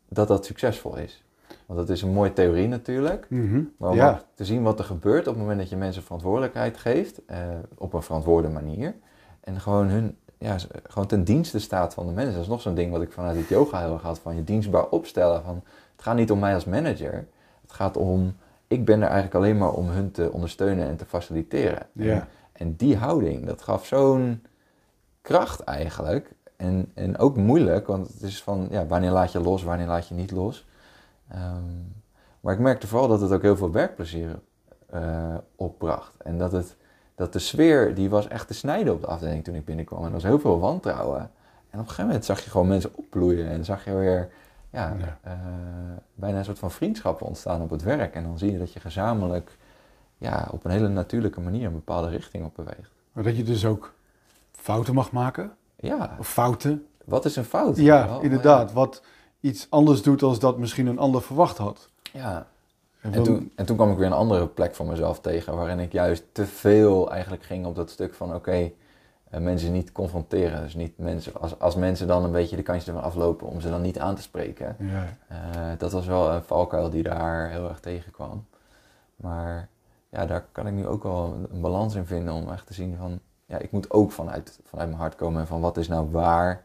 dat 0.08 0.28
dat 0.28 0.44
succesvol 0.44 0.96
is. 0.96 1.24
Want 1.66 1.80
dat 1.80 1.88
is 1.88 2.02
een 2.02 2.12
mooie 2.12 2.32
theorie 2.32 2.68
natuurlijk. 2.68 3.26
Mm 3.28 3.74
Maar 3.76 3.90
om 3.90 4.20
te 4.34 4.44
zien 4.44 4.62
wat 4.62 4.78
er 4.78 4.84
gebeurt 4.84 5.26
op 5.26 5.32
het 5.32 5.42
moment 5.42 5.58
dat 5.58 5.68
je 5.68 5.76
mensen 5.76 6.02
verantwoordelijkheid 6.02 6.76
geeft, 6.76 7.20
uh, 7.30 7.36
op 7.74 7.92
een 7.92 8.02
verantwoorde 8.02 8.48
manier. 8.48 8.94
En 9.48 9.60
gewoon 9.60 9.88
hun, 9.88 10.16
ja, 10.38 10.56
gewoon 10.88 11.06
ten 11.06 11.24
dienste 11.24 11.58
staat 11.58 11.94
van 11.94 12.06
de 12.06 12.12
mensen. 12.12 12.32
Dat 12.32 12.42
is 12.42 12.48
nog 12.48 12.60
zo'n 12.60 12.74
ding 12.74 12.92
wat 12.92 13.02
ik 13.02 13.12
vanuit 13.12 13.36
het 13.36 13.48
yoga 13.48 13.80
heel 13.80 13.92
erg 13.92 14.02
had. 14.02 14.18
Van 14.18 14.36
je 14.36 14.44
dienstbaar 14.44 14.88
opstellen. 14.88 15.42
Van, 15.42 15.54
het 15.92 16.02
gaat 16.02 16.16
niet 16.16 16.30
om 16.30 16.38
mij 16.38 16.54
als 16.54 16.64
manager. 16.64 17.26
Het 17.62 17.72
gaat 17.72 17.96
om, 17.96 18.36
ik 18.66 18.84
ben 18.84 18.96
er 18.96 19.08
eigenlijk 19.08 19.34
alleen 19.34 19.58
maar 19.58 19.72
om 19.72 19.88
hun 19.88 20.10
te 20.10 20.32
ondersteunen 20.32 20.88
en 20.88 20.96
te 20.96 21.04
faciliteren. 21.04 21.86
Ja. 21.92 22.14
En, 22.14 22.28
en 22.52 22.76
die 22.76 22.96
houding, 22.96 23.46
dat 23.46 23.62
gaf 23.62 23.86
zo'n 23.86 24.42
kracht 25.22 25.60
eigenlijk. 25.60 26.34
En, 26.56 26.90
en 26.94 27.18
ook 27.18 27.36
moeilijk, 27.36 27.86
want 27.86 28.08
het 28.08 28.22
is 28.22 28.42
van, 28.42 28.66
ja, 28.70 28.86
wanneer 28.86 29.10
laat 29.10 29.32
je 29.32 29.40
los, 29.40 29.62
wanneer 29.62 29.86
laat 29.86 30.08
je 30.08 30.14
niet 30.14 30.30
los. 30.30 30.66
Um, 31.32 31.94
maar 32.40 32.54
ik 32.54 32.60
merkte 32.60 32.86
vooral 32.86 33.08
dat 33.08 33.20
het 33.20 33.32
ook 33.32 33.42
heel 33.42 33.56
veel 33.56 33.72
werkplezier 33.72 34.38
uh, 34.94 35.34
opbracht. 35.56 36.12
En 36.18 36.38
dat 36.38 36.52
het 36.52 36.76
dat 37.18 37.32
de 37.32 37.38
sfeer, 37.38 37.94
die 37.94 38.10
was 38.10 38.28
echt 38.28 38.46
te 38.46 38.54
snijden 38.54 38.92
op 38.92 39.00
de 39.00 39.06
afdeling 39.06 39.44
toen 39.44 39.54
ik 39.54 39.64
binnenkwam. 39.64 40.00
En 40.00 40.06
er 40.06 40.12
was 40.12 40.22
heel 40.22 40.40
veel 40.40 40.58
wantrouwen. 40.58 41.20
En 41.20 41.78
op 41.78 41.78
een 41.78 41.80
gegeven 41.80 42.06
moment 42.06 42.24
zag 42.24 42.44
je 42.44 42.50
gewoon 42.50 42.68
mensen 42.68 42.90
opbloeien 42.94 43.48
en 43.48 43.64
zag 43.64 43.84
je 43.84 43.94
weer 43.94 44.28
ja, 44.70 44.96
Uh, 45.26 45.32
bijna 46.14 46.38
een 46.38 46.44
soort 46.44 46.58
van 46.58 46.70
vriendschappen 46.70 47.26
ontstaan 47.26 47.62
op 47.62 47.70
het 47.70 47.82
werk. 47.82 48.14
En 48.14 48.22
dan 48.22 48.38
zie 48.38 48.52
je 48.52 48.58
dat 48.58 48.72
je 48.72 48.80
gezamenlijk 48.80 49.56
ja, 50.18 50.48
op 50.50 50.64
een 50.64 50.70
hele 50.70 50.88
natuurlijke 50.88 51.40
manier 51.40 51.66
een 51.66 51.72
bepaalde 51.72 52.08
richting 52.08 52.44
op 52.44 52.54
beweegt. 52.54 52.90
Maar 53.12 53.24
dat 53.24 53.36
je 53.36 53.42
dus 53.42 53.66
ook 53.66 53.92
fouten 54.52 54.94
mag 54.94 55.12
maken? 55.12 55.52
Ja. 55.76 56.16
Of 56.18 56.28
fouten? 56.28 56.86
Wat 57.04 57.24
is 57.24 57.36
een 57.36 57.44
fout? 57.44 57.76
Ja, 57.76 58.18
inderdaad. 58.20 58.72
Wat 58.72 59.02
iets 59.40 59.66
anders 59.70 60.02
doet 60.02 60.20
dan 60.20 60.36
dat 60.38 60.58
misschien 60.58 60.86
een 60.86 60.98
ander 60.98 61.22
verwacht 61.22 61.58
had. 61.58 61.88
Ja, 62.12 62.46
en, 63.00 63.22
toen, 63.22 63.52
en 63.54 63.66
toen 63.66 63.76
kwam 63.76 63.90
ik 63.90 63.96
weer 63.96 64.06
een 64.06 64.12
andere 64.12 64.46
plek 64.46 64.74
voor 64.74 64.86
mezelf 64.86 65.20
tegen, 65.20 65.56
waarin 65.56 65.78
ik 65.78 65.92
juist 65.92 66.24
te 66.32 66.46
veel 66.46 67.10
eigenlijk 67.10 67.42
ging 67.42 67.66
op 67.66 67.74
dat 67.74 67.90
stuk 67.90 68.14
van 68.14 68.34
oké, 68.34 68.70
eh, 69.30 69.40
mensen 69.40 69.72
niet 69.72 69.92
confronteren. 69.92 70.62
Dus 70.62 70.74
niet 70.74 70.98
mensen, 70.98 71.34
als, 71.34 71.58
als 71.58 71.74
mensen 71.74 72.06
dan 72.06 72.24
een 72.24 72.32
beetje 72.32 72.56
de 72.56 72.62
kansje 72.62 72.86
ervan 72.86 73.02
aflopen 73.02 73.46
om 73.46 73.60
ze 73.60 73.70
dan 73.70 73.82
niet 73.82 73.98
aan 73.98 74.14
te 74.14 74.22
spreken. 74.22 74.76
Ja. 74.78 75.16
Uh, 75.32 75.78
dat 75.78 75.92
was 75.92 76.06
wel 76.06 76.30
een 76.30 76.42
valkuil 76.42 76.90
die 76.90 77.02
daar 77.02 77.50
heel 77.50 77.68
erg 77.68 77.80
tegenkwam. 77.80 78.46
Maar 79.16 79.68
ja, 80.08 80.26
daar 80.26 80.46
kan 80.52 80.66
ik 80.66 80.72
nu 80.72 80.86
ook 80.86 81.02
wel 81.02 81.36
een, 81.50 81.60
balans 81.60 81.94
in 81.94 82.06
vinden 82.06 82.34
om 82.34 82.50
echt 82.50 82.66
te 82.66 82.74
zien 82.74 82.96
van, 82.96 83.20
ja, 83.46 83.58
ik 83.58 83.70
moet 83.70 83.90
ook 83.90 84.12
vanuit, 84.12 84.60
vanuit 84.64 84.88
mijn 84.88 85.00
hart 85.00 85.14
komen 85.14 85.40
en 85.40 85.46
van 85.46 85.60
wat 85.60 85.76
is 85.76 85.88
nou 85.88 86.10
waar. 86.10 86.64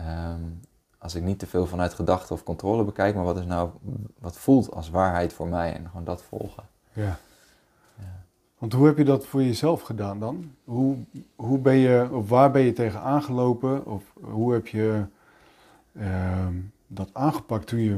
Um, 0.00 0.60
als 1.02 1.14
ik 1.14 1.22
niet 1.22 1.38
te 1.38 1.46
veel 1.46 1.66
vanuit 1.66 1.94
gedachte 1.94 2.32
of 2.32 2.42
controle 2.42 2.84
bekijk, 2.84 3.14
maar 3.14 3.24
wat 3.24 3.38
is 3.38 3.44
nou, 3.44 3.70
wat 4.18 4.36
voelt 4.36 4.70
als 4.70 4.90
waarheid 4.90 5.32
voor 5.32 5.48
mij 5.48 5.74
en 5.74 5.86
gewoon 5.86 6.04
dat 6.04 6.22
volgen. 6.22 6.62
Ja. 6.92 7.18
ja. 7.98 8.24
Want 8.58 8.72
hoe 8.72 8.86
heb 8.86 8.98
je 8.98 9.04
dat 9.04 9.26
voor 9.26 9.42
jezelf 9.42 9.82
gedaan 9.82 10.18
dan? 10.18 10.54
Hoe, 10.64 10.96
hoe 11.36 11.58
ben 11.58 11.76
je, 11.76 12.08
of 12.12 12.28
waar 12.28 12.50
ben 12.50 12.62
je 12.62 12.72
tegen 12.72 13.00
aangelopen? 13.00 13.86
Of 13.86 14.02
hoe 14.20 14.52
heb 14.52 14.66
je 14.66 15.04
ehm, 15.98 16.54
dat 16.86 17.10
aangepakt 17.12 17.66
toen 17.66 17.80
je, 17.80 17.96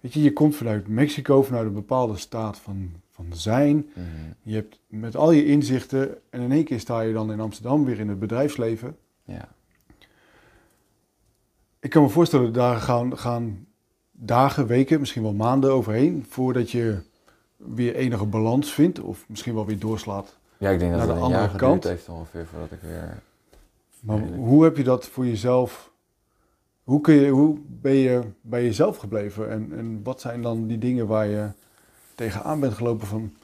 weet 0.00 0.12
je, 0.12 0.22
je 0.22 0.32
komt 0.32 0.56
vanuit 0.56 0.88
Mexico, 0.88 1.42
vanuit 1.42 1.66
een 1.66 1.72
bepaalde 1.72 2.16
staat 2.16 2.58
van, 2.58 2.92
van 3.10 3.26
zijn. 3.30 3.76
Mhm. 3.76 4.06
Je 4.42 4.54
hebt 4.54 4.80
met 4.86 5.16
al 5.16 5.30
je 5.30 5.46
inzichten 5.46 6.18
en 6.30 6.40
in 6.40 6.52
één 6.52 6.64
keer 6.64 6.80
sta 6.80 7.00
je 7.00 7.12
dan 7.12 7.32
in 7.32 7.40
Amsterdam 7.40 7.84
weer 7.84 7.98
in 7.98 8.08
het 8.08 8.18
bedrijfsleven. 8.18 8.96
Ja 9.24 9.48
ik 11.80 11.90
kan 11.90 12.02
me 12.02 12.08
voorstellen, 12.08 12.52
daar 12.52 12.76
gaan, 12.76 13.18
gaan 13.18 13.66
dagen, 14.10 14.66
weken, 14.66 15.00
misschien 15.00 15.22
wel 15.22 15.32
maanden 15.32 15.72
overheen 15.72 16.26
voordat 16.28 16.70
je 16.70 16.98
weer 17.56 17.94
enige 17.94 18.26
balans 18.26 18.72
vindt 18.72 19.00
of 19.00 19.24
misschien 19.28 19.54
wel 19.54 19.66
weer 19.66 19.78
doorslaat. 19.78 20.38
Ja, 20.58 20.70
ik 20.70 20.78
denk 20.78 20.92
dat 20.92 21.00
het 21.00 21.10
een 21.10 21.16
andere 21.16 21.40
jaar 21.40 21.56
kant. 21.56 21.84
heeft 21.84 22.08
ongeveer 22.08 22.46
voordat 22.46 22.72
ik 22.72 22.80
weer. 22.80 23.22
Maar 24.00 24.18
hoe 24.18 24.64
heb 24.64 24.76
je 24.76 24.84
dat 24.84 25.08
voor 25.08 25.26
jezelf? 25.26 25.92
Hoe, 26.82 27.00
kun 27.00 27.14
je, 27.14 27.28
hoe 27.28 27.58
ben 27.66 27.94
je 27.94 28.22
bij 28.40 28.64
jezelf 28.64 28.96
gebleven 28.96 29.50
en, 29.50 29.72
en 29.72 30.00
wat 30.02 30.20
zijn 30.20 30.42
dan 30.42 30.66
die 30.66 30.78
dingen 30.78 31.06
waar 31.06 31.26
je 31.26 31.50
tegenaan 32.14 32.60
bent 32.60 32.74
gelopen 32.74 33.06
van. 33.06 33.34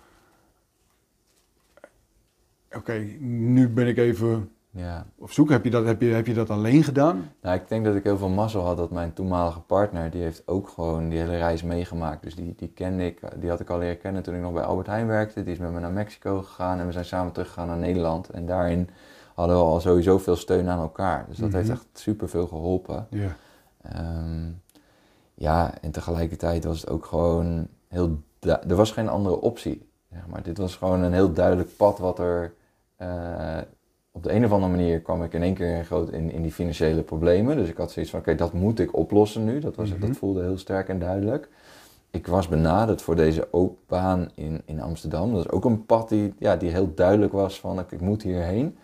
Oké, 2.72 2.98
nu 3.18 3.68
ben 3.68 3.86
ik 3.86 3.96
even 3.96 4.50
ja. 4.76 5.06
Of 5.18 5.32
zoek, 5.32 5.50
heb 5.50 5.64
je, 5.64 5.70
dat, 5.70 5.84
heb, 5.84 6.00
je, 6.00 6.06
heb 6.06 6.26
je 6.26 6.34
dat 6.34 6.50
alleen 6.50 6.82
gedaan? 6.82 7.30
Nou, 7.42 7.56
ik 7.56 7.68
denk 7.68 7.84
dat 7.84 7.94
ik 7.94 8.04
heel 8.04 8.18
veel 8.18 8.28
mazzel 8.28 8.62
had 8.62 8.76
dat 8.76 8.90
mijn 8.90 9.12
toenmalige 9.12 9.60
partner, 9.60 10.10
die 10.10 10.22
heeft 10.22 10.42
ook 10.46 10.68
gewoon 10.68 11.08
die 11.08 11.18
hele 11.18 11.36
reis 11.36 11.62
meegemaakt. 11.62 12.22
Dus 12.22 12.34
die, 12.34 12.54
die 12.56 12.68
kende 12.68 13.06
ik, 13.06 13.20
die 13.40 13.50
had 13.50 13.60
ik 13.60 13.70
al 13.70 13.78
leren 13.78 13.98
kennen 13.98 14.22
toen 14.22 14.34
ik 14.34 14.40
nog 14.40 14.52
bij 14.52 14.62
Albert 14.62 14.86
Heijn 14.86 15.06
werkte. 15.06 15.42
Die 15.42 15.52
is 15.52 15.58
met 15.58 15.72
me 15.72 15.80
naar 15.80 15.92
Mexico 15.92 16.42
gegaan 16.42 16.78
en 16.78 16.86
we 16.86 16.92
zijn 16.92 17.04
samen 17.04 17.32
teruggegaan 17.32 17.66
naar 17.66 17.76
Nederland. 17.76 18.30
En 18.30 18.46
daarin 18.46 18.88
hadden 19.34 19.56
we 19.56 19.62
al 19.62 19.80
sowieso 19.80 20.18
veel 20.18 20.36
steun 20.36 20.68
aan 20.68 20.80
elkaar. 20.80 21.24
Dus 21.28 21.38
dat 21.38 21.52
heeft 21.52 21.68
mhm. 21.68 21.76
echt 21.76 21.86
super 21.92 22.28
veel 22.28 22.46
geholpen. 22.46 23.06
Ja. 23.10 23.36
Ehm, 23.82 24.50
ja, 25.34 25.74
en 25.80 25.90
tegelijkertijd 25.90 26.64
was 26.64 26.80
het 26.80 26.90
ook 26.90 27.04
gewoon 27.04 27.68
heel... 27.88 28.22
Er 28.40 28.76
was 28.76 28.90
geen 28.90 29.08
andere 29.08 29.40
optie, 29.40 29.88
zeg 30.10 30.26
maar. 30.26 30.42
Dit 30.42 30.58
was 30.58 30.76
gewoon 30.76 31.02
een 31.02 31.12
heel 31.12 31.32
duidelijk 31.32 31.76
pad 31.76 31.98
wat 31.98 32.18
er... 32.18 32.54
Uh, 33.02 33.58
op 34.16 34.22
de 34.22 34.32
een 34.32 34.44
of 34.44 34.52
andere 34.52 34.72
manier 34.72 35.00
kwam 35.00 35.22
ik 35.22 35.32
in 35.32 35.42
één 35.42 35.54
keer 35.54 35.84
groot 35.84 36.10
in, 36.10 36.30
in 36.30 36.42
die 36.42 36.52
financiële 36.52 37.02
problemen. 37.02 37.56
Dus 37.56 37.68
ik 37.68 37.76
had 37.76 37.90
zoiets 37.90 38.10
van, 38.10 38.20
oké, 38.20 38.34
dat 38.34 38.52
moet 38.52 38.78
ik 38.78 38.96
oplossen 38.96 39.44
nu. 39.44 39.58
Dat, 39.58 39.76
was, 39.76 39.90
dat 39.90 39.98
mhm. 39.98 40.12
voelde 40.12 40.42
heel 40.42 40.58
sterk 40.58 40.88
en 40.88 40.98
duidelijk. 40.98 41.48
Ik 42.10 42.26
was 42.26 42.48
benaderd 42.48 43.02
voor 43.02 43.16
deze 43.16 43.48
baan 43.86 44.30
in, 44.34 44.62
in 44.64 44.80
Amsterdam. 44.80 45.32
Dat 45.32 45.44
is 45.44 45.50
ook 45.50 45.64
een 45.64 45.86
pad 45.86 46.08
die, 46.08 46.34
ja, 46.38 46.56
die 46.56 46.70
heel 46.70 46.94
duidelijk 46.94 47.32
was 47.32 47.60
van, 47.60 47.78
ik, 47.78 47.92
ik 47.92 48.00
moet 48.00 48.22
hierheen. 48.22 48.78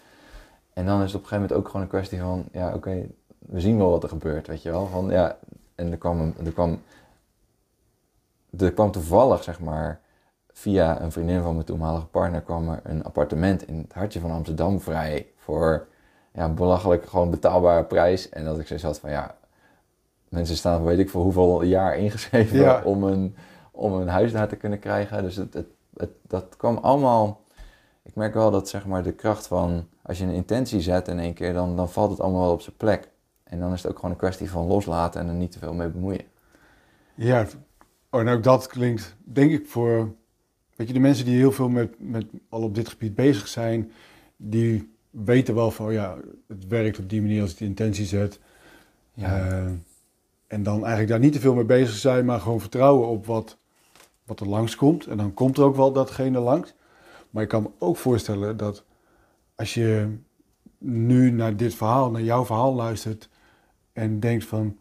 En 0.72 0.86
dan 0.86 1.02
is 1.02 1.12
het 1.12 1.14
op 1.14 1.22
een 1.22 1.28
gegeven 1.28 1.40
moment 1.40 1.52
ook 1.52 1.66
gewoon 1.66 1.82
een 1.82 1.88
kwestie 1.88 2.20
van, 2.20 2.44
ja, 2.52 2.74
oké, 2.74 3.06
we 3.38 3.60
zien 3.60 3.76
wel 3.76 3.90
wat 3.90 4.02
er 4.02 4.08
gebeurt, 4.08 4.46
weet 4.46 4.62
je 4.62 4.70
wel. 4.70 4.86
Van, 4.86 5.10
ja, 5.10 5.38
en 5.74 5.90
er 5.90 5.98
kwam, 5.98 6.34
er 6.44 6.52
kwam, 6.52 6.80
er 8.58 8.72
kwam 8.72 8.90
toevallig, 8.90 9.42
zeg 9.42 9.60
maar, 9.60 10.00
via 10.52 11.00
een 11.00 11.12
vriendin 11.12 11.42
van 11.42 11.54
mijn 11.54 11.66
toenmalige 11.66 12.06
partner 12.06 12.40
kwam 12.40 12.68
er 12.68 12.80
een 12.82 13.04
appartement 13.04 13.68
in 13.68 13.78
het 13.78 13.92
hartje 13.92 14.20
van 14.20 14.30
Amsterdam 14.30 14.80
vrij 14.80 15.26
voor 15.36 15.86
ja, 16.32 16.44
een 16.44 16.54
belachelijk 16.54 17.06
gewoon 17.06 17.30
betaalbare 17.30 17.84
prijs. 17.84 18.28
En 18.28 18.44
dat 18.44 18.58
ik 18.58 18.66
zoiets 18.66 18.84
had 18.84 18.98
van 18.98 19.10
ja, 19.10 19.34
mensen 20.28 20.56
staan 20.56 20.84
weet 20.84 20.98
ik 20.98 21.10
voor 21.10 21.22
hoeveel 21.22 21.62
jaar 21.62 21.96
ingeschreven 21.96 22.58
Ja. 22.58 22.82
om, 22.84 23.04
een, 23.04 23.36
om 23.70 23.92
een 23.92 24.08
huis 24.08 24.32
daar 24.32 24.48
te 24.48 24.56
kunnen 24.56 24.78
krijgen. 24.78 25.22
Dus 25.22 25.36
het, 25.36 25.54
het, 25.54 25.66
het, 25.96 26.10
dat 26.26 26.56
kwam 26.56 26.76
allemaal. 26.76 27.40
Ik 28.02 28.14
merk 28.14 28.34
wel 28.34 28.50
dat 28.50 28.68
zeg 28.68 28.86
maar 28.86 29.02
de 29.02 29.12
kracht 29.12 29.46
van 29.46 29.88
als 30.02 30.18
je 30.18 30.24
een 30.24 30.30
intentie 30.30 30.80
zet 30.80 31.08
in 31.08 31.18
één 31.18 31.34
keer, 31.34 31.52
dan, 31.52 31.76
dan 31.76 31.88
valt 31.90 32.10
het 32.10 32.20
allemaal 32.20 32.42
wel 32.42 32.52
op 32.52 32.60
zijn 32.60 32.76
plek. 32.76 33.08
En 33.44 33.58
dan 33.60 33.72
is 33.72 33.82
het 33.82 33.90
ook 33.90 33.96
gewoon 33.96 34.10
een 34.10 34.16
kwestie 34.16 34.50
van 34.50 34.66
loslaten 34.66 35.20
en 35.20 35.28
er 35.28 35.34
niet 35.34 35.52
te 35.52 35.58
veel 35.58 35.74
mee 35.74 35.88
bemoeien. 35.88 36.24
Ja, 37.14 37.46
en 38.10 38.28
ook 38.28 38.42
dat 38.42 38.66
klinkt, 38.66 39.16
denk 39.24 39.50
ik, 39.50 39.66
voor 39.66 40.14
weet 40.82 40.90
je, 40.90 41.00
de 41.00 41.06
mensen 41.08 41.24
die 41.24 41.36
heel 41.36 41.52
veel 41.52 41.68
met, 41.68 41.94
met 41.98 42.26
al 42.48 42.62
op 42.62 42.74
dit 42.74 42.88
gebied 42.88 43.14
bezig 43.14 43.48
zijn, 43.48 43.92
die 44.36 44.90
weten 45.10 45.54
wel 45.54 45.70
van, 45.70 45.86
oh 45.86 45.92
ja, 45.92 46.16
het 46.48 46.66
werkt 46.66 46.98
op 46.98 47.08
die 47.08 47.20
manier 47.20 47.42
als 47.42 47.50
ik 47.50 47.58
de 47.58 47.64
intentie 47.64 48.04
zet. 48.04 48.40
Eh, 49.14 49.64
en 50.46 50.62
dan 50.62 50.74
eigenlijk 50.74 51.08
daar 51.08 51.18
niet 51.18 51.32
te 51.32 51.40
veel 51.40 51.54
mee 51.54 51.64
bezig 51.64 51.94
zijn, 51.94 52.24
maar 52.24 52.40
gewoon 52.40 52.60
vertrouwen 52.60 53.08
op 53.08 53.26
wat, 53.26 53.56
wat 54.24 54.40
er 54.40 54.48
langskomt. 54.48 55.06
En 55.06 55.16
dan 55.16 55.34
komt 55.34 55.56
er 55.58 55.64
ook 55.64 55.76
wel 55.76 55.92
datgene 55.92 56.38
langs. 56.38 56.74
Maar 57.30 57.42
ik 57.42 57.48
kan 57.48 57.62
me 57.62 57.70
ook 57.78 57.96
voorstellen 57.96 58.56
dat 58.56 58.84
als 59.54 59.74
je 59.74 60.08
nu 60.78 61.30
naar 61.30 61.56
dit 61.56 61.74
verhaal, 61.74 62.10
naar 62.10 62.22
jouw 62.22 62.44
verhaal 62.44 62.74
luistert 62.74 63.28
en 63.92 64.20
denkt 64.20 64.44
van, 64.44 64.76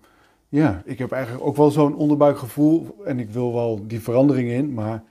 ja, 0.50 0.82
ik 0.86 0.98
heb 0.98 1.12
eigenlijk 1.12 1.46
ook 1.46 1.56
wel 1.56 1.72
zo'n 1.72 1.96
onderbuikgevoel 1.96 2.96
en 3.06 3.20
ik 3.20 3.30
wil 3.30 3.54
wel 3.54 3.88
die 3.88 4.02
verandering 4.02 4.50
in, 4.50 4.74
maar 4.74 5.04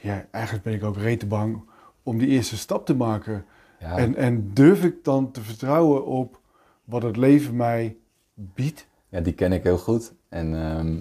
ja, 0.00 0.26
eigenlijk 0.30 0.64
ben 0.64 0.74
ik 0.74 0.84
ook 0.84 0.96
rete 0.96 1.26
bang 1.26 1.60
om 2.02 2.18
die 2.18 2.28
eerste 2.28 2.56
stap 2.56 2.86
te 2.86 2.94
maken. 2.94 3.44
ja. 3.80 3.96
En, 3.98 4.16
en 4.16 4.50
durf 4.54 4.84
ik 4.84 5.04
dan 5.04 5.30
te 5.30 5.40
vertrouwen 5.40 6.06
op 6.06 6.40
wat 6.84 7.02
het 7.02 7.16
leven 7.16 7.56
mij 7.56 7.96
biedt? 8.34 8.86
Ja, 9.08 9.20
die 9.20 9.32
ken 9.32 9.52
ik 9.52 9.62
heel 9.62 9.78
goed. 9.78 10.12
En 10.28 10.54
ehm, 10.54 11.00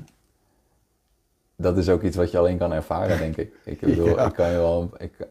dat 1.56 1.78
is 1.78 1.90
ook 1.90 2.04
iets 2.04 2.16
wat 2.16 2.32
je 2.32 2.38
alleen 2.38 2.58
kan 2.58 2.72
ervaren, 2.74 3.18
denk 3.18 3.38
ik. 3.38 3.54
Ik, 3.66 3.80
bedoel, 3.90 4.08
Ja. 4.08 4.26
ik 4.26 4.34
kan 4.34 4.50
je 4.52 4.58
wel. 4.58 4.90
Ik, 4.98 5.28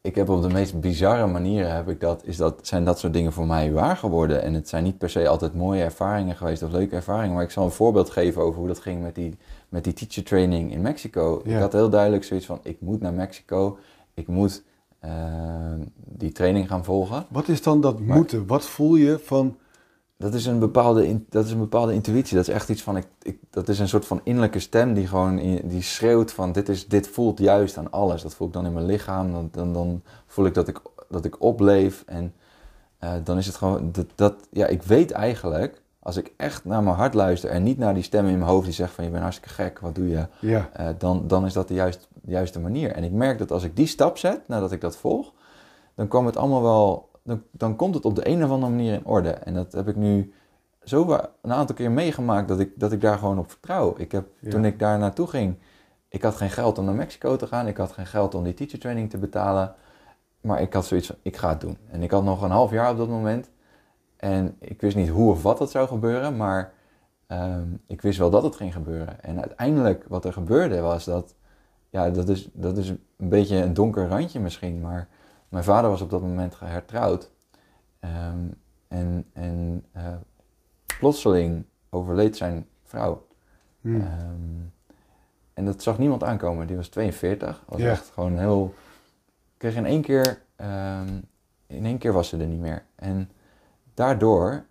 ik 0.00 0.14
heb 0.14 0.28
op 0.28 0.42
de 0.42 0.48
meest 0.48 0.80
bizarre 0.80 1.26
manieren 1.26 1.74
heb 1.74 1.88
ik 1.88 2.00
dat, 2.00 2.24
is 2.24 2.36
dat, 2.36 2.66
zijn 2.66 2.84
dat 2.84 2.98
soort 2.98 3.12
dingen 3.12 3.32
voor 3.32 3.46
mij 3.46 3.72
waar 3.72 3.96
geworden. 3.96 4.42
En 4.42 4.54
het 4.54 4.68
zijn 4.68 4.84
niet 4.84 4.98
per 4.98 5.10
se 5.10 5.28
altijd 5.28 5.54
mooie 5.54 5.82
ervaringen 5.82 6.36
geweest 6.36 6.62
of 6.62 6.70
leuke 6.70 6.96
ervaringen. 6.96 7.34
Maar 7.34 7.44
ik 7.44 7.50
zal 7.50 7.64
een 7.64 7.70
voorbeeld 7.70 8.10
geven 8.10 8.42
over 8.42 8.58
hoe 8.58 8.68
dat 8.68 8.78
ging 8.78 9.02
met 9.02 9.14
die, 9.14 9.38
met 9.68 9.84
die 9.84 9.92
teacher 9.92 10.24
training 10.24 10.72
in 10.72 10.80
Mexico. 10.80 11.40
Ja. 11.44 11.54
Ik 11.54 11.60
had 11.62 11.72
heel 11.72 11.90
duidelijk 11.90 12.24
zoiets 12.24 12.46
van: 12.46 12.60
ik 12.62 12.80
moet 12.80 13.00
naar 13.00 13.12
Mexico. 13.12 13.78
Ik 14.14 14.26
moet 14.28 14.62
ehm, 15.00 15.80
die 15.94 16.32
training 16.32 16.68
gaan 16.68 16.84
volgen. 16.84 17.26
Wat 17.30 17.48
is 17.48 17.62
dan 17.62 17.80
dat 17.80 18.00
Maar- 18.00 18.16
moeten? 18.16 18.46
Wat 18.46 18.64
voel 18.64 18.94
je 18.96 19.18
van, 19.18 19.56
Dat 20.16 20.34
is 20.34 20.46
een 20.46 20.58
bepaalde, 20.58 21.08
in- 21.08 21.26
dat 21.28 21.44
is 21.44 21.50
een 21.50 21.58
bepaalde 21.58 21.92
intuïtie. 21.94 22.36
Dat 22.36 22.48
is 22.48 22.54
echt 22.54 22.68
iets 22.68 22.82
van, 22.82 22.96
ik, 22.96 23.06
ik, 23.22 23.38
dat 23.50 23.68
is 23.68 23.78
een 23.78 23.88
soort 23.88 24.06
van 24.06 24.20
innerlijke 24.24 24.58
stem 24.58 24.94
die 24.94 25.06
gewoon 25.06 25.38
in- 25.38 25.68
die 25.68 25.82
schreeuwt 25.82 26.32
van 26.32 26.52
dit, 26.52 26.68
is, 26.68 26.88
dit 26.88 27.08
voelt 27.08 27.38
juist 27.38 27.76
aan 27.76 27.90
alles. 27.90 28.22
Dat 28.22 28.34
voel 28.34 28.46
ik 28.46 28.52
dan 28.52 28.66
in 28.66 28.72
mijn 28.72 28.86
lichaam. 28.86 29.32
Dan, 29.32 29.48
dan, 29.52 29.72
dan 29.72 30.02
voel 30.26 30.46
ik 30.46 30.54
dat 30.54 30.68
ik, 30.68 30.80
dat 31.08 31.24
ik 31.24 31.42
opleef. 31.42 32.02
En 32.06 32.34
eh, 32.98 33.12
dan 33.24 33.38
is 33.38 33.46
het 33.46 33.56
gewoon, 33.56 33.92
dat, 33.92 34.06
dat, 34.14 34.34
ja, 34.50 34.66
ik 34.66 34.82
weet 34.82 35.10
eigenlijk, 35.10 35.82
als 36.08 36.16
ik 36.16 36.32
echt 36.36 36.64
naar 36.64 36.82
mijn 36.82 36.96
hart 36.96 37.14
luister 37.14 37.50
en 37.50 37.62
niet 37.62 37.78
naar 37.78 37.94
die 37.94 38.02
stem 38.02 38.26
in 38.26 38.38
mijn 38.38 38.50
hoofd 38.50 38.64
die 38.64 38.74
zegt 38.74 38.92
van 38.92 39.04
je 39.04 39.10
bent 39.10 39.22
hartstikke 39.22 39.54
gek, 39.54 39.78
wat 39.78 39.94
doe 39.94 40.08
je? 40.08 40.26
ja, 40.40 40.70
Eh, 40.72 40.88
dan, 40.98 41.26
dan 41.26 41.46
is 41.46 41.52
dat 41.52 41.68
de, 41.68 41.74
juist, 41.74 42.08
de 42.22 42.30
juiste 42.30 42.60
manier. 42.60 42.92
En 42.92 43.04
ik 43.04 43.12
merk 43.12 43.38
dat 43.38 43.50
als 43.52 43.62
ik 43.62 43.76
die 43.76 43.86
stap 43.86 44.18
zet, 44.18 44.40
nadat 44.46 44.72
ik 44.72 44.80
dat 44.80 44.96
volg, 44.96 45.32
dan 45.94 46.08
kwam 46.08 46.26
het 46.26 46.36
allemaal 46.36 46.62
wel, 46.62 47.10
dan, 47.22 47.42
dan 47.50 47.76
komt 47.76 47.94
het 47.94 48.04
op 48.04 48.14
de 48.14 48.28
een 48.28 48.44
of 48.44 48.50
andere 48.50 48.72
manier 48.72 48.92
in 48.92 49.06
orde. 49.06 49.30
En 49.30 49.54
dat 49.54 49.72
heb 49.72 49.88
ik 49.88 49.96
nu 49.96 50.32
zo 50.84 51.18
een 51.42 51.52
aantal 51.52 51.74
keer 51.74 51.90
meegemaakt 51.90 52.48
dat 52.48 52.60
ik, 52.60 52.72
dat 52.76 52.92
ik 52.92 53.00
daar 53.00 53.18
gewoon 53.18 53.38
op 53.38 53.50
vertrouw. 53.50 53.94
Ik 53.96 54.12
heb, 54.12 54.28
Ja. 54.38 54.50
Toen 54.50 54.64
ik 54.64 54.78
daar 54.78 54.98
naartoe 54.98 55.26
ging, 55.26 55.58
ik 56.08 56.22
had 56.22 56.34
geen 56.36 56.50
geld 56.50 56.78
om 56.78 56.84
naar 56.84 56.94
Mexico 56.94 57.36
te 57.36 57.46
gaan, 57.46 57.66
ik 57.66 57.76
had 57.76 57.92
geen 57.92 58.06
geld 58.06 58.34
om 58.34 58.44
die 58.44 58.54
teacher 58.54 58.78
training 58.78 59.10
te 59.10 59.18
betalen. 59.18 59.74
Maar 60.40 60.60
ik 60.60 60.72
had 60.72 60.86
zoiets 60.86 61.06
van, 61.06 61.16
ik 61.22 61.36
ga 61.36 61.48
het 61.48 61.60
doen. 61.60 61.78
En 61.90 62.02
ik 62.02 62.10
had 62.10 62.24
nog 62.24 62.42
een 62.42 62.50
half 62.50 62.70
jaar 62.70 62.90
op 62.90 62.96
dat 62.98 63.08
moment. 63.08 63.50
En 64.18 64.56
ik 64.58 64.80
wist 64.80 64.96
niet 64.96 65.08
hoe 65.08 65.30
of 65.30 65.42
wat 65.42 65.58
dat 65.58 65.70
zou 65.70 65.88
gebeuren, 65.88 66.36
maar 66.36 66.72
ehm, 67.26 67.68
ik 67.86 68.02
wist 68.02 68.18
wel 68.18 68.30
dat 68.30 68.42
het 68.42 68.56
ging 68.56 68.72
gebeuren. 68.72 69.22
En 69.22 69.38
uiteindelijk 69.40 70.04
wat 70.08 70.24
er 70.24 70.32
gebeurde 70.32 70.80
was 70.80 71.04
dat, 71.04 71.34
ja, 71.90 72.10
dat 72.10 72.28
is, 72.28 72.48
dat 72.52 72.76
is 72.78 72.88
een 72.88 73.28
beetje 73.28 73.56
een 73.56 73.74
donker 73.74 74.08
randje 74.08 74.40
misschien, 74.40 74.80
maar 74.80 75.08
mijn 75.48 75.64
vader 75.64 75.90
was 75.90 76.00
op 76.00 76.10
dat 76.10 76.22
moment 76.22 76.54
gehertrouwd. 76.54 77.30
Ehm, 78.00 78.46
en 78.88 79.24
en 79.32 79.84
eh, 79.92 80.14
plotseling 80.98 81.64
overleed 81.90 82.36
zijn 82.36 82.66
vrouw. 82.84 83.26
hm, 83.80 84.00
Ehm, 84.00 84.66
en 85.54 85.64
dat 85.64 85.82
zag 85.82 85.98
niemand 85.98 86.24
aankomen. 86.24 86.66
Die 86.66 86.76
was 86.76 86.88
42. 86.88 87.62
Was 87.68 87.80
echt 87.90 88.10
gewoon 88.14 88.38
heel. 88.38 88.74
Kreeg 89.56 89.74
in 89.76 89.86
één 89.86 90.02
keer. 90.02 90.42
in 91.66 91.84
één 91.86 91.98
keer 91.98 92.12
was 92.12 92.28
ze 92.28 92.36
er 92.36 92.46
niet 92.46 92.60
meer. 92.60 92.84
En 92.94 93.30
daardoor 93.98 94.64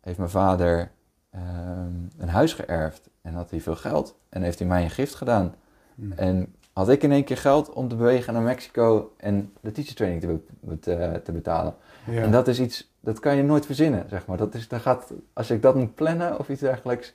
heeft 0.00 0.18
mijn 0.18 0.30
vader 0.30 0.90
ehm, 1.30 1.94
een 2.18 2.28
huis 2.28 2.52
geërfd. 2.54 3.08
En 3.22 3.34
had 3.34 3.50
hij 3.50 3.60
veel 3.60 3.76
geld. 3.76 4.18
En 4.28 4.42
heeft 4.42 4.58
hij 4.58 4.68
mij 4.68 4.82
een 4.82 4.90
gift 4.90 5.14
gedaan. 5.14 5.54
hm. 5.94 6.12
En 6.12 6.54
had 6.72 6.88
ik 6.88 7.02
in 7.02 7.12
één 7.12 7.24
keer 7.24 7.36
geld 7.36 7.72
om 7.72 7.88
te 7.88 7.96
bewegen 7.96 8.32
naar 8.32 8.42
Mexico 8.42 9.12
en 9.16 9.52
de 9.60 9.72
teacher 9.72 9.94
training 9.94 10.20
te, 10.22 10.40
be- 10.60 10.78
te, 10.78 11.20
te 11.24 11.32
betalen. 11.32 11.74
ja. 12.06 12.22
En 12.22 12.30
dat 12.30 12.48
is 12.48 12.60
iets, 12.60 12.92
dat 13.00 13.18
kan 13.20 13.36
je 13.36 13.42
nooit 13.42 13.66
verzinnen, 13.66 14.08
zeg 14.08 14.26
maar. 14.26 14.36
Dat 14.36 14.54
is, 14.54 14.68
dat 14.68 14.80
gaat, 14.80 15.12
als 15.32 15.50
ik 15.50 15.62
dat 15.62 15.74
moet 15.74 15.94
plannen 15.94 16.38
of 16.38 16.48
iets 16.48 16.60
dergelijks, 16.60 17.12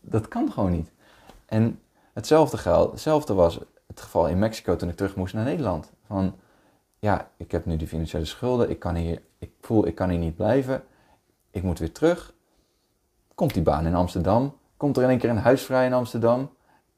dat 0.00 0.28
kan 0.28 0.52
gewoon 0.52 0.70
niet. 0.70 0.90
En 1.46 1.80
hetzelfde 2.12 2.56
geldt, 2.58 2.92
hetzelfde 2.92 3.34
was 3.34 3.60
het 3.86 4.00
geval 4.00 4.28
in 4.28 4.38
Mexico 4.38 4.76
toen 4.76 4.88
ik 4.88 4.96
terug 4.96 5.16
moest 5.16 5.34
naar 5.34 5.44
Nederland. 5.44 5.92
Van, 6.06 6.34
ja, 6.98 7.30
ik 7.36 7.50
heb 7.50 7.66
nu 7.66 7.76
die 7.76 7.88
financiële 7.88 8.24
schulden, 8.24 8.70
ik 8.70 8.78
kan 8.78 8.94
hier, 8.94 9.22
ik 9.38 9.50
voel, 9.60 9.86
ik 9.86 9.94
kan 9.94 10.08
hier 10.08 10.18
niet 10.18 10.36
blijven, 10.36 10.82
ik 11.50 11.62
moet 11.62 11.78
weer 11.78 11.92
terug. 11.92 12.34
Komt 13.34 13.54
die 13.54 13.62
baan 13.62 13.86
in 13.86 13.94
Amsterdam, 13.94 14.56
komt 14.76 14.96
er 14.96 15.02
in 15.02 15.08
één 15.08 15.18
keer 15.18 15.30
een 15.30 15.36
huis 15.36 15.62
vrij 15.62 15.86
in 15.86 15.92
Amsterdam, 15.92 16.50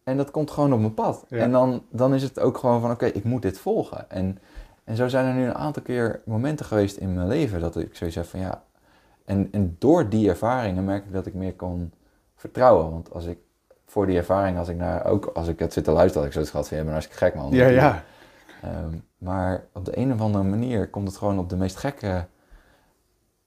en 0.05 0.16
dat 0.16 0.30
komt 0.30 0.51
gewoon 0.51 0.72
op 0.72 0.80
mijn 0.80 0.94
pad. 0.94 1.24
Ja. 1.28 1.38
En 1.38 1.53
dan, 1.53 1.82
dan 1.90 2.14
is 2.14 2.22
het 2.22 2.40
ook 2.40 2.59
gewoon 2.59 2.80
van, 2.80 2.90
oké, 2.90 3.07
ik 3.07 3.24
moet 3.24 3.42
dit 3.42 3.59
volgen. 3.59 4.11
En, 4.11 4.38
en 4.84 4.96
zo 4.96 5.09
zijn 5.09 5.26
er 5.26 5.34
nu 5.34 5.44
een 5.44 5.55
aantal 5.55 5.82
keer 5.82 6.20
momenten 6.24 6.66
geweest 6.66 6.96
in 6.96 7.14
mijn 7.14 7.28
leven 7.28 7.61
dat 7.61 7.76
ik 7.76 7.96
zoiets 7.96 8.16
heb 8.16 8.26
van, 8.26 8.40
ja... 8.40 8.62
En, 9.24 9.48
en 9.53 9.76
door 9.78 10.09
die 10.09 10.28
ervaringen 10.28 10.84
merk 10.84 11.05
ik 11.05 11.12
dat 11.12 11.26
ik 11.26 11.34
meer 11.34 11.55
kon 11.55 11.92
vertrouwen. 12.36 12.90
Want 12.90 13.12
als 13.12 13.24
ik, 13.24 13.38
voor 13.86 14.07
die 14.07 14.16
ervaring, 14.16 14.59
als 14.59 14.68
ik 14.68 14.76
naar, 14.76 15.07
ook 15.07 15.26
als 15.26 15.48
ik 15.48 15.59
het 15.59 15.72
zit 15.72 15.84
te 15.84 15.90
luisteren, 15.90 16.18
had 16.18 16.26
ik 16.26 16.32
zoiets 16.32 16.51
gehad 16.51 16.68
van, 16.68 16.76
je 16.76 16.82
bent 16.82 16.94
hartstikke 16.94 17.24
gek 17.24 17.34
man. 17.34 17.51
ja, 17.51 17.66
ja. 17.66 18.05
Ehm, 18.63 18.95
maar 19.19 19.65
op 19.73 19.85
de 19.85 19.99
een 19.99 20.13
of 20.13 20.21
andere 20.21 20.45
manier 20.45 20.89
komt 20.89 21.09
het 21.09 21.17
gewoon 21.17 21.39
op 21.39 21.49
de 21.49 21.57
meest 21.57 21.77
gekke, 21.77 22.27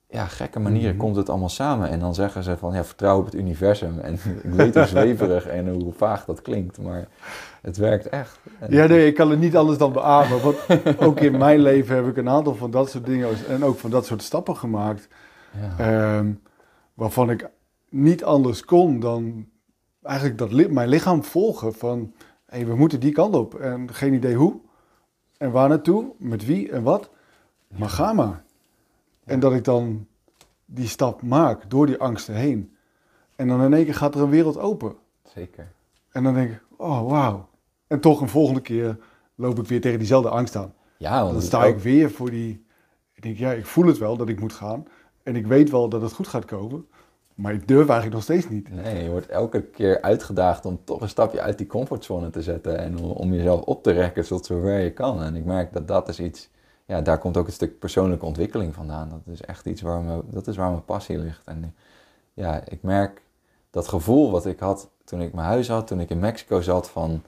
ja, 0.10 0.26
gekke 0.26 0.60
manieren 0.60 0.96
Mhm. 0.96 1.04
komt 1.04 1.16
het 1.16 1.30
allemaal 1.30 1.50
samen. 1.50 1.90
En 1.90 2.00
dan 2.00 2.14
zeggen 2.16 2.44
ze 2.44 2.58
van, 2.58 2.74
ja, 2.74 2.84
vertrouw 2.84 3.18
op 3.20 3.26
het 3.26 3.34
universum. 3.36 4.00
En 4.00 4.14
ik 4.44 4.52
weet 4.52 4.76
hoe 4.76 4.86
zweverig 4.86 5.48
en 5.48 5.70
hoe 5.70 5.94
vaag 5.94 6.26
dat 6.26 6.42
klinkt, 6.42 6.78
maar 6.82 7.08
het 7.62 7.78
werkt 7.78 8.10
echt. 8.10 8.40
En- 8.60 8.72
Ja, 8.72 8.86
nee, 8.86 9.08
ik 9.08 9.16
kan 9.16 9.30
het 9.30 9.40
niet 9.40 9.56
anders 9.58 9.78
dan 9.78 9.94
beamen. 9.94 10.42
Want 10.42 10.58
ook 11.00 11.20
in 11.20 11.38
mijn 11.38 11.60
leven 11.60 11.96
heb 11.96 12.08
ik 12.08 12.18
een 12.18 12.30
aantal 12.30 12.56
van 12.56 12.72
dat 12.72 12.90
soort 12.90 13.06
dingen 13.06 13.30
en 13.50 13.64
ook 13.64 13.78
van 13.78 13.90
dat 13.90 14.06
soort 14.06 14.22
stappen 14.22 14.56
gemaakt. 14.58 15.08
Ja. 15.62 15.78
ehm, 16.18 16.32
waarvan 16.94 17.30
ik 17.30 17.50
niet 17.90 18.24
anders 18.24 18.66
kon 18.66 19.00
dan 19.00 19.46
eigenlijk 20.02 20.38
dat 20.38 20.52
mijn 20.70 20.90
lichaam 20.90 21.24
volgen 21.24 21.74
van 21.74 22.14
hé, 22.46 22.66
we 22.66 22.76
moeten 22.76 23.00
die 23.00 23.12
kant 23.12 23.36
op 23.36 23.56
en 23.56 23.94
geen 23.94 24.14
idee 24.14 24.36
hoe 24.36 24.60
en 25.44 25.52
waar 25.52 25.70
naartoe, 25.70 26.14
met 26.18 26.46
wie 26.46 26.72
en 26.72 26.84
wat, 26.84 27.10
maar 27.68 27.90
ga 27.90 28.14
maar. 28.14 28.44
En 29.24 29.40
dat 29.40 29.54
ik 29.54 29.64
dan 29.64 30.08
die 30.66 30.88
stap 30.88 31.22
maak 31.22 31.70
door 31.70 31.86
die 31.86 31.98
angsten 31.98 32.36
heen. 32.36 32.76
En 33.36 33.48
dan 33.48 33.62
in 33.62 33.74
één 33.74 33.86
keer 33.86 33.96
gaat 33.96 34.16
er 34.16 34.22
een 34.22 34.30
wereld 34.30 34.58
open. 34.58 34.96
Zeker. 35.24 35.72
En 36.12 36.24
dan 36.24 36.34
denk 36.34 36.52
ik, 36.52 36.64
oh 36.78 37.10
wauw. 37.10 37.50
En 37.88 38.00
toch 38.00 38.22
een 38.22 38.30
volgende 38.30 38.62
keer 38.62 38.98
loop 39.36 39.60
ik 39.60 39.68
weer 39.68 39.82
tegen 39.82 39.98
diezelfde 39.98 40.30
angst 40.30 40.56
aan. 40.56 40.74
Ja, 40.98 41.22
want 41.22 41.34
Dan 41.34 41.42
sta 41.42 41.64
ik 41.64 41.78
weer 41.78 42.12
voor 42.12 42.30
die. 42.30 42.66
Ik 43.14 43.22
denk, 43.22 43.38
ja, 43.38 43.52
ik 43.52 43.66
voel 43.66 43.86
het 43.86 43.98
wel 43.98 44.18
dat 44.18 44.30
ik 44.30 44.40
moet 44.40 44.54
gaan. 44.54 44.88
En 45.24 45.36
ik 45.36 45.48
weet 45.48 45.70
wel 45.70 45.90
dat 45.90 46.02
het 46.02 46.14
goed 46.14 46.28
gaat 46.28 46.46
komen. 46.46 46.88
Maar 47.44 47.54
ik 47.54 47.68
durf 47.68 47.88
eigenlijk 47.88 48.14
nog 48.14 48.24
steeds 48.24 48.50
niet. 48.50 48.70
Nee, 48.84 49.04
je 49.04 49.10
wordt 49.10 49.28
elke 49.28 49.62
keer 49.62 50.02
uitgedaagd 50.02 50.66
om 50.66 50.80
toch 50.84 51.02
een 51.02 51.10
stapje 51.10 51.42
uit 51.42 51.58
die 51.58 51.68
comfortzone 51.68 52.30
te 52.30 52.42
zetten 52.42 52.78
en 52.78 52.98
om, 52.98 53.12
om 53.12 53.34
jezelf 53.34 53.62
op 53.62 53.84
te 53.84 53.92
rekken 53.92 54.26
tot 54.26 54.46
zover 54.46 54.80
je 54.80 54.92
kan. 54.92 55.24
En 55.24 55.36
ik 55.36 55.46
merk 55.46 55.74
dat 55.74 55.88
dat 55.88 56.10
is 56.10 56.20
iets, 56.20 56.50
ja, 56.86 57.02
daar 57.02 57.18
komt 57.18 57.38
ook 57.38 57.48
een 57.48 57.54
stuk 57.54 57.80
persoonlijke 57.80 58.26
ontwikkeling 58.26 58.74
vandaan. 58.74 59.10
Dat 59.10 59.34
is 59.34 59.42
echt 59.42 59.66
iets 59.66 59.82
waar, 59.82 60.02
me, 60.02 60.22
dat 60.26 60.48
is 60.48 60.56
waar 60.56 60.70
mijn 60.70 60.86
passie 60.86 61.18
ligt. 61.18 61.42
En 61.46 61.76
ja, 62.34 62.62
ik 62.68 62.82
merk 62.82 63.22
dat 63.70 63.88
gevoel 63.88 64.32
wat 64.32 64.46
ik 64.46 64.60
had 64.60 64.90
toen 65.04 65.22
ik 65.22 65.34
mijn 65.34 65.48
huis 65.48 65.68
had, 65.68 65.88
toen 65.88 66.00
ik 66.00 66.10
in 66.10 66.20
Mexico 66.20 66.62
zat 66.62 66.90
van, 66.90 67.24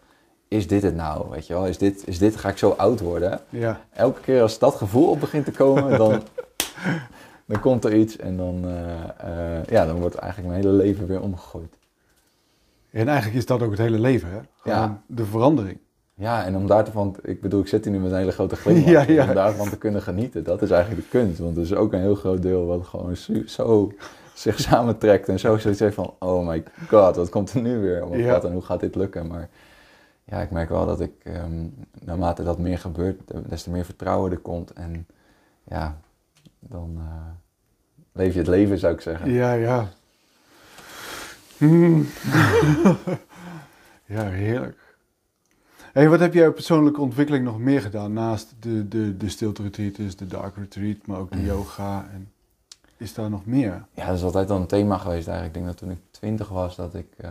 is 0.47 0.67
dit 0.67 0.83
het 0.83 0.95
nou? 0.95 1.29
Weet 1.29 1.47
je 1.47 1.53
wel, 1.53 1.67
is 1.67 1.77
dit, 1.77 2.07
is 2.07 2.17
dit, 2.17 2.35
ga 2.35 2.49
ik 2.49 2.57
zo 2.57 2.69
oud 2.69 2.99
worden? 2.99 3.39
Ja. 3.49 3.81
Elke 3.93 4.21
keer 4.21 4.41
als 4.41 4.59
dat 4.59 4.75
gevoel 4.75 5.09
op 5.09 5.19
begint 5.19 5.45
te 5.45 5.51
komen, 5.51 5.97
dan, 5.97 6.21
dan 7.45 7.59
komt 7.59 7.85
er 7.85 7.93
iets 7.95 8.17
en 8.17 8.37
dan, 8.37 8.65
eh, 8.65 9.57
eh, 9.57 9.65
ja, 9.65 9.85
dan 9.85 9.99
wordt 9.99 10.15
eigenlijk 10.15 10.51
mijn 10.53 10.63
hele 10.65 10.75
leven 10.77 11.07
weer 11.07 11.21
omgegooid. 11.21 11.77
En 12.91 13.07
eigenlijk 13.07 13.37
is 13.37 13.45
dat 13.45 13.61
ook 13.61 13.69
het 13.71 13.79
hele 13.79 13.99
leven, 13.99 14.29
hè? 14.29 14.39
Gewoon 14.55 14.77
Ja. 14.77 15.01
de 15.07 15.25
verandering. 15.25 15.77
Ja, 16.13 16.45
en 16.45 16.55
om 16.55 16.67
daarvan, 16.67 17.15
ik 17.23 17.41
bedoel, 17.41 17.61
ik 17.61 17.67
zit 17.67 17.83
hier 17.85 17.93
nu 17.93 17.99
met 17.99 18.11
een 18.11 18.17
hele 18.17 18.31
grote 18.31 18.55
glimlach. 18.55 18.85
Ja, 18.91 19.01
ja. 19.01 19.27
Om 19.27 19.33
daarvan 19.33 19.69
te 19.69 19.77
kunnen 19.77 20.01
genieten, 20.01 20.43
dat 20.43 20.61
is 20.61 20.71
eigenlijk 20.71 21.03
de 21.03 21.09
kunst. 21.17 21.39
Want 21.39 21.55
er 21.57 21.63
is 21.63 21.73
ook 21.73 21.93
een 21.93 21.99
heel 21.99 22.15
groot 22.15 22.41
deel 22.41 22.65
wat 22.65 22.85
gewoon 22.85 23.15
zo 23.45 23.91
zich 24.33 24.59
samentrekt 24.69 25.29
en 25.29 25.39
zo 25.39 25.57
zoiets 25.57 25.79
heeft 25.79 25.95
van, 25.95 26.13
oh 26.19 26.47
my 26.47 26.63
god, 26.87 27.15
wat 27.15 27.29
komt 27.29 27.53
er 27.53 27.61
nu 27.61 27.77
weer? 27.79 28.03
Oh 28.05 28.11
my 28.11 28.17
Ja. 28.17 28.33
god, 28.33 28.43
en 28.43 28.51
hoe 28.51 28.61
gaat 28.61 28.79
dit 28.79 28.95
lukken? 28.95 29.27
Maar 29.27 29.49
ja, 30.23 30.41
ik 30.41 30.51
merk 30.51 30.69
wel 30.69 30.85
dat 30.85 31.01
ik, 31.01 31.11
ehm, 31.23 31.65
naarmate 32.01 32.43
dat 32.43 32.59
meer 32.59 32.79
gebeurt, 32.79 33.19
des 33.49 33.63
te 33.63 33.69
meer 33.69 33.85
vertrouwen 33.85 34.31
er 34.31 34.37
komt. 34.37 34.73
En 34.73 35.07
ja, 35.63 35.97
dan 36.69 36.95
eh, 36.97 37.25
leef 38.11 38.33
je 38.33 38.39
het 38.39 38.47
leven, 38.47 38.77
zou 38.77 38.93
ik 38.93 39.01
zeggen. 39.01 39.31
Ja, 39.31 39.53
ja. 39.53 39.89
Ja, 44.07 44.23
heerlijk. 44.29 44.97
Hey, 45.93 46.09
wat 46.09 46.19
heb 46.19 46.33
jij 46.33 46.47
op 46.47 46.53
persoonlijke 46.53 47.01
ontwikkeling 47.01 47.43
nog 47.45 47.59
meer 47.59 47.81
gedaan 47.81 48.13
naast 48.13 48.53
de, 48.59 48.87
de, 48.87 49.17
de 49.17 49.29
stilte 49.29 49.61
retreats, 49.61 50.15
de 50.15 50.27
dark 50.27 50.55
retreat, 50.55 50.97
maar 51.05 51.19
ook 51.19 51.31
de 51.31 51.43
yoga? 51.43 52.07
En 52.13 52.31
is 52.97 53.13
daar 53.13 53.29
nog 53.29 53.45
meer? 53.45 53.85
Ja, 53.93 54.05
dat 54.07 54.15
is 54.17 54.23
altijd 54.23 54.49
al 54.49 54.57
een 54.57 54.67
thema 54.67 54.97
geweest 54.97 55.27
eigenlijk. 55.27 55.47
Ik 55.57 55.63
denk 55.63 55.65
dat 55.65 55.77
toen 55.77 55.91
ik 55.97 56.01
twintig 56.11 56.49
was, 56.49 56.75
dat 56.75 56.93
ik... 56.93 57.07
eh, 57.17 57.29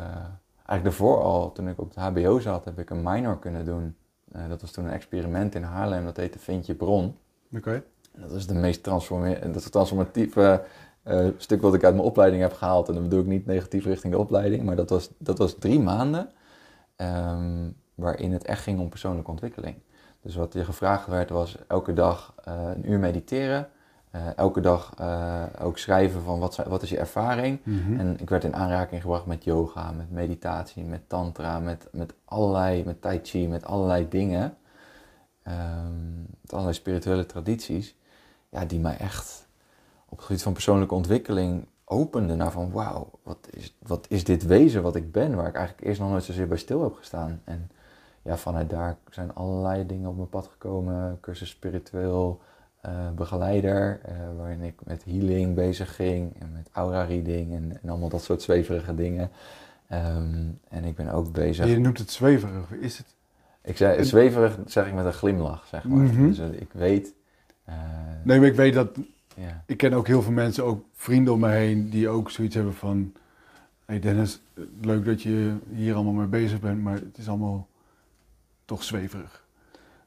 eigenlijk 0.66 0.82
daarvoor 0.82 1.22
al, 1.22 1.53
toen 1.53 1.68
ik 1.68 1.80
op 1.80 1.95
het 1.95 1.99
hbo 2.05 2.39
zat, 2.41 2.64
heb 2.64 2.78
ik 2.78 2.91
een 2.91 3.03
minor 3.03 3.39
kunnen 3.39 3.64
doen. 3.64 3.97
Eh, 4.32 4.49
dat 4.49 4.61
was 4.61 4.70
toen 4.70 4.85
een 4.85 4.93
experiment 4.93 5.55
in 5.55 5.62
Haarlem, 5.62 6.05
dat 6.05 6.16
heette 6.16 6.39
Vind 6.39 6.66
je 6.66 6.74
bron. 6.74 7.16
Oké. 7.57 7.82
Dat 8.19 8.33
is 8.33 8.47
de 8.47 8.55
meest 8.55 8.83
transforme- 8.83 9.51
dat 9.53 9.73
transformatieve 9.73 10.65
eh, 11.03 11.27
stuk 11.37 11.62
wat 11.62 11.75
ik 11.75 11.85
uit 11.85 11.95
mijn 11.95 12.07
opleiding 12.07 12.43
heb 12.43 12.53
gehaald. 12.53 12.89
En 12.89 12.95
dan 12.95 13.03
bedoel 13.03 13.21
ik 13.21 13.27
niet 13.27 13.47
negatief 13.47 13.85
richting 13.85 14.12
de 14.12 14.19
opleiding, 14.19 14.62
maar 14.62 14.77
dat 14.77 14.91
was, 14.91 15.11
dat 15.19 15.39
was 15.39 15.55
drie 15.59 15.81
maanden 15.81 16.31
ehm, 16.97 17.69
waarin 17.95 18.33
het 18.33 18.45
echt 18.45 18.62
ging 18.62 18.81
om 18.81 18.89
persoonlijke 18.89 19.31
ontwikkeling. 19.31 19.77
Dus 20.23 20.35
wat 20.35 20.53
je 20.53 20.65
gevraagd 20.65 21.07
werd 21.07 21.31
was 21.31 21.57
elke 21.69 21.93
dag 21.93 22.35
eh, 22.45 22.55
een 22.75 22.91
uur 22.91 22.99
mediteren. 22.99 23.69
eh, 24.11 24.37
elke 24.37 24.61
dag 24.61 24.93
ook 25.61 25.79
schrijven 25.79 26.23
van 26.23 26.39
wat, 26.39 26.57
wat 26.57 26.83
is 26.83 26.91
je 26.91 26.99
ervaring. 26.99 27.61
Mhm. 27.65 27.99
En 28.01 28.17
ik 28.21 28.29
werd 28.31 28.45
in 28.45 28.55
aanraking 28.57 29.01
gebracht 29.01 29.27
met 29.27 29.45
yoga, 29.45 29.91
met 29.93 30.11
meditatie, 30.11 30.85
met 30.85 31.09
tantra, 31.09 31.59
met, 31.61 31.89
met 31.93 32.15
allerlei, 32.25 32.85
met 32.85 33.01
tai 33.03 33.21
chi, 33.23 33.49
met 33.49 33.65
allerlei 33.65 34.09
dingen. 34.09 34.57
Ehm, 35.43 36.21
met 36.41 36.53
allerlei 36.53 36.75
spirituele 36.75 37.27
tradities. 37.27 37.97
Ja, 38.55 38.65
die 38.65 38.81
mij 38.81 38.97
echt 38.97 39.47
op 40.09 40.17
het 40.17 40.27
gebied 40.27 40.43
van 40.43 40.53
persoonlijke 40.53 40.95
ontwikkeling 40.95 41.67
openden 41.85 42.37
naar 42.37 42.53
van 42.53 42.71
wauw, 42.71 43.11
wat 43.23 43.49
is, 43.51 43.77
wat 43.79 44.07
is 44.09 44.25
dit 44.25 44.47
wezen 44.47 44.83
wat 44.83 44.97
ik 44.97 45.13
ben, 45.13 45.35
waar 45.35 45.49
ik 45.49 45.55
eigenlijk 45.55 45.87
eerst 45.87 46.01
nog 46.01 46.11
nooit 46.11 46.25
zozeer 46.25 46.49
bij 46.49 46.57
stil 46.57 46.83
heb 46.83 46.95
gestaan. 46.95 47.41
En 47.45 47.71
ja, 48.23 48.37
vanuit 48.37 48.71
daar 48.71 48.97
zijn 49.11 49.35
allerlei 49.35 49.87
dingen 49.87 50.09
op 50.09 50.17
mijn 50.17 50.29
pad 50.29 50.47
gekomen. 50.47 51.19
Cursus 51.21 51.49
spiritueel 51.49 52.41
eh, 52.81 53.11
begeleider, 53.17 54.01
eh, 54.03 54.15
waarin 54.37 54.63
ik 54.63 54.75
met 54.85 55.05
healing 55.05 55.55
bezig 55.55 55.95
ging 55.95 56.41
en 56.41 56.53
met 56.53 56.69
aura 56.73 57.03
reading 57.03 57.55
en, 57.55 57.79
en 57.83 57.89
allemaal 57.89 58.09
dat 58.09 58.23
soort 58.23 58.43
zweverige 58.43 58.95
dingen. 58.95 59.31
Ehm, 59.89 60.49
en 60.69 60.85
ik 60.85 60.95
ben 60.95 61.09
ook 61.09 61.33
bezig. 61.33 61.67
Je 61.67 61.79
noemt 61.79 61.99
het 61.99 62.11
zweverig. 62.11 62.71
Is 62.71 62.99
het? 62.99 63.07
Ik 63.63 63.77
zei, 63.77 64.05
zweverig 64.05 64.59
zeg 64.67 64.87
ik 64.87 64.95
met 64.95 65.05
een 65.05 65.13
glimlach, 65.13 65.67
zeg 65.67 65.85
maar. 65.85 65.99
Mhm. 65.99 66.27
Dus 66.27 66.39
ik 66.39 66.73
weet. 66.73 67.15
Eh, 67.65 67.75
Nee, 68.23 68.39
maar 68.39 68.49
ik 68.49 68.55
weet 68.55 68.75
dat 68.75 68.89
ja. 69.37 69.62
ik 69.67 69.77
ken 69.77 69.93
ook 69.93 70.07
heel 70.07 70.23
veel 70.23 70.33
mensen, 70.33 70.65
ook 70.65 70.85
vrienden 70.93 71.33
om 71.33 71.41
me 71.41 71.49
heen, 71.49 71.89
die 71.91 72.09
ook 72.09 72.31
zoiets 72.31 72.55
hebben 72.55 72.75
van... 72.75 73.12
Hey 73.85 73.99
Dennis, 74.01 74.41
leuk 74.81 75.05
dat 75.05 75.23
je 75.23 75.57
hier 75.75 75.95
allemaal 75.95 76.12
mee 76.12 76.27
bezig 76.27 76.61
bent, 76.61 76.83
maar 76.83 76.95
het 76.95 77.19
is 77.19 77.29
allemaal 77.29 77.69
toch 78.65 78.83
zweverig. 78.83 79.45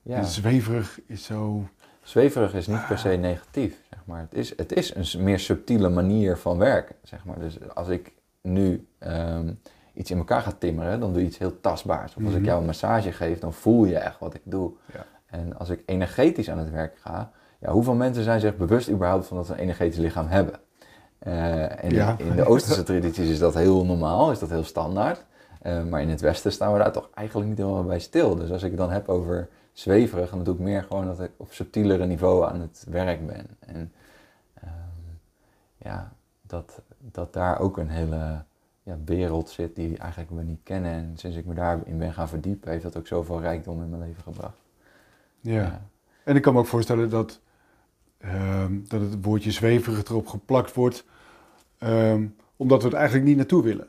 Ja. 0.02 0.24
Zweverig 0.24 1.00
is 1.06 1.24
zo... 1.24 1.68
Zweverig 2.04 2.54
is 2.54 2.68
niet 2.68 2.88
per 2.88 2.98
se 2.98 3.10
negatief, 3.10 3.82
zeg 3.90 4.00
maar. 4.06 4.20
Het 4.20 4.34
is, 4.34 4.54
het 4.58 4.74
is 4.74 4.94
een 5.14 5.24
meer 5.24 5.40
subtiele 5.40 5.90
manier 5.90 6.38
van 6.38 6.58
werken, 6.58 6.96
zeg 7.04 7.26
maar. 7.26 7.40
Dus 7.40 7.58
als 7.74 7.88
ik 7.88 8.12
nu 8.42 8.88
ehm, 8.98 9.54
iets 9.94 10.12
in 10.12 10.18
elkaar 10.18 10.42
ga 10.42 10.52
timmeren, 10.52 11.00
dan 11.00 11.12
doe 11.14 11.22
je 11.22 11.28
iets 11.28 11.38
heel 11.38 11.60
tastbaars. 11.62 12.16
Of 12.16 12.24
als 12.24 12.34
ik 12.34 12.40
Mhm. 12.40 12.48
jou 12.48 12.60
een 12.60 12.66
massage 12.66 13.12
geef, 13.12 13.40
dan 13.40 13.54
voel 13.54 13.86
je 13.86 13.98
echt 13.98 14.20
wat 14.20 14.34
ik 14.34 14.42
doe. 14.44 14.72
Ja. 14.94 15.06
En 15.26 15.58
als 15.58 15.70
ik 15.70 15.82
energetisch 15.86 16.50
aan 16.50 16.58
het 16.58 16.70
werk 16.72 16.98
ga, 17.00 17.32
ja, 17.60 17.72
hoeveel 17.72 17.94
mensen 17.96 18.24
zijn 18.24 18.40
zich 18.40 18.58
bewust 18.58 18.90
überhaupt 18.90 19.28
van 19.28 19.38
dat 19.38 19.46
ze 19.46 19.54
een 19.54 19.60
energetisch 19.60 20.00
lichaam 20.00 20.28
hebben? 20.28 20.60
Eh, 21.20 21.84
en 21.84 21.90
Ja. 21.90 22.16
in 22.18 22.36
de 22.36 22.46
Oosterse 22.46 22.84
tradities 22.84 23.30
is 23.30 23.40
dat 23.40 23.54
heel 23.54 23.86
normaal, 23.86 24.32
is 24.32 24.40
dat 24.40 24.50
heel 24.50 24.64
standaard. 24.64 25.26
Eh, 25.62 25.84
maar 25.84 26.02
in 26.02 26.10
het 26.10 26.22
Westen 26.22 26.52
staan 26.52 26.74
we 26.74 26.80
daar 26.80 26.92
toch 26.92 27.10
eigenlijk 27.14 27.50
niet 27.50 27.58
helemaal 27.58 27.84
bij 27.84 28.00
stil. 28.00 28.36
Dus 28.36 28.52
als 28.52 28.64
ik 28.64 28.70
het 28.70 28.80
dan 28.80 28.92
heb 28.92 29.10
over 29.10 29.50
zweverig, 29.74 30.30
dan 30.30 30.44
doe 30.44 30.54
ik 30.54 30.60
meer 30.60 30.84
gewoon 30.84 31.06
dat 31.06 31.20
ik 31.20 31.32
op 31.38 31.54
subtielere 31.54 32.06
niveau 32.06 32.46
aan 32.46 32.62
het 32.62 32.86
werk 32.90 33.28
ben. 33.28 33.46
En 33.60 33.92
ehm, 34.54 34.70
ja, 35.78 36.12
dat, 36.42 36.82
dat 36.98 37.34
daar 37.34 37.60
ook 37.60 37.78
een 37.78 37.90
hele 37.90 38.44
ja, 38.84 38.98
wereld 39.06 39.50
zit 39.50 39.76
die 39.76 39.98
eigenlijk 39.98 40.32
we 40.32 40.44
niet 40.44 40.64
kennen. 40.64 40.92
En 40.92 41.12
sinds 41.16 41.38
ik 41.38 41.46
me 41.46 41.54
daarin 41.54 41.98
ben 41.98 42.14
gaan 42.14 42.30
verdiepen, 42.30 42.72
heeft 42.72 42.84
dat 42.84 42.98
ook 42.98 43.08
zoveel 43.08 43.42
rijkdom 43.42 43.82
in 43.82 43.90
mijn 43.90 44.02
leven 44.02 44.24
gebracht. 44.24 44.58
Ja. 45.40 45.82
En 46.24 46.36
ik 46.36 46.42
kan 46.42 46.54
me 46.54 46.60
ook 46.60 46.66
voorstellen 46.66 47.10
dat, 47.10 47.40
ehm, 48.34 48.74
dat 48.88 49.02
het 49.02 49.18
woordje 49.22 49.52
zweverig 49.52 50.04
erop 50.04 50.28
geplakt 50.28 50.74
wordt, 50.74 51.06
ehm, 51.78 52.26
omdat 52.56 52.82
we 52.82 52.88
het 52.88 52.98
eigenlijk 52.98 53.28
niet 53.28 53.38
naartoe 53.38 53.64
willen. 53.64 53.88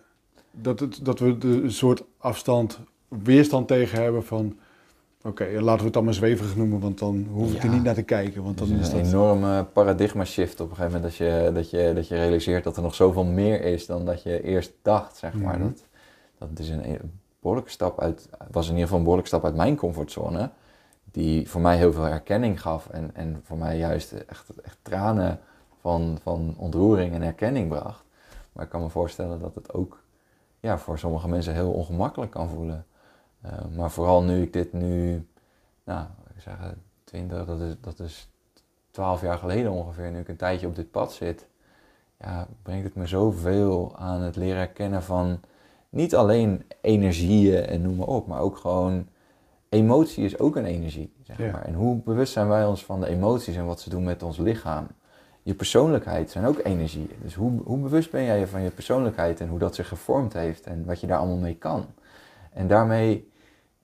Dat, 0.51 0.81
het, 0.81 1.05
dat 1.05 1.19
we 1.19 1.37
er 1.41 1.65
een 1.65 1.73
soort 1.73 2.05
afstand, 2.19 2.81
weerstand 3.09 3.69
tegen 3.69 4.03
hebben 4.03 4.25
van, 4.25 4.59
oké, 5.23 5.45
laten 5.45 5.79
we 5.79 5.85
het 5.85 5.93
dan 5.93 6.05
maar 6.05 6.15
zweverig 6.15 6.57
noemen, 6.57 6.81
want 6.81 6.99
dan 6.99 7.27
hoef 7.33 7.55
ik 7.55 7.63
er 7.63 7.69
niet 7.69 7.83
naar 7.83 7.95
te 7.95 8.03
kijken. 8.03 8.43
Want 8.43 8.59
dan 8.59 8.69
Dus 8.69 8.79
is 8.79 8.93
een 8.93 8.99
dat... 8.99 9.07
enorme 9.07 9.65
paradigma 9.65 10.25
shift 10.25 10.61
op 10.61 10.71
een 10.71 10.77
gegeven 10.77 11.01
moment 11.01 11.19
dat 11.19 11.29
je, 11.29 11.51
dat, 11.55 11.71
je, 11.71 11.93
dat 11.95 12.09
je 12.09 12.15
realiseert 12.15 12.65
dat 12.65 12.77
er 12.77 12.83
nog 12.83 12.95
zoveel 12.95 13.25
meer 13.25 13.61
is 13.61 13.87
dan 13.87 14.05
dat 14.05 14.23
je 14.23 14.43
eerst 14.43 14.73
dacht, 14.83 15.17
zeg 15.17 15.35
maar. 15.35 15.59
Mhm. 15.59 15.67
Dat, 15.67 15.85
dat 16.39 16.59
is 16.59 16.69
een, 16.69 16.89
een 16.89 17.13
behoorlijke 17.41 17.71
stap 17.71 18.01
uit, 18.01 18.29
was 18.51 18.65
in 18.65 18.71
ieder 18.71 18.83
geval 18.83 18.97
een 18.99 19.05
behoorlijke 19.05 19.35
stap 19.35 19.45
uit 19.45 19.57
mijn 19.57 19.77
comfortzone, 19.77 20.51
die 21.11 21.49
voor 21.49 21.61
mij 21.61 21.77
heel 21.77 21.93
veel 21.93 22.03
herkenning 22.03 22.61
gaf 22.61 22.89
en, 22.89 23.11
en 23.15 23.41
voor 23.45 23.59
mij 23.59 23.79
juist 23.79 24.13
echt, 24.13 24.61
echt 24.61 24.79
tranen 24.83 25.41
van, 25.81 26.19
van 26.23 26.55
ontroering 26.57 27.15
en 27.15 27.23
herkenning 27.23 27.69
bracht. 27.69 28.05
Maar 28.53 28.65
ik 28.65 28.71
kan 28.71 28.83
me 28.83 28.89
voorstellen 28.89 29.41
dat 29.41 29.55
het 29.55 29.73
ook 29.73 30.03
ja, 30.61 30.79
voor 30.79 30.99
sommige 30.99 31.29
mensen 31.29 31.55
heel 31.55 31.73
ongemakkelijk 31.73 32.31
kan 32.31 32.49
voelen. 32.49 32.87
Eh, 33.41 33.53
maar 33.77 33.91
vooral 33.91 34.23
nu 34.23 34.43
ik 34.43 34.53
dit 34.53 34.73
nu, 34.73 35.27
nou, 35.85 36.07
ik 36.35 36.43
zeg 36.43 36.75
20, 37.05 37.47
dat 37.47 37.61
is, 37.61 37.75
dat 37.81 37.99
is 37.99 38.29
12 38.91 39.21
jaar 39.21 39.39
geleden 39.39 39.73
ongeveer, 39.73 40.11
nu 40.11 40.19
ik 40.19 40.29
een 40.29 40.37
tijdje 40.37 40.67
op 40.67 40.75
dit 40.75 40.91
pad 40.91 41.13
zit, 41.13 41.47
ja, 42.19 42.47
brengt 42.63 42.85
het 42.85 42.95
me 42.95 43.07
zoveel 43.07 43.97
aan 43.97 44.21
het 44.21 44.37
leren 44.37 44.57
herkennen 44.57 45.03
van 45.03 45.41
niet 45.89 46.15
alleen 46.15 46.65
energieën 46.81 47.65
en 47.65 47.83
noem 47.83 47.97
maar 47.97 48.07
op, 48.07 48.27
maar 48.27 48.41
ook 48.41 48.57
gewoon 48.57 49.09
emotie 49.69 50.25
is 50.25 50.39
ook 50.39 50.57
een 50.57 50.65
energie. 50.65 51.13
Zeg 51.23 51.39
Ja. 51.39 51.51
maar. 51.53 51.65
En 51.65 51.75
hoe 51.75 51.97
bewust 52.03 52.33
zijn 52.33 52.49
wij 52.49 52.65
ons 52.67 52.85
van 52.85 53.01
de 53.01 53.07
emoties 53.07 53.57
en 53.57 53.67
wat 53.67 53.81
ze 53.81 53.91
doen 53.91 54.05
met 54.05 54.23
ons 54.23 54.39
lichaam? 54.39 54.87
Je 55.43 55.55
persoonlijkheid 55.55 56.31
zijn 56.31 56.45
ook 56.45 56.61
energieën. 56.65 57.11
Dus 57.23 57.35
hoe, 57.35 57.61
hoe 57.65 57.79
bewust 57.79 58.11
ben 58.11 58.25
jij 58.25 58.39
je 58.39 58.47
van 58.47 58.63
je 58.63 58.71
persoonlijkheid 58.71 59.41
en 59.41 59.49
hoe 59.49 59.59
dat 59.59 59.75
zich 59.75 59.89
gevormd 59.89 60.33
heeft 60.33 60.67
en 60.67 60.85
wat 60.85 61.01
je 61.01 61.07
daar 61.07 61.19
allemaal 61.19 61.37
mee 61.37 61.57
kan? 61.57 61.87
En 62.53 62.67
daarmee 62.67 63.31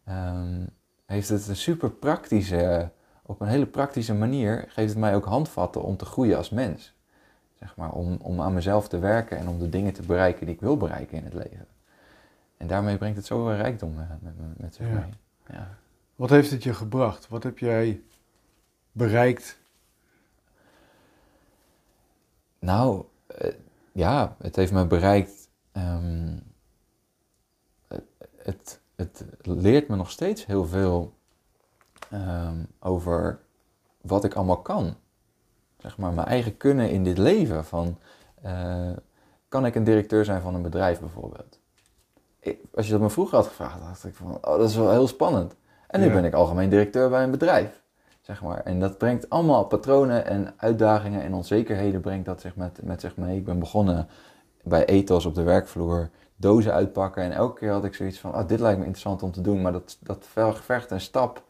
ehm, 0.04 0.62
heeft 1.06 1.28
het 1.28 1.48
een 1.48 1.56
super 1.56 1.90
praktische, 1.90 2.90
op 3.22 3.40
een 3.40 3.46
hele 3.48 3.66
praktische 3.66 4.14
manier, 4.14 4.64
geeft 4.68 4.90
het 4.90 4.98
mij 4.98 5.14
ook 5.14 5.24
handvatten 5.24 5.82
om 5.82 5.96
te 5.96 6.04
groeien 6.04 6.36
als 6.36 6.50
mens. 6.50 6.94
Zeg 7.54 7.76
maar, 7.76 7.92
om, 7.92 8.16
om 8.22 8.40
aan 8.40 8.54
mezelf 8.54 8.88
te 8.88 8.98
werken 8.98 9.38
en 9.38 9.48
om 9.48 9.58
de 9.58 9.68
dingen 9.68 9.92
te 9.92 10.02
bereiken 10.02 10.46
die 10.46 10.54
ik 10.54 10.60
wil 10.60 10.76
bereiken 10.76 11.18
in 11.18 11.24
het 11.24 11.34
leven. 11.34 11.66
En 12.56 12.66
daarmee 12.66 12.96
brengt 12.96 13.16
het 13.16 13.26
zoveel 13.26 13.54
rijkdom 13.56 13.92
eh, 13.98 14.04
met, 14.20 14.38
met, 14.38 14.58
met 14.60 14.74
zich 14.74 14.86
Ja. 14.86 14.92
mee. 14.92 15.04
Ja. 15.46 15.78
Wat 16.16 16.30
heeft 16.30 16.50
het 16.50 16.62
je 16.62 16.74
gebracht? 16.74 17.28
Wat 17.28 17.42
heb 17.42 17.58
jij 17.58 18.02
bereikt? 18.92 19.58
Nou, 22.58 23.04
eh, 23.26 23.54
ja, 23.92 24.36
het 24.38 24.56
heeft 24.56 24.72
me 24.72 24.86
bereikt. 24.86 25.48
ehm, 25.72 26.38
het, 28.36 28.80
het, 28.94 29.24
leert 29.42 29.88
me 29.88 29.96
nog 29.96 30.10
steeds 30.10 30.46
heel 30.46 30.66
veel 30.66 31.14
ehm, 32.10 32.64
over 32.78 33.40
wat 34.00 34.24
ik 34.24 34.34
allemaal 34.34 34.62
kan. 34.62 34.96
Zeg 35.78 35.98
maar, 35.98 36.12
mijn 36.12 36.26
eigen 36.26 36.56
kunnen 36.56 36.90
in 36.90 37.04
dit 37.04 37.18
leven. 37.18 37.64
Van, 37.64 37.98
eh, 38.42 38.90
kan 39.48 39.66
ik 39.66 39.74
een 39.74 39.84
directeur 39.84 40.24
zijn 40.24 40.40
van 40.40 40.54
een 40.54 40.62
bedrijf 40.62 41.00
bijvoorbeeld? 41.00 41.58
Als 42.74 42.86
je 42.86 42.92
dat 42.92 43.00
me 43.00 43.10
vroeger 43.10 43.36
had 43.36 43.46
gevraagd, 43.46 43.80
dacht 43.80 44.04
ik 44.04 44.14
van, 44.14 44.30
oh, 44.34 44.58
dat 44.58 44.68
is 44.68 44.76
wel 44.76 44.90
heel 44.90 45.08
spannend. 45.08 45.54
En 45.86 46.00
nu 46.00 46.06
Ja. 46.06 46.12
ben 46.12 46.24
ik 46.24 46.34
algemeen 46.34 46.68
directeur 46.68 47.10
bij 47.10 47.22
een 47.22 47.30
bedrijf, 47.30 47.82
zeg 48.20 48.42
maar. 48.42 48.60
En 48.60 48.80
dat 48.80 48.98
brengt 48.98 49.30
allemaal 49.30 49.64
patronen 49.64 50.26
en 50.26 50.54
uitdagingen 50.56 51.22
en 51.22 51.34
onzekerheden 51.34 52.00
brengt 52.00 52.26
dat 52.26 52.40
zich 52.40 52.56
met, 52.56 52.80
met 52.82 53.00
zich 53.00 53.16
mee. 53.16 53.36
Ik 53.36 53.44
ben 53.44 53.58
begonnen 53.58 54.08
bij 54.62 54.84
ethos 54.84 55.26
op 55.26 55.34
de 55.34 55.42
werkvloer, 55.42 56.10
dozen 56.36 56.72
uitpakken. 56.72 57.22
En 57.22 57.32
elke 57.32 57.58
keer 57.58 57.70
had 57.70 57.84
ik 57.84 57.94
zoiets 57.94 58.18
van, 58.18 58.34
oh, 58.34 58.48
dit 58.48 58.60
lijkt 58.60 58.78
me 58.78 58.84
interessant 58.84 59.22
om 59.22 59.32
te 59.32 59.40
doen. 59.40 59.62
Maar 59.62 59.72
dat, 59.72 59.96
dat 60.00 60.26
vergt 60.60 60.90
een 60.90 61.00
stap 61.00 61.42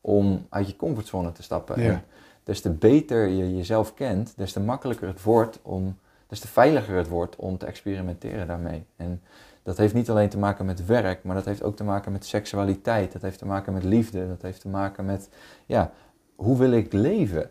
om 0.00 0.46
uit 0.48 0.66
je 0.66 0.76
comfortzone 0.76 1.32
te 1.32 1.42
stappen. 1.42 1.82
Ja. 1.82 1.90
En 1.90 2.04
des 2.44 2.60
te 2.60 2.70
beter 2.70 3.26
je 3.26 3.56
jezelf 3.56 3.94
kent, 3.94 4.32
des 4.36 4.52
te 4.52 4.60
makkelijker 4.60 5.08
het 5.08 5.22
wordt 5.22 5.58
om, 5.62 5.98
des 6.26 6.40
te 6.40 6.48
veiliger 6.48 6.96
het 6.96 7.08
wordt 7.08 7.36
om 7.36 7.58
te 7.58 7.66
experimenteren 7.66 8.46
daarmee. 8.46 8.84
En 8.96 9.22
dat 9.62 9.76
heeft 9.76 9.94
niet 9.94 10.10
alleen 10.10 10.28
te 10.28 10.38
maken 10.38 10.64
met 10.66 10.86
werk, 10.86 11.24
maar 11.24 11.34
dat 11.34 11.44
heeft 11.44 11.62
ook 11.62 11.76
te 11.76 11.84
maken 11.84 12.12
met 12.12 12.24
seksualiteit. 12.24 13.12
Dat 13.12 13.22
heeft 13.22 13.38
te 13.38 13.46
maken 13.46 13.72
met 13.72 13.84
liefde. 13.84 14.28
Dat 14.28 14.42
heeft 14.42 14.60
te 14.60 14.68
maken 14.68 15.04
met, 15.04 15.28
ja, 15.66 15.92
hoe 16.34 16.58
wil 16.58 16.70
ik 16.72 16.92
leven? 16.92 17.50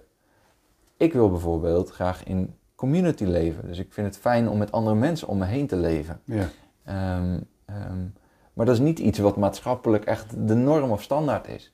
Ik 0.98 1.14
wil 1.14 1.30
bijvoorbeeld 1.30 1.90
graag 1.90 2.24
in 2.24 2.56
community 2.76 3.24
leven. 3.24 3.68
Dus 3.68 3.80
ik 3.80 3.94
vind 3.94 4.08
het 4.08 4.18
fijn 4.18 4.50
om 4.50 4.58
met 4.58 4.72
andere 4.72 4.96
mensen 4.96 5.28
om 5.28 5.38
me 5.38 5.46
heen 5.46 5.68
te 5.68 5.76
leven. 5.76 6.22
Ja. 6.24 6.50
Ehm, 6.84 7.40
ehm, 7.66 8.06
maar 8.54 8.66
dat 8.66 8.76
is 8.76 8.82
niet 8.82 9.00
iets 9.00 9.20
wat 9.20 9.38
maatschappelijk 9.38 10.06
echt 10.06 10.48
de 10.48 10.56
norm 10.56 10.92
of 10.92 11.02
standaard 11.02 11.48
is. 11.48 11.74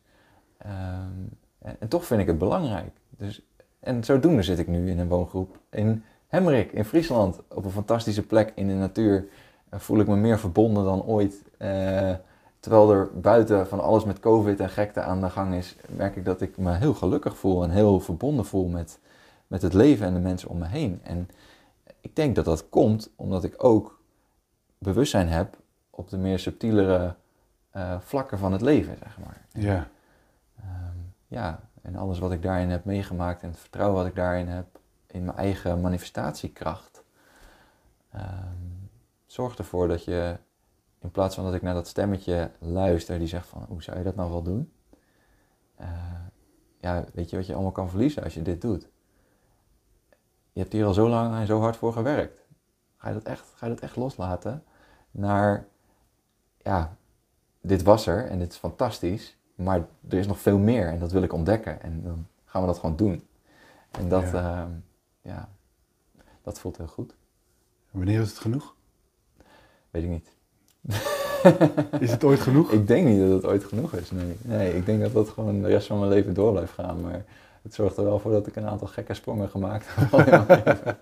Ehm, 0.58 0.72
en, 1.60 1.76
en 1.80 1.88
toch 1.88 2.06
vind 2.06 2.22
ik 2.22 2.28
het 2.28 2.38
belangrijk. 2.38 2.92
Dus, 3.10 3.46
en 3.80 4.04
zodoende 4.04 4.44
zit 4.44 4.60
ik 4.60 4.68
nu 4.68 4.90
in 4.90 5.00
een 5.00 5.08
woongroep 5.08 5.60
in 5.70 6.04
Hemmerik, 6.28 6.72
in 6.72 6.86
Friesland. 6.86 7.40
Op 7.48 7.66
een 7.66 7.72
fantastische 7.72 8.26
plek 8.26 8.52
in 8.56 8.68
de 8.68 8.74
natuur. 8.74 9.28
Voel 9.76 10.00
ik 10.00 10.08
me 10.08 10.16
meer 10.16 10.40
verbonden 10.40 10.84
dan 10.84 11.04
ooit. 11.04 11.44
Eh, 11.58 12.14
terwijl 12.60 12.92
er 12.92 13.10
buiten 13.14 13.68
van 13.68 13.80
alles 13.80 14.04
met 14.04 14.20
covid 14.20 14.60
en 14.60 14.70
gekte 14.70 15.02
aan 15.02 15.22
de 15.22 15.30
gang 15.30 15.54
is, 15.54 15.76
merk 15.88 16.16
ik 16.16 16.26
dat 16.26 16.42
ik 16.42 16.58
me 16.58 16.74
heel 16.74 16.94
gelukkig 16.94 17.38
voel 17.38 17.64
en 17.64 17.70
heel 17.70 18.00
verbonden 18.00 18.46
voel 18.46 18.68
met, 18.68 19.00
met 19.48 19.62
het 19.62 19.74
leven 19.74 20.06
en 20.06 20.14
de 20.14 20.20
mensen 20.20 20.50
om 20.50 20.58
me 20.58 20.68
heen. 20.68 21.00
En 21.04 21.30
ik 22.02 22.16
denk 22.16 22.36
dat 22.36 22.46
dat 22.46 22.70
komt 22.70 23.10
omdat 23.16 23.44
ik 23.44 23.64
ook 23.64 24.00
bewustzijn 24.78 25.28
heb 25.28 25.58
op 25.90 26.10
de 26.10 26.18
meer 26.18 26.40
subtielere 26.40 27.16
eh, 27.72 28.00
vlakken 28.00 28.38
van 28.38 28.52
het 28.52 28.62
leven, 28.62 28.98
zeg 29.04 29.18
maar. 29.20 29.42
Ja. 29.52 29.88
Ehm, 30.60 30.98
ja, 31.28 31.60
en 31.82 31.96
alles 31.96 32.20
wat 32.20 32.32
ik 32.32 32.42
daarin 32.42 32.70
heb 32.70 32.86
meegemaakt 32.86 33.42
en 33.42 33.50
het 33.50 33.60
vertrouwen 33.60 33.98
wat 33.98 34.08
ik 34.08 34.16
daarin 34.16 34.48
heb 34.48 34.66
in 35.08 35.26
mijn 35.26 35.38
eigen 35.38 35.82
manifestatiekracht, 35.82 37.04
ehm, 38.12 38.75
zorgt 39.36 39.60
ervoor 39.60 39.88
dat 39.88 40.04
je, 40.04 40.38
in 41.02 41.12
plaats 41.12 41.36
van 41.36 41.44
dat 41.44 41.54
ik 41.54 41.62
naar 41.62 41.74
dat 41.74 41.88
stemmetje 41.88 42.52
luister 42.60 43.20
die 43.20 43.28
zegt 43.28 43.48
van, 43.48 43.66
hoe 43.68 43.84
zou 43.84 43.98
je 43.98 44.04
dat 44.04 44.16
nou 44.16 44.32
wel 44.32 44.42
doen? 44.42 44.72
Eh, 45.76 45.88
ja, 46.80 47.06
weet 47.14 47.30
je 47.30 47.36
wat 47.36 47.46
je 47.46 47.54
allemaal 47.54 47.72
kan 47.72 47.90
verliezen 47.90 48.24
als 48.24 48.34
je 48.34 48.42
dit 48.42 48.62
doet? 48.62 48.90
Je 50.52 50.60
hebt 50.60 50.74
hier 50.74 50.86
al 50.86 50.94
zo 50.94 51.10
lang 51.10 51.36
en 51.36 51.48
zo 51.48 51.60
hard 51.60 51.76
voor 51.76 51.94
gewerkt. 51.94 52.44
Ga 52.98 53.08
je 53.08 53.14
dat 53.14 53.24
echt, 53.24 53.54
ga 53.56 53.66
je 53.66 53.74
dat 53.74 53.84
echt 53.84 53.96
loslaten 53.96 54.64
naar, 55.12 55.68
ja, 56.58 56.98
dit 57.62 57.84
was 57.84 58.08
er 58.08 58.28
en 58.28 58.40
dit 58.40 58.52
is 58.52 58.58
fantastisch, 58.58 59.38
maar 59.56 59.88
er 60.10 60.18
is 60.18 60.28
nog 60.28 60.40
veel 60.40 60.58
meer 60.58 60.88
en 60.88 61.00
dat 61.00 61.12
wil 61.12 61.24
ik 61.24 61.34
ontdekken. 61.34 61.82
En 61.82 62.04
dan 62.04 62.28
gaan 62.46 62.62
we 62.62 62.68
dat 62.68 62.80
gewoon 62.80 62.96
doen. 62.96 63.28
En 63.92 64.10
dat, 64.10 64.32
Ja. 64.32 64.42
ja, 64.42 64.70
ja 65.22 65.50
dat 66.42 66.60
voelt 66.60 66.78
heel 66.78 66.88
goed. 66.88 67.16
Wanneer 67.92 68.22
is 68.22 68.30
het 68.30 68.40
genoeg? 68.40 68.76
Weet 69.96 70.04
ik 70.04 70.10
niet. 70.10 70.36
Is 72.00 72.12
het 72.12 72.24
ooit 72.24 72.40
genoeg? 72.40 72.72
Ik 72.72 72.88
denk 72.88 73.08
niet 73.08 73.20
dat 73.20 73.30
het 73.30 73.46
ooit 73.46 73.64
genoeg 73.64 73.94
is, 73.94 74.12
nee. 74.12 74.38
Nee, 74.42 74.76
ik 74.76 74.86
denk 74.86 75.02
dat 75.02 75.14
dat 75.14 75.30
gewoon 75.30 75.62
de 75.62 75.68
rest 75.68 75.88
van 75.88 76.00
mijn 76.00 76.12
leven 76.12 76.34
door 76.34 76.52
blijft 76.52 76.72
gaan. 76.72 77.02
Maar 77.02 77.26
het 77.62 77.74
zorgt 77.74 77.98
er 77.98 78.04
wel 78.04 78.20
voor 78.20 78.32
dat 78.32 78.48
ik 78.48 78.56
een 78.56 78.68
aantal 78.68 78.88
gekke 78.88 79.14
sprongen 79.14 79.50
gemaakt 79.50 79.86
heb. 79.90 80.10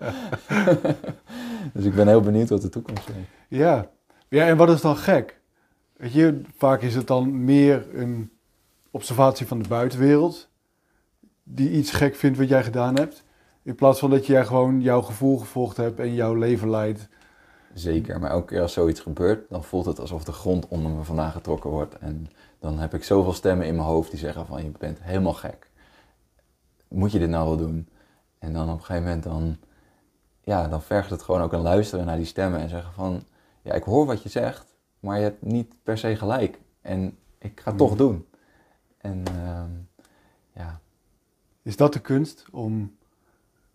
dus 1.74 1.86
ik 1.86 1.96
ben 1.96 2.08
heel 2.08 2.22
benieuwd 2.22 2.50
wat 2.50 2.62
de 2.62 2.70
toekomst 2.70 3.06
brengt. 3.06 3.30
Ja. 3.48 3.90
Ja, 4.28 4.48
en 4.48 4.58
wat 4.58 4.70
is 4.70 4.82
dan 4.82 4.98
gek? 4.98 5.40
Weet 5.98 6.14
je, 6.14 6.42
vaak 6.58 6.82
is 6.82 6.96
het 6.96 7.08
dan 7.08 7.44
meer 7.44 7.86
een 7.94 8.32
observatie 8.92 9.48
van 9.48 9.62
de 9.62 9.68
buitenwereld 9.68 10.50
die 11.44 11.72
iets 11.72 11.92
gek 11.92 12.16
vindt 12.16 12.38
wat 12.38 12.50
jij 12.50 12.64
gedaan 12.64 12.96
hebt. 12.96 13.24
In 13.64 13.76
plaats 13.76 14.00
van 14.00 14.10
dat 14.10 14.26
jij 14.26 14.46
gewoon 14.46 14.82
jouw 14.82 15.02
gevoel 15.02 15.38
gevolgd 15.38 15.78
hebt 15.78 16.00
en 16.00 16.14
jouw 16.14 16.34
leven 16.34 16.70
leidt. 16.70 17.08
Zeker, 17.74 18.20
maar 18.20 18.30
elke 18.30 18.46
keer 18.46 18.62
als 18.62 18.74
zoiets 18.74 19.00
gebeurt, 19.00 19.50
dan 19.50 19.64
voelt 19.64 19.86
het 19.86 20.00
alsof 20.00 20.24
de 20.24 20.32
grond 20.32 20.68
onder 20.68 20.92
me 20.92 21.04
vandaan 21.04 21.32
getrokken 21.32 21.70
wordt. 21.70 21.98
En 21.98 22.28
dan 22.60 22.80
heb 22.80 22.94
ik 22.94 23.04
zoveel 23.04 23.34
stemmen 23.34 23.68
in 23.68 23.76
mijn 23.76 23.88
hoofd 23.88 24.10
die 24.10 24.20
zeggen 24.20 24.46
van 24.46 24.64
je 24.64 24.72
bent 24.80 25.02
helemaal 25.02 25.34
gek. 25.34 25.70
Moet 26.88 27.12
je 27.12 27.20
dit 27.20 27.30
nou 27.30 27.48
wel 27.48 27.58
doen? 27.58 27.88
En 28.40 28.54
dan 28.54 28.70
op 28.70 28.80
een 28.80 28.86
gegeven 28.86 29.04
moment 29.04 29.24
dan, 29.24 29.58
ja, 30.44 30.68
dan 30.68 30.82
vergt 30.82 31.10
het 31.10 31.22
gewoon 31.22 31.42
ook 31.42 31.54
een 31.54 31.62
luisteren 31.62 32.06
naar 32.06 32.18
die 32.18 32.26
stemmen 32.26 32.60
en 32.60 32.70
zeggen 32.70 32.94
van 32.94 33.24
ja, 33.62 33.74
ik 33.74 33.84
hoor 33.84 34.06
wat 34.06 34.24
je 34.24 34.30
zegt, 34.30 34.76
maar 35.00 35.18
je 35.18 35.24
hebt 35.24 35.42
niet 35.42 35.74
per 35.84 35.98
se 35.98 36.16
gelijk. 36.16 36.60
En 36.82 37.18
ik 37.38 37.60
ga 37.60 37.70
het 37.70 37.78
toch 37.78 37.96
doen. 37.96 38.28
En 38.98 39.24
ehm, 39.28 39.70
ja, 40.54 40.80
Is 41.62 41.76
dat 41.76 41.94
de 41.94 42.00
kunst 42.00 42.46
om 42.52 42.96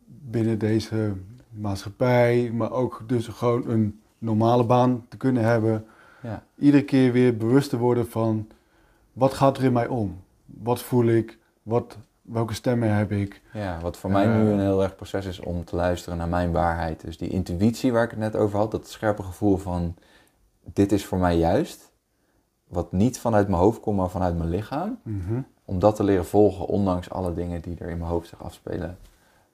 binnen 0.07 0.59
deze 0.59 1.17
maatschappij, 1.61 2.51
maar 2.55 2.73
ook 2.73 3.03
dus 3.07 3.27
gewoon 3.29 3.69
een 3.69 4.01
normale 4.19 4.65
baan 4.65 5.05
te 5.09 5.17
kunnen 5.17 5.43
hebben, 5.45 5.87
ja, 6.23 6.43
iedere 6.59 6.85
keer 6.85 7.13
weer 7.13 7.37
bewust 7.37 7.71
te 7.71 7.79
worden 7.79 8.09
van 8.09 8.47
wat 9.13 9.33
gaat 9.35 9.57
er 9.59 9.65
in 9.65 9.73
mij 9.73 9.87
om? 9.87 10.21
Wat 10.47 10.83
voel 10.83 11.05
ik? 11.07 11.39
Wat, 11.63 11.97
welke 12.23 12.55
stemmen 12.55 12.95
heb 12.95 13.13
ik? 13.13 13.43
Ja, 13.53 13.79
wat 13.81 13.97
voor 13.97 14.11
mij 14.11 14.27
nu 14.27 14.33
Eh. 14.47 14.51
een 14.53 14.61
heel 14.61 14.83
erg 14.83 14.97
proces 14.97 15.27
is 15.27 15.41
om 15.41 15.65
te 15.65 15.77
luisteren 15.77 16.19
naar 16.19 16.29
mijn 16.29 16.53
waarheid. 16.53 17.01
Dus 17.01 17.19
die 17.19 17.29
intuïtie 17.29 17.93
waar 17.93 18.05
ik 18.05 18.11
het 18.11 18.19
net 18.19 18.37
over 18.37 18.59
had, 18.59 18.71
dat 18.71 18.89
scherpe 18.89 19.23
gevoel 19.23 19.57
van 19.57 19.95
dit 20.73 20.93
is 20.93 21.05
voor 21.07 21.19
mij 21.19 21.37
juist. 21.39 21.91
Wat 22.69 22.93
niet 22.93 23.19
vanuit 23.19 23.49
mijn 23.49 23.61
hoofd 23.63 23.81
komt, 23.81 23.97
maar 23.97 24.11
vanuit 24.11 24.37
mijn 24.39 24.51
lichaam. 24.51 24.99
Mhm. 25.03 25.41
Om 25.65 25.79
dat 25.79 25.97
te 25.97 26.05
leren 26.05 26.27
volgen, 26.27 26.67
ondanks 26.67 27.11
alle 27.11 27.35
dingen 27.35 27.61
die 27.61 27.77
er 27.79 27.89
in 27.89 27.99
mijn 27.99 28.11
hoofd 28.11 28.29
zich 28.29 28.43
afspelen. 28.45 28.99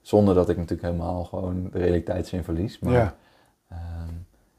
Zonder 0.05 0.35
dat 0.35 0.49
ik 0.49 0.57
natuurlijk 0.57 0.89
helemaal 0.89 1.25
gewoon 1.25 1.69
de 1.71 1.79
realiteitszin 1.79 2.45
verlies. 2.45 2.79
Maar 2.79 2.93
Ja, 2.93 3.17
ehm, 3.69 4.13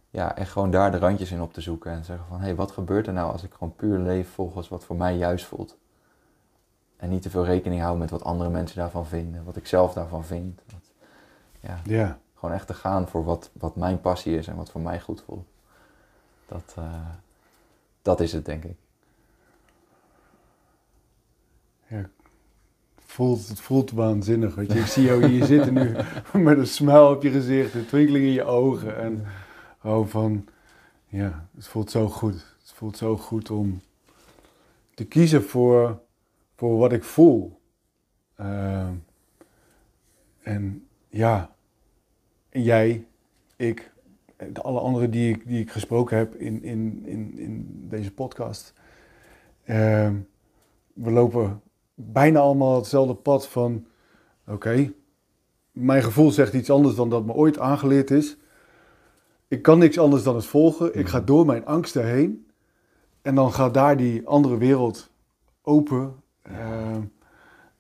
ja, 0.10 0.36
echt 0.36 0.52
gewoon 0.52 0.72
daar 0.72 0.92
de 0.92 0.98
randjes 0.98 1.32
in 1.32 1.42
op 1.42 1.54
te 1.54 1.62
zoeken. 1.62 1.92
En 1.92 2.06
zeggen 2.06 2.26
van, 2.28 2.38
hé, 2.38 2.46
hey, 2.46 2.56
wat 2.56 2.72
gebeurt 2.72 3.08
er 3.08 3.14
nou 3.14 3.32
als 3.32 3.44
ik 3.44 3.54
gewoon 3.54 3.76
puur 3.76 4.00
leef 4.00 4.30
volgens 4.30 4.70
wat 4.70 4.86
voor 4.86 4.96
mij 4.96 5.18
juist 5.18 5.46
voelt? 5.46 5.78
En 6.98 7.10
niet 7.10 7.22
te 7.22 7.30
veel 7.30 7.46
rekening 7.46 7.82
houden 7.82 8.02
met 8.02 8.10
wat 8.10 8.24
andere 8.24 8.50
mensen 8.50 8.78
daarvan 8.78 9.06
vinden, 9.08 9.44
wat 9.44 9.56
ik 9.56 9.68
zelf 9.68 9.94
daarvan 9.94 10.26
vind. 10.26 10.62
Wat, 10.72 10.94
ja, 11.60 11.80
ja. 11.84 12.20
gewoon 12.36 12.56
echt 12.56 12.68
te 12.68 12.74
gaan 12.74 13.08
voor 13.08 13.24
wat, 13.24 13.50
wat 13.54 13.76
mijn 13.76 14.02
passie 14.02 14.38
is 14.38 14.48
en 14.48 14.56
wat 14.56 14.72
voor 14.72 14.82
mij 14.82 15.00
goed 15.00 15.22
voelt. 15.22 15.48
Dat, 16.46 16.74
eh, 16.78 17.10
dat 18.02 18.20
is 18.20 18.34
het, 18.34 18.46
denk 18.46 18.64
ik. 18.64 18.78
Het 22.96 23.05
voelt, 23.16 23.48
het 23.48 23.60
voelt 23.60 23.92
waanzinnig. 23.92 24.56
Weet 24.56 24.72
je. 24.72 24.80
Ik 24.80 24.86
zie 24.86 25.04
jou 25.04 25.26
hier 25.26 25.46
zitten 25.46 25.74
nu 25.74 25.96
met 26.44 26.58
een 26.58 26.68
smile 26.68 27.10
op 27.10 27.24
je 27.24 27.30
gezicht, 27.30 27.74
een 27.74 27.86
twinkeling 27.86 28.26
in 28.26 28.32
je 28.32 28.44
ogen. 28.44 28.98
En 28.98 29.26
gewoon 29.80 30.10
van, 30.10 30.46
ja, 31.08 31.48
het 31.56 31.68
voelt 31.68 31.92
zo 31.92 32.08
goed. 32.08 32.34
Het 32.34 32.72
voelt 32.74 32.98
zo 32.98 33.18
goed 33.18 33.52
om 33.52 33.82
te 34.94 35.06
kiezen 35.06 35.44
voor, 35.44 36.02
voor 36.56 36.78
wat 36.78 36.94
ik 36.94 37.04
voel. 37.04 37.60
Ehm, 38.36 38.94
en 40.42 40.88
ja, 41.08 41.56
jij, 42.50 43.06
ik, 43.56 43.92
en 44.36 44.64
alle 44.64 44.80
anderen 44.80 45.12
die 45.12 45.34
ik, 45.34 45.48
die 45.48 45.60
ik 45.60 45.72
gesproken 45.72 46.18
heb 46.18 46.36
in, 46.36 46.64
in, 46.64 47.04
in, 47.06 47.38
in 47.38 47.86
deze 47.90 48.14
podcast. 48.14 48.74
Ehm, 49.64 50.16
we 50.94 51.12
lopen 51.12 51.62
bijna 51.96 52.40
allemaal 52.40 52.76
hetzelfde 52.76 53.14
pad 53.14 53.48
van, 53.48 53.86
oké, 54.48 54.94
mijn 55.72 56.04
gevoel 56.04 56.32
zegt 56.32 56.54
iets 56.54 56.70
anders 56.70 56.96
dan 56.96 57.10
dat 57.10 57.26
me 57.26 57.34
ooit 57.34 57.60
aangeleerd 57.60 58.12
is. 58.12 58.38
Ik 59.48 59.62
kan 59.62 59.80
niks 59.80 60.00
anders 60.00 60.24
dan 60.24 60.36
het 60.36 60.46
volgen. 60.46 60.98
Ik 60.98 61.08
ga 61.08 61.20
door 61.20 61.46
mijn 61.46 61.66
angsten 61.66 62.06
heen. 62.06 62.48
En 63.22 63.36
dan 63.36 63.54
gaat 63.54 63.74
daar 63.74 63.98
die 63.98 64.28
andere 64.28 64.58
wereld 64.58 65.10
open. 65.62 66.16
Ehm, 66.42 67.02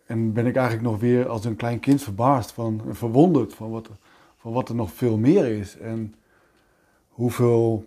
en 0.05 0.33
ben 0.33 0.45
ik 0.45 0.55
eigenlijk 0.55 0.87
nog 0.87 0.99
weer 0.99 1.27
als 1.27 1.45
een 1.45 1.55
klein 1.55 1.79
kind 1.79 2.01
verbaasd 2.01 2.51
van, 2.51 2.81
en 2.87 2.95
verwonderd 2.95 3.53
van 3.53 3.69
wat, 3.69 3.89
van 4.35 4.51
wat 4.51 4.69
er 4.69 4.75
nog 4.75 4.91
veel 4.91 5.17
meer 5.17 5.45
is. 5.45 5.77
En 5.77 6.15
hoeveel 7.07 7.85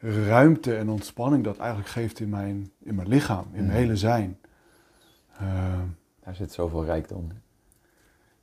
ruimte 0.00 0.76
en 0.76 0.88
ontspanning 0.88 1.44
dat 1.44 1.58
eigenlijk 1.58 1.88
geeft 1.88 2.20
in 2.20 2.28
mijn, 2.28 2.70
in 2.82 2.94
mijn 2.94 3.08
lichaam, 3.08 3.44
in 3.44 3.50
mijn 3.52 3.64
Mm. 3.64 3.70
hele 3.70 3.96
zijn. 3.96 4.38
Ehm, 5.38 5.84
Daar 6.24 6.34
zit 6.34 6.52
zoveel 6.52 6.84
rijkdom. 6.84 7.28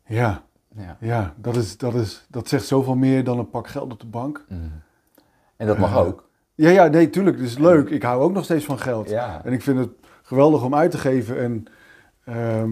ja, 0.06 0.44
Ja. 0.76 0.98
ja 1.00 1.34
dat, 1.38 1.56
is, 1.56 1.78
dat, 1.78 1.94
is, 1.96 2.26
dat 2.30 2.48
zegt 2.48 2.66
zoveel 2.66 2.96
meer 2.96 3.24
dan 3.24 3.40
een 3.40 3.50
pak 3.50 3.68
geld 3.68 3.92
op 3.92 4.00
de 4.00 4.08
bank. 4.08 4.46
Mm. 4.50 4.72
En 5.56 5.68
dat 5.68 5.78
mag 5.78 5.92
Eh, 5.92 5.98
ook. 5.98 6.30
Ja, 6.56 6.70
ja, 6.70 6.88
nee, 6.88 7.10
tuurlijk. 7.10 7.38
Het 7.38 7.46
is 7.46 7.58
leuk. 7.58 7.90
Ik 7.90 8.04
hou 8.04 8.22
ook 8.22 8.32
nog 8.32 8.44
steeds 8.44 8.66
van 8.66 8.80
geld. 8.80 9.10
Ja. 9.10 9.44
En 9.46 9.54
ik 9.54 9.62
vind 9.62 9.78
het 9.80 9.90
geweldig 10.22 10.64
om 10.64 10.76
uit 10.76 10.92
te 10.92 10.98
geven. 10.98 11.40
En, 11.40 11.66
ehm, 12.24 12.72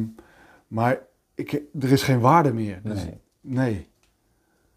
maar 0.67 0.99
ik, 1.35 1.51
er 1.79 1.91
is 1.91 2.03
geen 2.03 2.19
waarde 2.19 2.53
meer. 2.53 2.79
Dus, 2.83 3.03
Nee, 3.03 3.21
nee. 3.41 3.89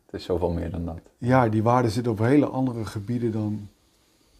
het 0.06 0.14
is 0.14 0.24
zoveel 0.24 0.52
meer 0.52 0.70
dan 0.70 0.84
dat. 0.84 0.98
Ja, 1.18 1.48
die 1.48 1.62
waarde 1.62 1.90
zit 1.90 2.06
op 2.08 2.18
hele 2.18 2.46
andere 2.46 2.84
gebieden 2.84 3.32
dan 3.32 3.68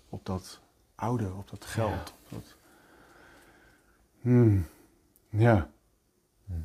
op 0.08 0.26
dat 0.26 0.60
oude, 0.94 1.24
op 1.38 1.50
dat 1.50 1.64
geld. 1.64 1.90
Ja. 1.90 1.96
Op 2.22 2.28
dat... 2.42 2.54
Hmm. 4.20 4.66
Ja. 5.38 5.70
Hmm. 6.46 6.64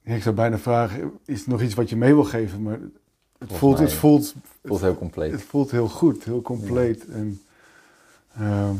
Ja, 0.00 0.14
Ik 0.14 0.22
zou 0.22 0.34
bijna 0.34 0.58
vragen, 0.58 1.12
is 1.24 1.42
er 1.42 1.48
nog 1.50 1.62
iets 1.62 1.74
wat 1.74 1.88
je 1.88 1.96
mee 1.96 2.14
wil 2.14 2.24
geven? 2.24 2.62
Maar 2.62 2.78
het 3.38 3.52
Volgens 3.52 3.94
voelt, 3.94 4.26
het, 4.26 4.32
voelt, 4.32 4.34
voelt 4.64 4.80
heel 4.80 4.96
compleet. 4.96 5.32
het 5.32 5.42
voelt 5.42 5.70
heel 5.70 5.88
goed, 5.88 6.24
heel 6.24 6.42
compleet. 6.42 7.06
En, 7.08 7.40
ehm, 8.34 8.74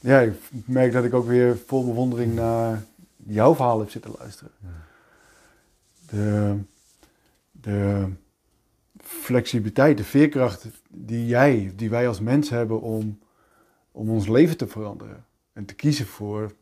ja, 0.00 0.20
ik 0.20 0.34
merk 0.64 0.92
dat 0.92 1.04
ik 1.04 1.14
ook 1.14 1.26
weer 1.26 1.58
vol 1.66 1.84
bewondering 1.84 2.34
naar 2.34 2.84
jouw 3.16 3.54
verhaal 3.54 3.78
heb 3.78 3.90
zitten 3.90 4.14
luisteren. 4.18 4.50
Ja. 4.60 4.68
De, 6.10 6.56
de 7.50 8.08
flexibiliteit, 9.02 9.96
de 9.96 10.04
veerkracht 10.04 10.66
die 10.90 11.26
jij, 11.26 11.72
die 11.76 11.90
wij 11.90 12.08
als 12.08 12.20
mens 12.20 12.50
hebben 12.50 12.80
om, 12.80 13.18
om 13.92 14.10
ons 14.10 14.28
leven 14.28 14.56
te 14.56 14.66
veranderen. 14.66 15.24
En 15.52 15.64
te 15.64 15.74
kiezen 15.74 16.06
voor 16.06 16.52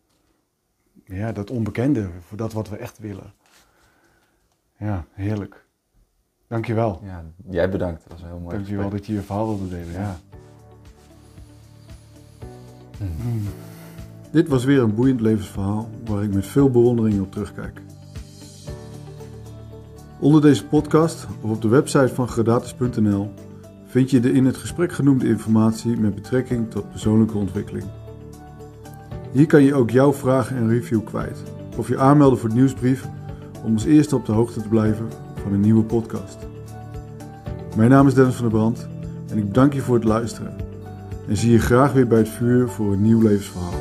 ja, 1.05 1.33
dat 1.33 1.51
onbekende, 1.51 2.09
voor 2.21 2.37
dat 2.37 2.53
wat 2.53 2.69
we 2.69 2.77
echt 2.77 2.99
willen. 2.99 3.33
Ja, 4.79 5.05
heerlijk. 5.13 5.65
Dankjewel. 6.47 7.01
Ja, 7.05 7.25
jij 7.51 7.71
bedankt. 7.71 8.03
Dat 8.03 8.13
was 8.13 8.21
een 8.21 8.27
heel 8.27 8.39
mooi 8.39 8.55
Dankjewel 8.55 8.83
gesprek. 8.83 9.01
dat 9.01 9.07
je 9.07 9.15
je 9.15 9.23
verhaal 9.23 9.47
wilde 9.47 9.69
delen. 9.69 9.93
Ja. 9.93 10.17
Hmm. 12.99 13.43
Dit 14.31 14.49
was 14.49 14.65
weer 14.65 14.81
een 14.81 14.95
boeiend 14.95 15.21
levensverhaal 15.21 15.91
waar 16.05 16.23
ik 16.23 16.35
met 16.35 16.47
veel 16.47 16.71
bewondering 16.71 17.21
op 17.21 17.33
terugkijk. 17.33 17.81
Onder 20.21 20.41
deze 20.41 20.67
podcast 20.67 21.27
of 21.41 21.51
op 21.51 21.63
de 21.63 21.69
website 21.69 22.15
van 22.15 22.29
gradatus.nl 22.29 23.31
vind 23.87 24.11
je 24.11 24.21
de 24.21 24.33
in 24.33 24.45
het 24.45 24.57
gesprek 24.57 24.93
genoemde 24.93 25.27
informatie 25.27 25.97
met 25.97 26.15
betrekking 26.15 26.71
tot 26.71 26.91
persoonlijke 26.91 27.39
ontwikkeling. 27.39 27.85
Hier 29.35 29.47
kan 29.47 29.63
je 29.63 29.75
ook 29.75 29.91
jouw 29.91 30.13
vragen 30.13 30.57
en 30.57 30.69
review 30.69 31.05
kwijt 31.05 31.43
of 31.77 31.89
je 31.89 31.99
aanmelden 31.99 32.39
voor 32.39 32.49
de 32.49 32.55
nieuwsbrief 32.55 33.09
om 33.65 33.73
als 33.73 33.85
eerste 33.85 34.17
op 34.17 34.27
de 34.27 34.33
hoogte 34.33 34.63
te 34.63 34.69
blijven 34.69 35.09
van 35.43 35.53
een 35.53 35.61
nieuwe 35.61 35.85
podcast. 35.85 36.39
Mijn 37.77 37.91
naam 37.91 38.07
is 38.07 38.15
Dennis 38.15 38.35
van 38.35 38.45
der 38.45 38.59
Brand 38.59 38.89
en 39.31 39.39
ik 39.39 39.47
bedank 39.47 39.73
je 39.73 39.81
voor 39.81 39.95
het 39.95 40.05
luisteren. 40.05 40.57
En 41.29 41.37
zie 41.37 41.51
je 41.53 41.59
graag 41.59 41.93
weer 41.93 42.07
bij 42.07 42.19
het 42.19 42.29
vuur 42.29 42.69
voor 42.69 42.93
een 42.93 43.03
nieuw 43.03 43.23
levensverhaal. 43.23 43.81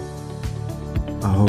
Aho. 1.21 1.45